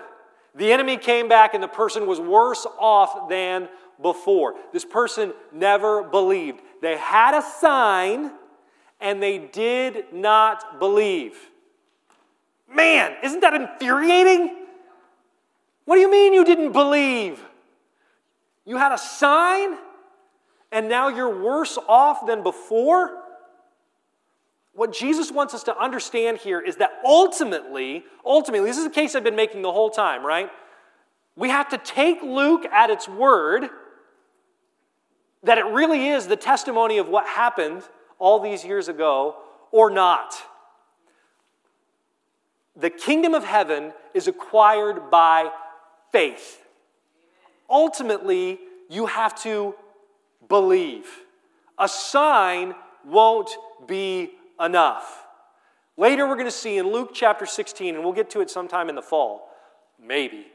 The 0.56 0.72
enemy 0.72 0.98
came 0.98 1.28
back 1.28 1.54
and 1.54 1.64
the 1.64 1.68
person 1.68 2.08
was 2.08 2.20
worse 2.20 2.66
off 2.78 3.30
than 3.30 3.70
before. 4.02 4.56
This 4.74 4.86
person 4.86 5.34
never 5.52 6.04
believed. 6.04 6.62
They 6.82 6.98
had 6.98 7.38
a 7.38 7.42
sign 7.42 8.32
and 9.00 9.22
they 9.22 9.38
did 9.38 10.14
not 10.14 10.80
believe. 10.80 11.38
Man, 12.74 13.16
isn't 13.24 13.40
that 13.42 13.54
infuriating? 13.54 14.56
What 15.86 15.96
do 15.96 16.02
you 16.02 16.12
mean 16.12 16.34
you 16.34 16.46
didn't 16.46 16.72
believe? 16.72 17.44
You 18.66 18.78
had 18.78 18.94
a 18.94 18.98
sign 18.98 19.78
and 20.72 20.88
now 20.88 21.10
you're 21.10 21.44
worse 21.44 21.78
off 21.88 22.26
than 22.26 22.44
before? 22.44 23.21
What 24.74 24.94
Jesus 24.94 25.32
wants 25.32 25.54
us 25.54 25.64
to 25.64 25.78
understand 25.78 26.38
here 26.38 26.62
is 26.62 26.78
that 26.78 26.92
ultimately, 27.06 28.06
ultimately, 28.26 28.70
this 28.70 28.78
is 28.78 28.86
a 28.86 28.90
case 28.90 29.16
I've 29.16 29.24
been 29.24 29.36
making 29.36 29.62
the 29.62 29.72
whole 29.72 29.90
time, 29.90 30.26
right? 30.26 30.50
We 31.36 31.50
have 31.50 31.70
to 31.70 31.78
take 31.78 32.22
Luke 32.22 32.66
at 32.66 32.90
its 32.90 33.08
word 33.08 33.70
that 35.44 35.58
it 35.58 35.66
really 35.66 36.10
is 36.10 36.28
the 36.28 36.36
testimony 36.36 36.98
of 37.00 37.10
what 37.10 37.28
happened 37.28 37.84
all 38.20 38.40
these 38.40 38.64
years 38.64 38.88
ago 38.88 39.36
or 39.72 39.90
not. 39.90 40.36
The 42.76 42.90
kingdom 42.90 43.34
of 43.34 43.44
heaven 43.44 43.92
is 44.14 44.28
acquired 44.28 45.10
by 45.10 45.50
faith. 46.12 46.64
Ultimately, 47.70 48.60
you 48.90 49.08
have 49.08 49.36
to 49.44 49.76
believe. 50.48 51.08
A 51.78 51.88
sign 51.88 52.76
won't 53.06 53.50
be 53.88 54.32
enough. 54.64 55.26
Later, 55.98 56.28
we're 56.28 56.36
going 56.36 56.46
to 56.46 56.52
see 56.52 56.78
in 56.78 56.92
Luke 56.92 57.12
chapter 57.14 57.46
16, 57.46 57.96
and 57.96 58.04
we'll 58.04 58.14
get 58.14 58.30
to 58.32 58.42
it 58.42 58.50
sometime 58.50 58.90
in 58.90 58.96
the 58.96 59.02
fall, 59.02 59.50
maybe. 60.04 60.48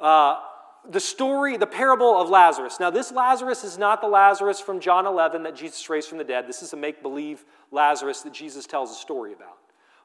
Uh, 0.00 0.40
the 0.88 1.00
story, 1.00 1.56
the 1.56 1.66
parable 1.66 2.20
of 2.20 2.30
Lazarus. 2.30 2.78
Now, 2.80 2.90
this 2.90 3.12
Lazarus 3.12 3.64
is 3.64 3.78
not 3.78 4.00
the 4.00 4.08
Lazarus 4.08 4.60
from 4.60 4.80
John 4.80 5.06
11 5.06 5.42
that 5.42 5.54
Jesus 5.54 5.88
raised 5.90 6.08
from 6.08 6.18
the 6.18 6.24
dead. 6.24 6.46
This 6.48 6.62
is 6.62 6.72
a 6.72 6.76
make 6.76 7.02
believe 7.02 7.44
Lazarus 7.70 8.22
that 8.22 8.32
Jesus 8.32 8.66
tells 8.66 8.90
a 8.90 8.94
story 8.94 9.32
about. 9.32 9.58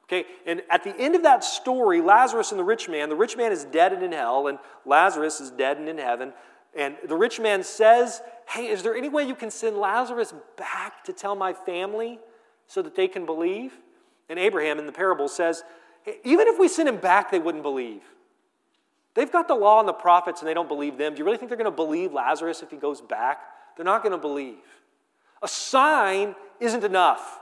Okay, 0.04 0.24
and 0.46 0.62
at 0.70 0.84
the 0.84 0.96
end 1.00 1.16
of 1.16 1.24
that 1.24 1.42
story, 1.42 2.00
Lazarus 2.00 2.52
and 2.52 2.60
the 2.60 2.64
rich 2.64 2.88
man, 2.88 3.08
the 3.08 3.16
rich 3.16 3.36
man 3.36 3.50
is 3.50 3.64
dead 3.64 3.92
and 3.92 4.04
in 4.04 4.12
hell, 4.12 4.46
and 4.46 4.58
Lazarus 4.84 5.40
is 5.40 5.50
dead 5.50 5.78
and 5.78 5.88
in 5.88 5.98
heaven. 5.98 6.32
And 6.78 6.96
the 7.08 7.16
rich 7.16 7.40
man 7.40 7.64
says, 7.64 8.22
Hey, 8.46 8.68
is 8.68 8.84
there 8.84 8.94
any 8.94 9.08
way 9.08 9.26
you 9.26 9.34
can 9.34 9.50
send 9.50 9.76
Lazarus 9.78 10.32
back 10.56 11.02
to 11.04 11.12
tell 11.12 11.34
my 11.34 11.52
family 11.52 12.20
so 12.66 12.82
that 12.82 12.94
they 12.94 13.08
can 13.08 13.26
believe? 13.26 13.72
And 14.28 14.38
Abraham 14.38 14.78
in 14.78 14.86
the 14.86 14.92
parable 14.92 15.28
says, 15.28 15.62
Even 16.24 16.48
if 16.48 16.58
we 16.58 16.68
send 16.68 16.88
him 16.88 16.98
back, 16.98 17.30
they 17.30 17.38
wouldn't 17.38 17.62
believe. 17.62 18.02
They've 19.14 19.32
got 19.32 19.48
the 19.48 19.54
law 19.54 19.80
and 19.80 19.88
the 19.88 19.94
prophets 19.94 20.40
and 20.40 20.48
they 20.48 20.54
don't 20.54 20.68
believe 20.68 20.98
them. 20.98 21.14
Do 21.14 21.20
you 21.20 21.24
really 21.24 21.38
think 21.38 21.48
they're 21.48 21.56
going 21.56 21.70
to 21.70 21.70
believe 21.70 22.12
Lazarus 22.12 22.62
if 22.62 22.70
he 22.70 22.76
goes 22.76 23.00
back? 23.00 23.40
They're 23.74 23.84
not 23.84 24.02
going 24.02 24.12
to 24.12 24.18
believe. 24.18 24.58
A 25.42 25.48
sign 25.48 26.34
isn't 26.60 26.84
enough 26.84 27.40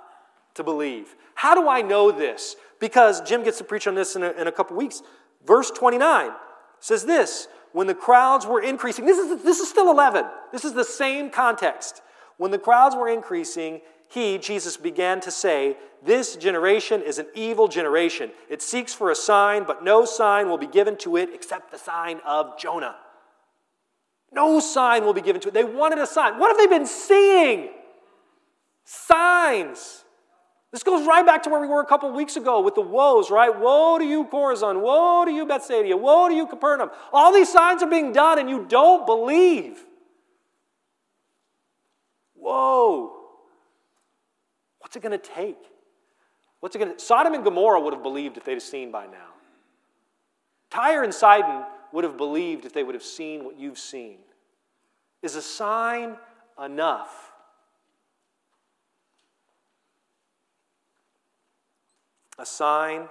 to 0.54 0.62
believe. 0.62 1.16
How 1.34 1.54
do 1.54 1.68
I 1.68 1.82
know 1.82 2.12
this? 2.12 2.54
Because 2.78 3.20
Jim 3.22 3.42
gets 3.42 3.58
to 3.58 3.64
preach 3.64 3.86
on 3.88 3.96
this 3.96 4.14
in 4.14 4.22
a, 4.22 4.30
in 4.32 4.46
a 4.46 4.52
couple 4.52 4.76
weeks. 4.76 5.02
Verse 5.44 5.70
29 5.70 6.30
says 6.78 7.04
this 7.04 7.48
When 7.72 7.88
the 7.88 7.94
crowds 7.94 8.46
were 8.46 8.60
increasing, 8.60 9.04
this 9.04 9.18
is, 9.18 9.42
this 9.42 9.58
is 9.58 9.68
still 9.68 9.90
11. 9.90 10.26
This 10.52 10.64
is 10.64 10.74
the 10.74 10.84
same 10.84 11.28
context. 11.28 12.02
When 12.36 12.50
the 12.50 12.58
crowds 12.58 12.94
were 12.94 13.08
increasing, 13.08 13.80
he, 14.14 14.38
Jesus, 14.38 14.76
began 14.76 15.20
to 15.22 15.30
say, 15.32 15.76
This 16.00 16.36
generation 16.36 17.02
is 17.02 17.18
an 17.18 17.26
evil 17.34 17.66
generation. 17.66 18.30
It 18.48 18.62
seeks 18.62 18.94
for 18.94 19.10
a 19.10 19.14
sign, 19.14 19.64
but 19.64 19.82
no 19.82 20.04
sign 20.04 20.48
will 20.48 20.58
be 20.58 20.68
given 20.68 20.96
to 20.98 21.16
it 21.16 21.30
except 21.34 21.72
the 21.72 21.78
sign 21.78 22.20
of 22.24 22.56
Jonah. 22.56 22.94
No 24.32 24.60
sign 24.60 25.04
will 25.04 25.14
be 25.14 25.20
given 25.20 25.40
to 25.42 25.48
it. 25.48 25.54
They 25.54 25.64
wanted 25.64 25.98
a 25.98 26.06
sign. 26.06 26.38
What 26.38 26.48
have 26.48 26.58
they 26.58 26.78
been 26.78 26.86
seeing? 26.86 27.70
Signs. 28.84 30.04
This 30.70 30.84
goes 30.84 31.06
right 31.06 31.26
back 31.26 31.42
to 31.44 31.50
where 31.50 31.60
we 31.60 31.66
were 31.66 31.80
a 31.80 31.86
couple 31.86 32.10
weeks 32.12 32.36
ago 32.36 32.60
with 32.60 32.76
the 32.76 32.82
woes, 32.82 33.32
right? 33.32 33.56
Woe 33.56 33.98
to 33.98 34.04
you, 34.04 34.24
Chorazin. 34.26 34.80
Woe 34.80 35.24
to 35.24 35.32
you, 35.32 35.44
Bethsaida. 35.44 35.96
Woe 35.96 36.28
to 36.28 36.34
you, 36.34 36.46
Capernaum. 36.46 36.90
All 37.12 37.32
these 37.32 37.52
signs 37.52 37.82
are 37.82 37.90
being 37.90 38.12
done, 38.12 38.38
and 38.38 38.48
you 38.48 38.64
don't 38.68 39.06
believe. 39.06 39.84
Whoa. 42.34 43.23
What's 44.84 44.96
it 44.96 45.02
going 45.02 45.18
to 45.18 45.30
take? 45.34 45.56
What's 46.60 46.76
it 46.76 46.78
going 46.78 46.92
to 46.94 47.00
Sodom 47.02 47.32
and 47.32 47.42
Gomorrah 47.42 47.80
would 47.80 47.94
have 47.94 48.02
believed 48.02 48.36
if 48.36 48.44
they'd 48.44 48.52
have 48.52 48.62
seen 48.62 48.92
by 48.92 49.06
now. 49.06 49.32
Tyre 50.68 51.02
and 51.02 51.14
Sidon 51.14 51.64
would 51.90 52.04
have 52.04 52.18
believed 52.18 52.66
if 52.66 52.74
they 52.74 52.82
would 52.82 52.94
have 52.94 53.02
seen 53.02 53.44
what 53.44 53.58
you've 53.58 53.78
seen. 53.78 54.18
Is 55.22 55.36
a 55.36 55.42
sign 55.42 56.18
enough? 56.62 57.32
A 62.38 62.44
sign 62.44 63.08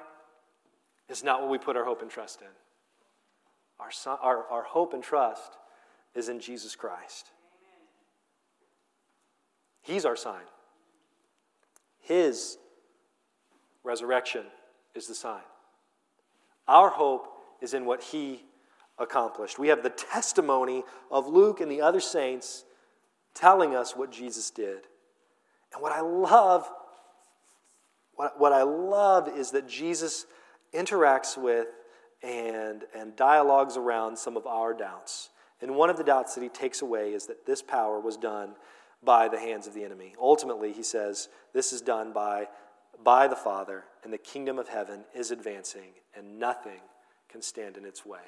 is 1.10 1.24
not 1.24 1.42
what 1.42 1.50
we 1.50 1.58
put 1.58 1.76
our 1.76 1.86
hope 1.86 2.04
and 2.04 2.12
trust 2.12 2.42
in. 2.42 2.48
Our, 3.80 3.90
our, 4.22 4.46
our 4.52 4.64
hope 4.64 4.94
and 4.94 5.02
trust 5.02 5.58
is 6.14 6.30
in 6.30 6.40
Jesus 6.40 6.76
Christ. 6.76 7.32
He's 9.82 10.06
our 10.06 10.16
sign. 10.16 10.44
His 12.04 12.58
resurrection 13.84 14.46
is 14.94 15.08
the 15.08 15.16
sign. 15.16 15.42
Our 16.68 16.90
hope 16.90 17.28
is 17.62 17.74
in 17.74 17.86
what 17.86 18.04
He 18.04 18.44
accomplished. 19.00 19.58
We 19.58 19.70
have 19.70 19.84
the 19.84 19.90
testimony 19.90 20.84
of 21.10 21.28
Luke 21.28 21.62
and 21.62 21.72
the 21.72 21.82
other 21.82 22.00
saints 22.00 22.66
telling 23.34 23.74
us 23.74 23.96
what 23.96 24.12
Jesus 24.12 24.52
did. 24.52 24.80
And 25.74 25.82
what 25.82 25.92
I 25.92 26.02
love, 26.02 26.70
what, 28.16 28.40
what 28.40 28.54
I 28.54 28.64
love 28.64 29.28
is 29.28 29.52
that 29.52 29.68
Jesus 29.68 30.26
interacts 30.74 31.38
with 31.38 31.68
and, 32.22 32.84
and 32.96 33.16
dialogues 33.16 33.76
around 33.78 34.18
some 34.18 34.38
of 34.38 34.46
our 34.46 34.74
doubts. 34.74 35.30
And 35.62 35.76
one 35.76 35.90
of 35.90 35.98
the 35.98 36.04
doubts 36.04 36.36
that 36.36 36.42
he 36.42 36.50
takes 36.50 36.82
away 36.82 37.14
is 37.14 37.28
that 37.28 37.46
this 37.46 37.62
power 37.62 38.00
was 38.00 38.18
done 38.18 38.56
by 39.04 39.28
the 39.28 39.40
hands 39.40 39.68
of 39.68 39.74
the 39.74 39.84
enemy. 39.84 40.16
Ultimately, 40.20 40.72
he 40.72 40.84
says, 40.84 41.30
this 41.54 41.74
is 41.74 41.82
done 41.82 42.14
by, 42.14 42.48
by 43.04 43.28
the 43.28 43.36
Father, 43.36 43.84
and 44.04 44.14
the 44.14 44.18
kingdom 44.18 44.58
of 44.60 44.70
heaven 44.70 45.06
is 45.14 45.32
advancing, 45.32 45.94
and 46.16 46.40
nothing 46.40 46.82
can 47.30 47.42
stand 47.42 47.78
in 47.78 47.86
its 47.86 48.06
way. 48.06 48.20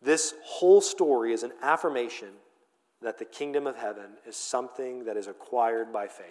This 0.00 0.34
whole 0.44 0.80
story 0.80 1.32
is 1.32 1.42
an 1.42 1.52
affirmation 1.62 2.30
that 3.02 3.18
the 3.18 3.24
kingdom 3.24 3.66
of 3.66 3.76
heaven 3.76 4.10
is 4.26 4.36
something 4.36 5.04
that 5.04 5.16
is 5.16 5.26
acquired 5.26 5.92
by 5.92 6.06
faith. 6.06 6.26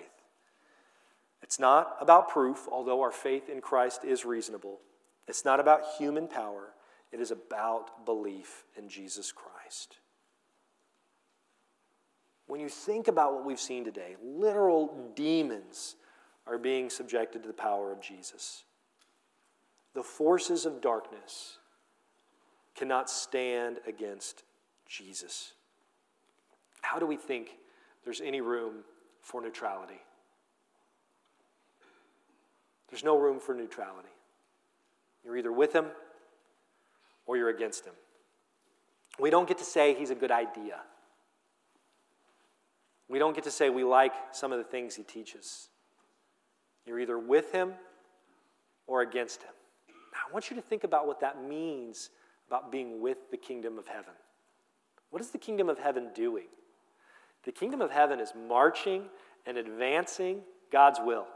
It's 1.42 1.60
not 1.60 1.96
about 2.00 2.30
proof, 2.30 2.68
although 2.72 3.02
our 3.02 3.12
faith 3.12 3.50
in 3.50 3.62
Christ 3.62 4.04
is 4.04 4.26
reasonable. 4.26 4.80
It's 5.28 5.46
not 5.46 5.60
about 5.60 5.82
human 5.98 6.28
power, 6.28 6.74
it 7.12 7.20
is 7.20 7.32
about 7.32 8.06
belief 8.06 8.64
in 8.78 8.90
Jesus 8.90 9.32
Christ. 9.32 9.98
When 12.48 12.62
you 12.62 12.70
think 12.70 13.08
about 13.10 13.34
what 13.34 13.46
we've 13.46 13.60
seen 13.60 13.84
today, 13.84 14.16
literal 14.24 15.12
demons 15.16 15.96
are 16.48 16.58
being 16.58 16.90
subjected 16.90 17.44
to 17.44 17.48
the 17.48 17.54
power 17.54 17.92
of 17.92 18.02
Jesus. 18.02 18.64
The 19.94 20.04
forces 20.04 20.66
of 20.66 20.80
darkness 20.80 21.58
cannot 22.76 23.10
stand 23.10 23.80
against 23.86 24.44
Jesus. 24.88 25.54
How 26.82 27.00
do 27.00 27.06
we 27.06 27.18
think 27.18 27.58
there's 28.06 28.22
any 28.22 28.40
room 28.40 28.86
for 29.22 29.42
neutrality? 29.42 30.00
There's 32.90 33.04
no 33.04 33.18
room 33.18 33.40
for 33.40 33.54
neutrality. 33.54 34.08
You're 35.26 35.36
either 35.36 35.52
with 35.52 35.74
him 35.74 35.88
or 37.26 37.36
you're 37.36 37.50
against 37.50 37.86
him. 37.86 37.94
We 39.20 39.30
don't 39.30 39.48
get 39.48 39.58
to 39.58 39.66
say 39.66 39.94
he's 39.94 40.12
a 40.12 40.16
good 40.16 40.32
idea. 40.32 40.80
We 43.10 43.20
don't 43.20 43.34
get 43.34 43.46
to 43.46 43.52
say 43.52 43.70
we 43.70 43.84
like 43.84 44.14
some 44.32 44.52
of 44.52 44.58
the 44.58 44.64
things 44.64 44.96
he 44.96 45.04
teaches. 45.04 45.70
You're 46.86 47.00
either 47.00 47.18
with 47.18 47.52
him 47.52 47.74
or 48.86 49.02
against 49.02 49.44
him. 49.44 49.52
Now, 50.14 50.20
I 50.30 50.34
want 50.34 50.50
you 50.50 50.56
to 50.56 50.62
think 50.62 50.84
about 50.84 51.08
what 51.08 51.20
that 51.22 51.44
means 51.44 52.10
about 52.48 52.72
being 52.72 53.02
with 53.02 53.18
the 53.32 53.38
kingdom 53.38 53.78
of 53.78 53.88
heaven. 53.88 54.14
What 55.10 55.22
is 55.22 55.32
the 55.32 55.38
kingdom 55.38 55.70
of 55.70 55.80
heaven 55.80 56.10
doing? 56.14 56.46
The 57.44 57.52
kingdom 57.52 57.82
of 57.82 57.92
heaven 57.92 58.20
is 58.20 58.34
marching 58.48 59.06
and 59.46 59.58
advancing 59.58 60.42
God's 60.72 61.00
will. 61.04 61.28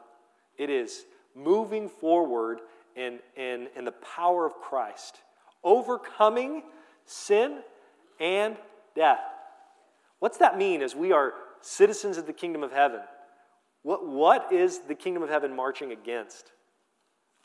It 0.58 0.70
is 0.70 1.06
moving 1.36 1.88
forward 1.88 2.60
in, 2.96 3.20
in, 3.38 3.68
in 3.76 3.86
the 3.86 3.94
power 3.94 4.46
of 4.46 4.56
Christ, 4.56 5.18
overcoming 5.64 6.64
sin 7.06 7.60
and 8.20 8.58
death. 8.96 9.22
What's 10.20 10.38
that 10.40 10.58
mean 10.58 10.82
as 10.82 10.96
we 10.96 11.12
are 11.12 11.34
citizens 11.62 12.18
of 12.18 12.26
the 12.26 12.34
kingdom 12.34 12.64
of 12.64 12.72
heaven? 12.72 13.02
What, 13.84 14.08
what 14.08 14.52
is 14.52 14.80
the 14.80 14.96
kingdom 14.96 15.24
of 15.24 15.30
heaven 15.30 15.56
marching 15.56 15.92
against? 15.92 16.52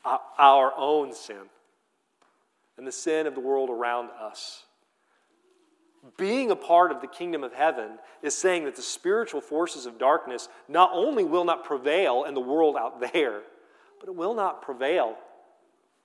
Uh, 0.04 0.18
our 0.38 0.72
own 0.76 1.12
sin 1.12 1.48
and 2.78 2.86
the 2.86 2.92
sin 2.92 3.26
of 3.26 3.34
the 3.34 3.40
world 3.40 3.70
around 3.70 4.10
us. 4.10 4.62
Being 6.16 6.50
a 6.50 6.56
part 6.56 6.92
of 6.92 7.00
the 7.00 7.06
kingdom 7.08 7.42
of 7.42 7.52
heaven 7.52 7.98
is 8.22 8.36
saying 8.36 8.64
that 8.66 8.76
the 8.76 8.82
spiritual 8.82 9.40
forces 9.40 9.86
of 9.86 9.98
darkness 9.98 10.48
not 10.68 10.90
only 10.92 11.24
will 11.24 11.44
not 11.44 11.64
prevail 11.64 12.24
in 12.24 12.34
the 12.34 12.40
world 12.40 12.76
out 12.76 13.00
there, 13.12 13.40
but 13.98 14.08
it 14.08 14.14
will 14.14 14.34
not 14.34 14.62
prevail 14.62 15.16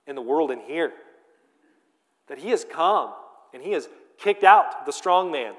in 0.06 0.16
the 0.16 0.22
world 0.22 0.50
in 0.50 0.60
here. 0.60 0.92
That 2.26 2.38
he 2.38 2.50
has 2.50 2.64
come 2.64 3.12
and 3.54 3.62
he 3.62 3.72
has 3.72 3.88
kicked 4.18 4.42
out 4.42 4.86
the 4.86 4.92
strong 4.92 5.30
man, 5.30 5.54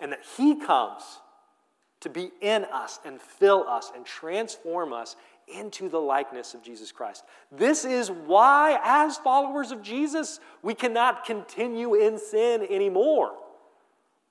and 0.00 0.12
that 0.12 0.22
he 0.36 0.56
comes 0.56 1.02
to 2.00 2.08
be 2.08 2.30
in 2.40 2.64
us 2.66 3.00
and 3.04 3.20
fill 3.20 3.66
us 3.68 3.90
and 3.94 4.04
transform 4.04 4.92
us 4.92 5.16
into 5.48 5.88
the 5.88 5.98
likeness 5.98 6.54
of 6.54 6.62
Jesus 6.62 6.92
Christ. 6.92 7.24
This 7.52 7.84
is 7.84 8.10
why, 8.10 8.78
as 8.82 9.16
followers 9.16 9.70
of 9.70 9.82
Jesus, 9.82 10.40
we 10.62 10.74
cannot 10.74 11.24
continue 11.24 11.94
in 11.94 12.18
sin 12.18 12.66
anymore. 12.68 13.32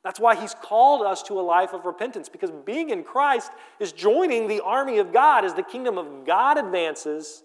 That's 0.04 0.20
why 0.20 0.36
he's 0.36 0.54
called 0.54 1.06
us 1.06 1.24
to 1.24 1.40
a 1.40 1.42
life 1.42 1.74
of 1.74 1.86
repentance, 1.86 2.30
because 2.30 2.52
being 2.66 2.92
in 2.92 3.04
Christ 3.04 3.52
is 3.80 3.92
joining 3.92 4.48
the 4.48 4.62
army 4.62 5.00
of 5.00 5.12
God 5.12 5.46
as 5.46 5.56
the 5.56 5.64
kingdom 5.64 5.98
of 5.98 6.26
God 6.26 6.60
advances 6.60 7.44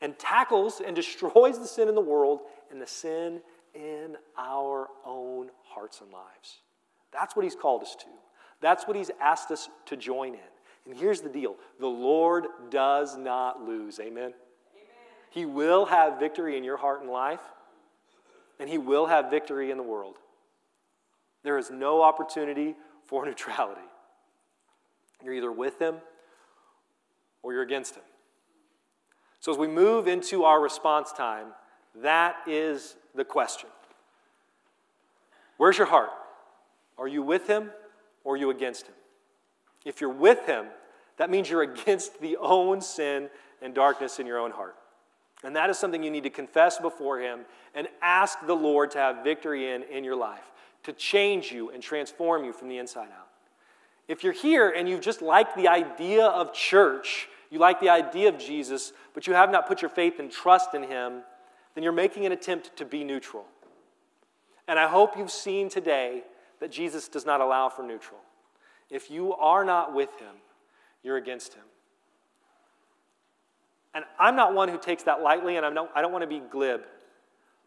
and 0.00 0.18
tackles 0.18 0.80
and 0.84 0.96
destroys 0.96 1.58
the 1.58 1.66
sin 1.66 1.88
in 1.88 1.94
the 1.94 2.00
world 2.00 2.40
and 2.70 2.80
the 2.80 2.86
sin 2.86 3.40
in 3.74 4.16
our 4.38 4.88
own 5.04 5.50
hearts 5.64 6.00
and 6.00 6.10
lives. 6.10 6.60
That's 7.12 7.34
what 7.34 7.44
he's 7.44 7.56
called 7.56 7.82
us 7.82 7.94
to. 8.00 8.06
That's 8.60 8.86
what 8.86 8.96
he's 8.96 9.10
asked 9.20 9.50
us 9.50 9.68
to 9.86 9.96
join 9.96 10.34
in. 10.34 10.40
And 10.88 10.96
here's 10.96 11.20
the 11.20 11.28
deal 11.28 11.56
the 11.78 11.86
Lord 11.86 12.46
does 12.70 13.16
not 13.16 13.62
lose. 13.62 14.00
Amen? 14.00 14.22
Amen? 14.22 14.34
He 15.30 15.44
will 15.44 15.84
have 15.86 16.18
victory 16.18 16.56
in 16.56 16.64
your 16.64 16.78
heart 16.78 17.02
and 17.02 17.10
life, 17.10 17.42
and 18.58 18.68
He 18.68 18.78
will 18.78 19.06
have 19.06 19.30
victory 19.30 19.70
in 19.70 19.76
the 19.76 19.82
world. 19.82 20.16
There 21.44 21.58
is 21.58 21.70
no 21.70 22.02
opportunity 22.02 22.74
for 23.06 23.24
neutrality. 23.26 23.82
You're 25.22 25.34
either 25.34 25.52
with 25.52 25.80
Him 25.80 25.96
or 27.42 27.52
you're 27.52 27.62
against 27.62 27.94
Him. 27.94 28.04
So, 29.40 29.52
as 29.52 29.58
we 29.58 29.68
move 29.68 30.08
into 30.08 30.44
our 30.44 30.60
response 30.60 31.12
time, 31.12 31.48
that 32.02 32.36
is 32.46 32.96
the 33.14 33.24
question 33.24 33.68
Where's 35.58 35.76
your 35.76 35.86
heart? 35.86 36.10
Are 36.98 37.08
you 37.08 37.22
with 37.22 37.46
Him 37.46 37.70
or 38.24 38.34
are 38.34 38.36
you 38.36 38.50
against 38.50 38.86
Him? 38.86 38.94
If 39.84 40.00
you're 40.00 40.10
with 40.10 40.44
Him, 40.46 40.66
that 41.16 41.30
means 41.30 41.48
you're 41.48 41.62
against 41.62 42.20
the 42.20 42.36
own 42.38 42.80
sin 42.80 43.28
and 43.62 43.74
darkness 43.74 44.18
in 44.18 44.26
your 44.26 44.38
own 44.38 44.50
heart. 44.50 44.76
And 45.44 45.54
that 45.54 45.70
is 45.70 45.78
something 45.78 46.02
you 46.02 46.10
need 46.10 46.24
to 46.24 46.30
confess 46.30 46.78
before 46.78 47.20
Him 47.20 47.40
and 47.74 47.88
ask 48.02 48.44
the 48.46 48.54
Lord 48.54 48.90
to 48.92 48.98
have 48.98 49.22
victory 49.22 49.72
in 49.72 49.84
in 49.84 50.02
your 50.02 50.16
life, 50.16 50.50
to 50.84 50.92
change 50.92 51.52
you 51.52 51.70
and 51.70 51.82
transform 51.82 52.44
you 52.44 52.52
from 52.52 52.68
the 52.68 52.78
inside 52.78 53.08
out. 53.16 53.28
If 54.08 54.24
you're 54.24 54.32
here 54.32 54.70
and 54.70 54.88
you 54.88 54.98
just 54.98 55.22
like 55.22 55.54
the 55.54 55.68
idea 55.68 56.26
of 56.26 56.52
church, 56.52 57.28
you 57.50 57.58
like 57.58 57.78
the 57.78 57.90
idea 57.90 58.28
of 58.28 58.38
Jesus, 58.38 58.92
but 59.14 59.26
you 59.26 59.34
have 59.34 59.50
not 59.50 59.68
put 59.68 59.82
your 59.82 59.90
faith 59.90 60.18
and 60.18 60.30
trust 60.30 60.74
in 60.74 60.82
Him, 60.82 61.22
then 61.74 61.84
you're 61.84 61.92
making 61.92 62.26
an 62.26 62.32
attempt 62.32 62.76
to 62.76 62.84
be 62.84 63.04
neutral. 63.04 63.44
And 64.66 64.78
I 64.78 64.88
hope 64.88 65.16
you've 65.16 65.30
seen 65.30 65.68
today 65.68 66.24
that 66.60 66.70
Jesus 66.70 67.08
does 67.08 67.24
not 67.24 67.40
allow 67.40 67.68
for 67.68 67.82
neutral. 67.82 68.20
If 68.90 69.10
you 69.10 69.34
are 69.34 69.64
not 69.64 69.94
with 69.94 70.10
Him, 70.18 70.34
you're 71.02 71.16
against 71.16 71.54
him. 71.54 71.62
And 73.94 74.04
I'm 74.18 74.36
not 74.36 74.54
one 74.54 74.68
who 74.68 74.78
takes 74.78 75.04
that 75.04 75.22
lightly, 75.22 75.56
and 75.56 75.64
I'm 75.64 75.74
not, 75.74 75.90
I 75.94 76.02
don't 76.02 76.12
want 76.12 76.22
to 76.22 76.28
be 76.28 76.40
glib, 76.40 76.82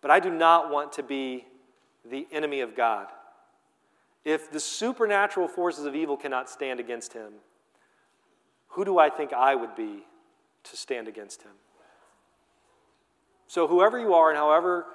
but 0.02 0.12
I 0.12 0.20
do 0.20 0.30
not 0.30 0.70
want 0.70 0.94
to 0.94 1.04
be 1.04 1.46
the 2.10 2.28
enemy 2.32 2.62
of 2.62 2.76
God. 2.76 3.08
If 4.24 4.52
the 4.52 4.60
supernatural 4.60 5.48
forces 5.48 5.86
of 5.86 5.96
evil 5.96 6.16
cannot 6.16 6.50
stand 6.50 6.80
against 6.80 7.14
him, 7.14 7.34
who 8.70 8.86
do 8.86 9.00
I 9.00 9.10
think 9.10 9.34
I 9.34 9.56
would 9.56 9.76
be 9.76 10.04
to 10.64 10.78
stand 10.78 11.08
against 11.08 11.42
him? 11.42 11.52
So, 13.48 13.68
whoever 13.68 14.00
you 14.00 14.14
are 14.14 14.30
and 14.30 14.38
however 14.38 14.86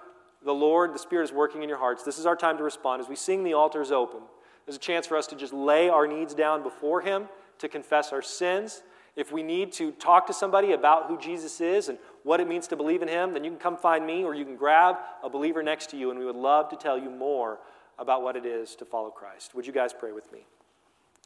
the 0.44 0.54
Lord, 0.54 0.94
the 0.94 0.98
Spirit 0.98 1.24
is 1.24 1.32
working 1.32 1.62
in 1.62 1.68
your 1.68 1.78
hearts, 1.78 2.02
this 2.02 2.18
is 2.18 2.26
our 2.26 2.36
time 2.36 2.56
to 2.58 2.62
respond. 2.62 3.02
As 3.02 3.08
we 3.08 3.16
sing, 3.16 3.44
the 3.44 3.54
altar 3.54 3.82
is 3.82 3.92
open. 3.92 4.20
There's 4.64 4.76
a 4.76 4.80
chance 4.80 5.06
for 5.06 5.16
us 5.16 5.26
to 5.28 5.36
just 5.36 5.52
lay 5.52 5.88
our 5.88 6.06
needs 6.06 6.34
down 6.34 6.62
before 6.62 7.00
Him 7.00 7.28
to 7.58 7.68
confess 7.68 8.12
our 8.12 8.22
sins, 8.22 8.82
if 9.16 9.32
we 9.32 9.42
need 9.42 9.72
to 9.72 9.92
talk 9.92 10.26
to 10.26 10.34
somebody 10.34 10.72
about 10.72 11.06
who 11.06 11.18
Jesus 11.18 11.60
is 11.62 11.88
and 11.88 11.98
what 12.22 12.38
it 12.38 12.46
means 12.46 12.68
to 12.68 12.76
believe 12.76 13.00
in 13.00 13.08
Him, 13.08 13.32
then 13.32 13.44
you 13.44 13.50
can 13.50 13.58
come 13.58 13.76
find 13.76 14.06
me 14.06 14.24
or 14.24 14.34
you 14.34 14.44
can 14.44 14.56
grab 14.56 14.96
a 15.24 15.30
believer 15.30 15.62
next 15.62 15.88
to 15.90 15.96
you, 15.96 16.10
and 16.10 16.18
we 16.18 16.26
would 16.26 16.36
love 16.36 16.68
to 16.68 16.76
tell 16.76 16.98
you 16.98 17.10
more 17.10 17.58
about 17.98 18.22
what 18.22 18.36
it 18.36 18.44
is 18.44 18.76
to 18.76 18.84
follow 18.84 19.08
Christ. 19.08 19.54
Would 19.54 19.66
you 19.66 19.72
guys 19.72 19.94
pray 19.98 20.12
with 20.12 20.30
me? 20.32 20.40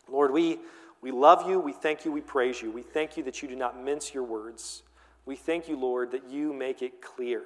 Lord, 0.09 0.33
we, 0.33 0.61
we 1.03 1.11
love 1.11 1.49
you, 1.49 1.59
we 1.59 1.73
thank 1.73 2.05
you, 2.05 2.13
we 2.13 2.21
praise 2.21 2.63
you. 2.63 2.71
We 2.71 2.83
thank 2.83 3.17
you 3.17 3.25
that 3.25 3.43
you 3.43 3.49
do 3.49 3.57
not 3.57 3.83
mince 3.83 4.15
your 4.15 4.23
words. 4.23 4.85
We 5.27 5.35
thank 5.35 5.69
you, 5.69 5.77
Lord, 5.77 6.13
that 6.13 6.31
you 6.31 6.53
make 6.53 6.83
it 6.83 7.03
clear. 7.03 7.43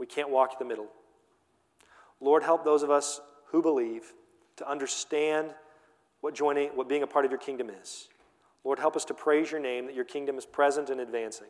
We 0.00 0.06
can't 0.06 0.30
walk 0.30 0.58
the 0.58 0.64
middle. 0.64 0.88
Lord, 2.22 2.42
help 2.42 2.64
those 2.64 2.82
of 2.82 2.90
us 2.90 3.20
who 3.48 3.60
believe 3.60 4.14
to 4.56 4.68
understand 4.68 5.54
what 6.22 6.34
joining, 6.34 6.70
what 6.70 6.88
being 6.88 7.02
a 7.02 7.06
part 7.06 7.26
of 7.26 7.30
your 7.30 7.38
kingdom 7.38 7.70
is. 7.70 8.08
Lord, 8.64 8.78
help 8.78 8.96
us 8.96 9.04
to 9.06 9.14
praise 9.14 9.50
your 9.50 9.60
name, 9.60 9.84
that 9.86 9.94
your 9.94 10.06
kingdom 10.06 10.38
is 10.38 10.46
present 10.46 10.88
and 10.88 11.00
advancing. 11.00 11.48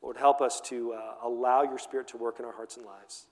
Lord, 0.00 0.16
help 0.16 0.40
us 0.40 0.60
to 0.62 0.92
uh, 0.92 1.14
allow 1.24 1.62
your 1.62 1.78
spirit 1.78 2.06
to 2.08 2.16
work 2.16 2.38
in 2.38 2.44
our 2.44 2.52
hearts 2.52 2.76
and 2.76 2.86
lives. 2.86 3.26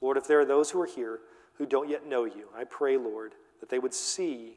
Lord, 0.00 0.16
if 0.16 0.26
there 0.26 0.40
are 0.40 0.46
those 0.46 0.70
who 0.70 0.80
are 0.80 0.86
here 0.86 1.20
who 1.54 1.66
don't 1.66 1.88
yet 1.88 2.06
know 2.06 2.24
you, 2.24 2.48
I 2.56 2.64
pray, 2.64 2.96
Lord, 2.96 3.34
that 3.60 3.68
they 3.68 3.78
would 3.78 3.92
see 3.92 4.56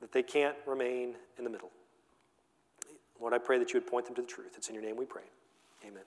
that 0.00 0.12
they 0.12 0.22
can't 0.22 0.56
remain 0.64 1.16
in 1.38 1.44
the 1.44 1.50
middle. 1.50 1.70
Lord, 3.20 3.32
I 3.32 3.38
pray 3.38 3.58
that 3.58 3.72
you 3.72 3.80
would 3.80 3.90
point 3.90 4.06
them 4.06 4.14
to 4.14 4.22
the 4.22 4.28
truth. 4.28 4.54
It's 4.56 4.68
in 4.68 4.74
your 4.74 4.84
name 4.84 4.96
we 4.96 5.06
pray. 5.06 5.24
Amen. 5.84 6.04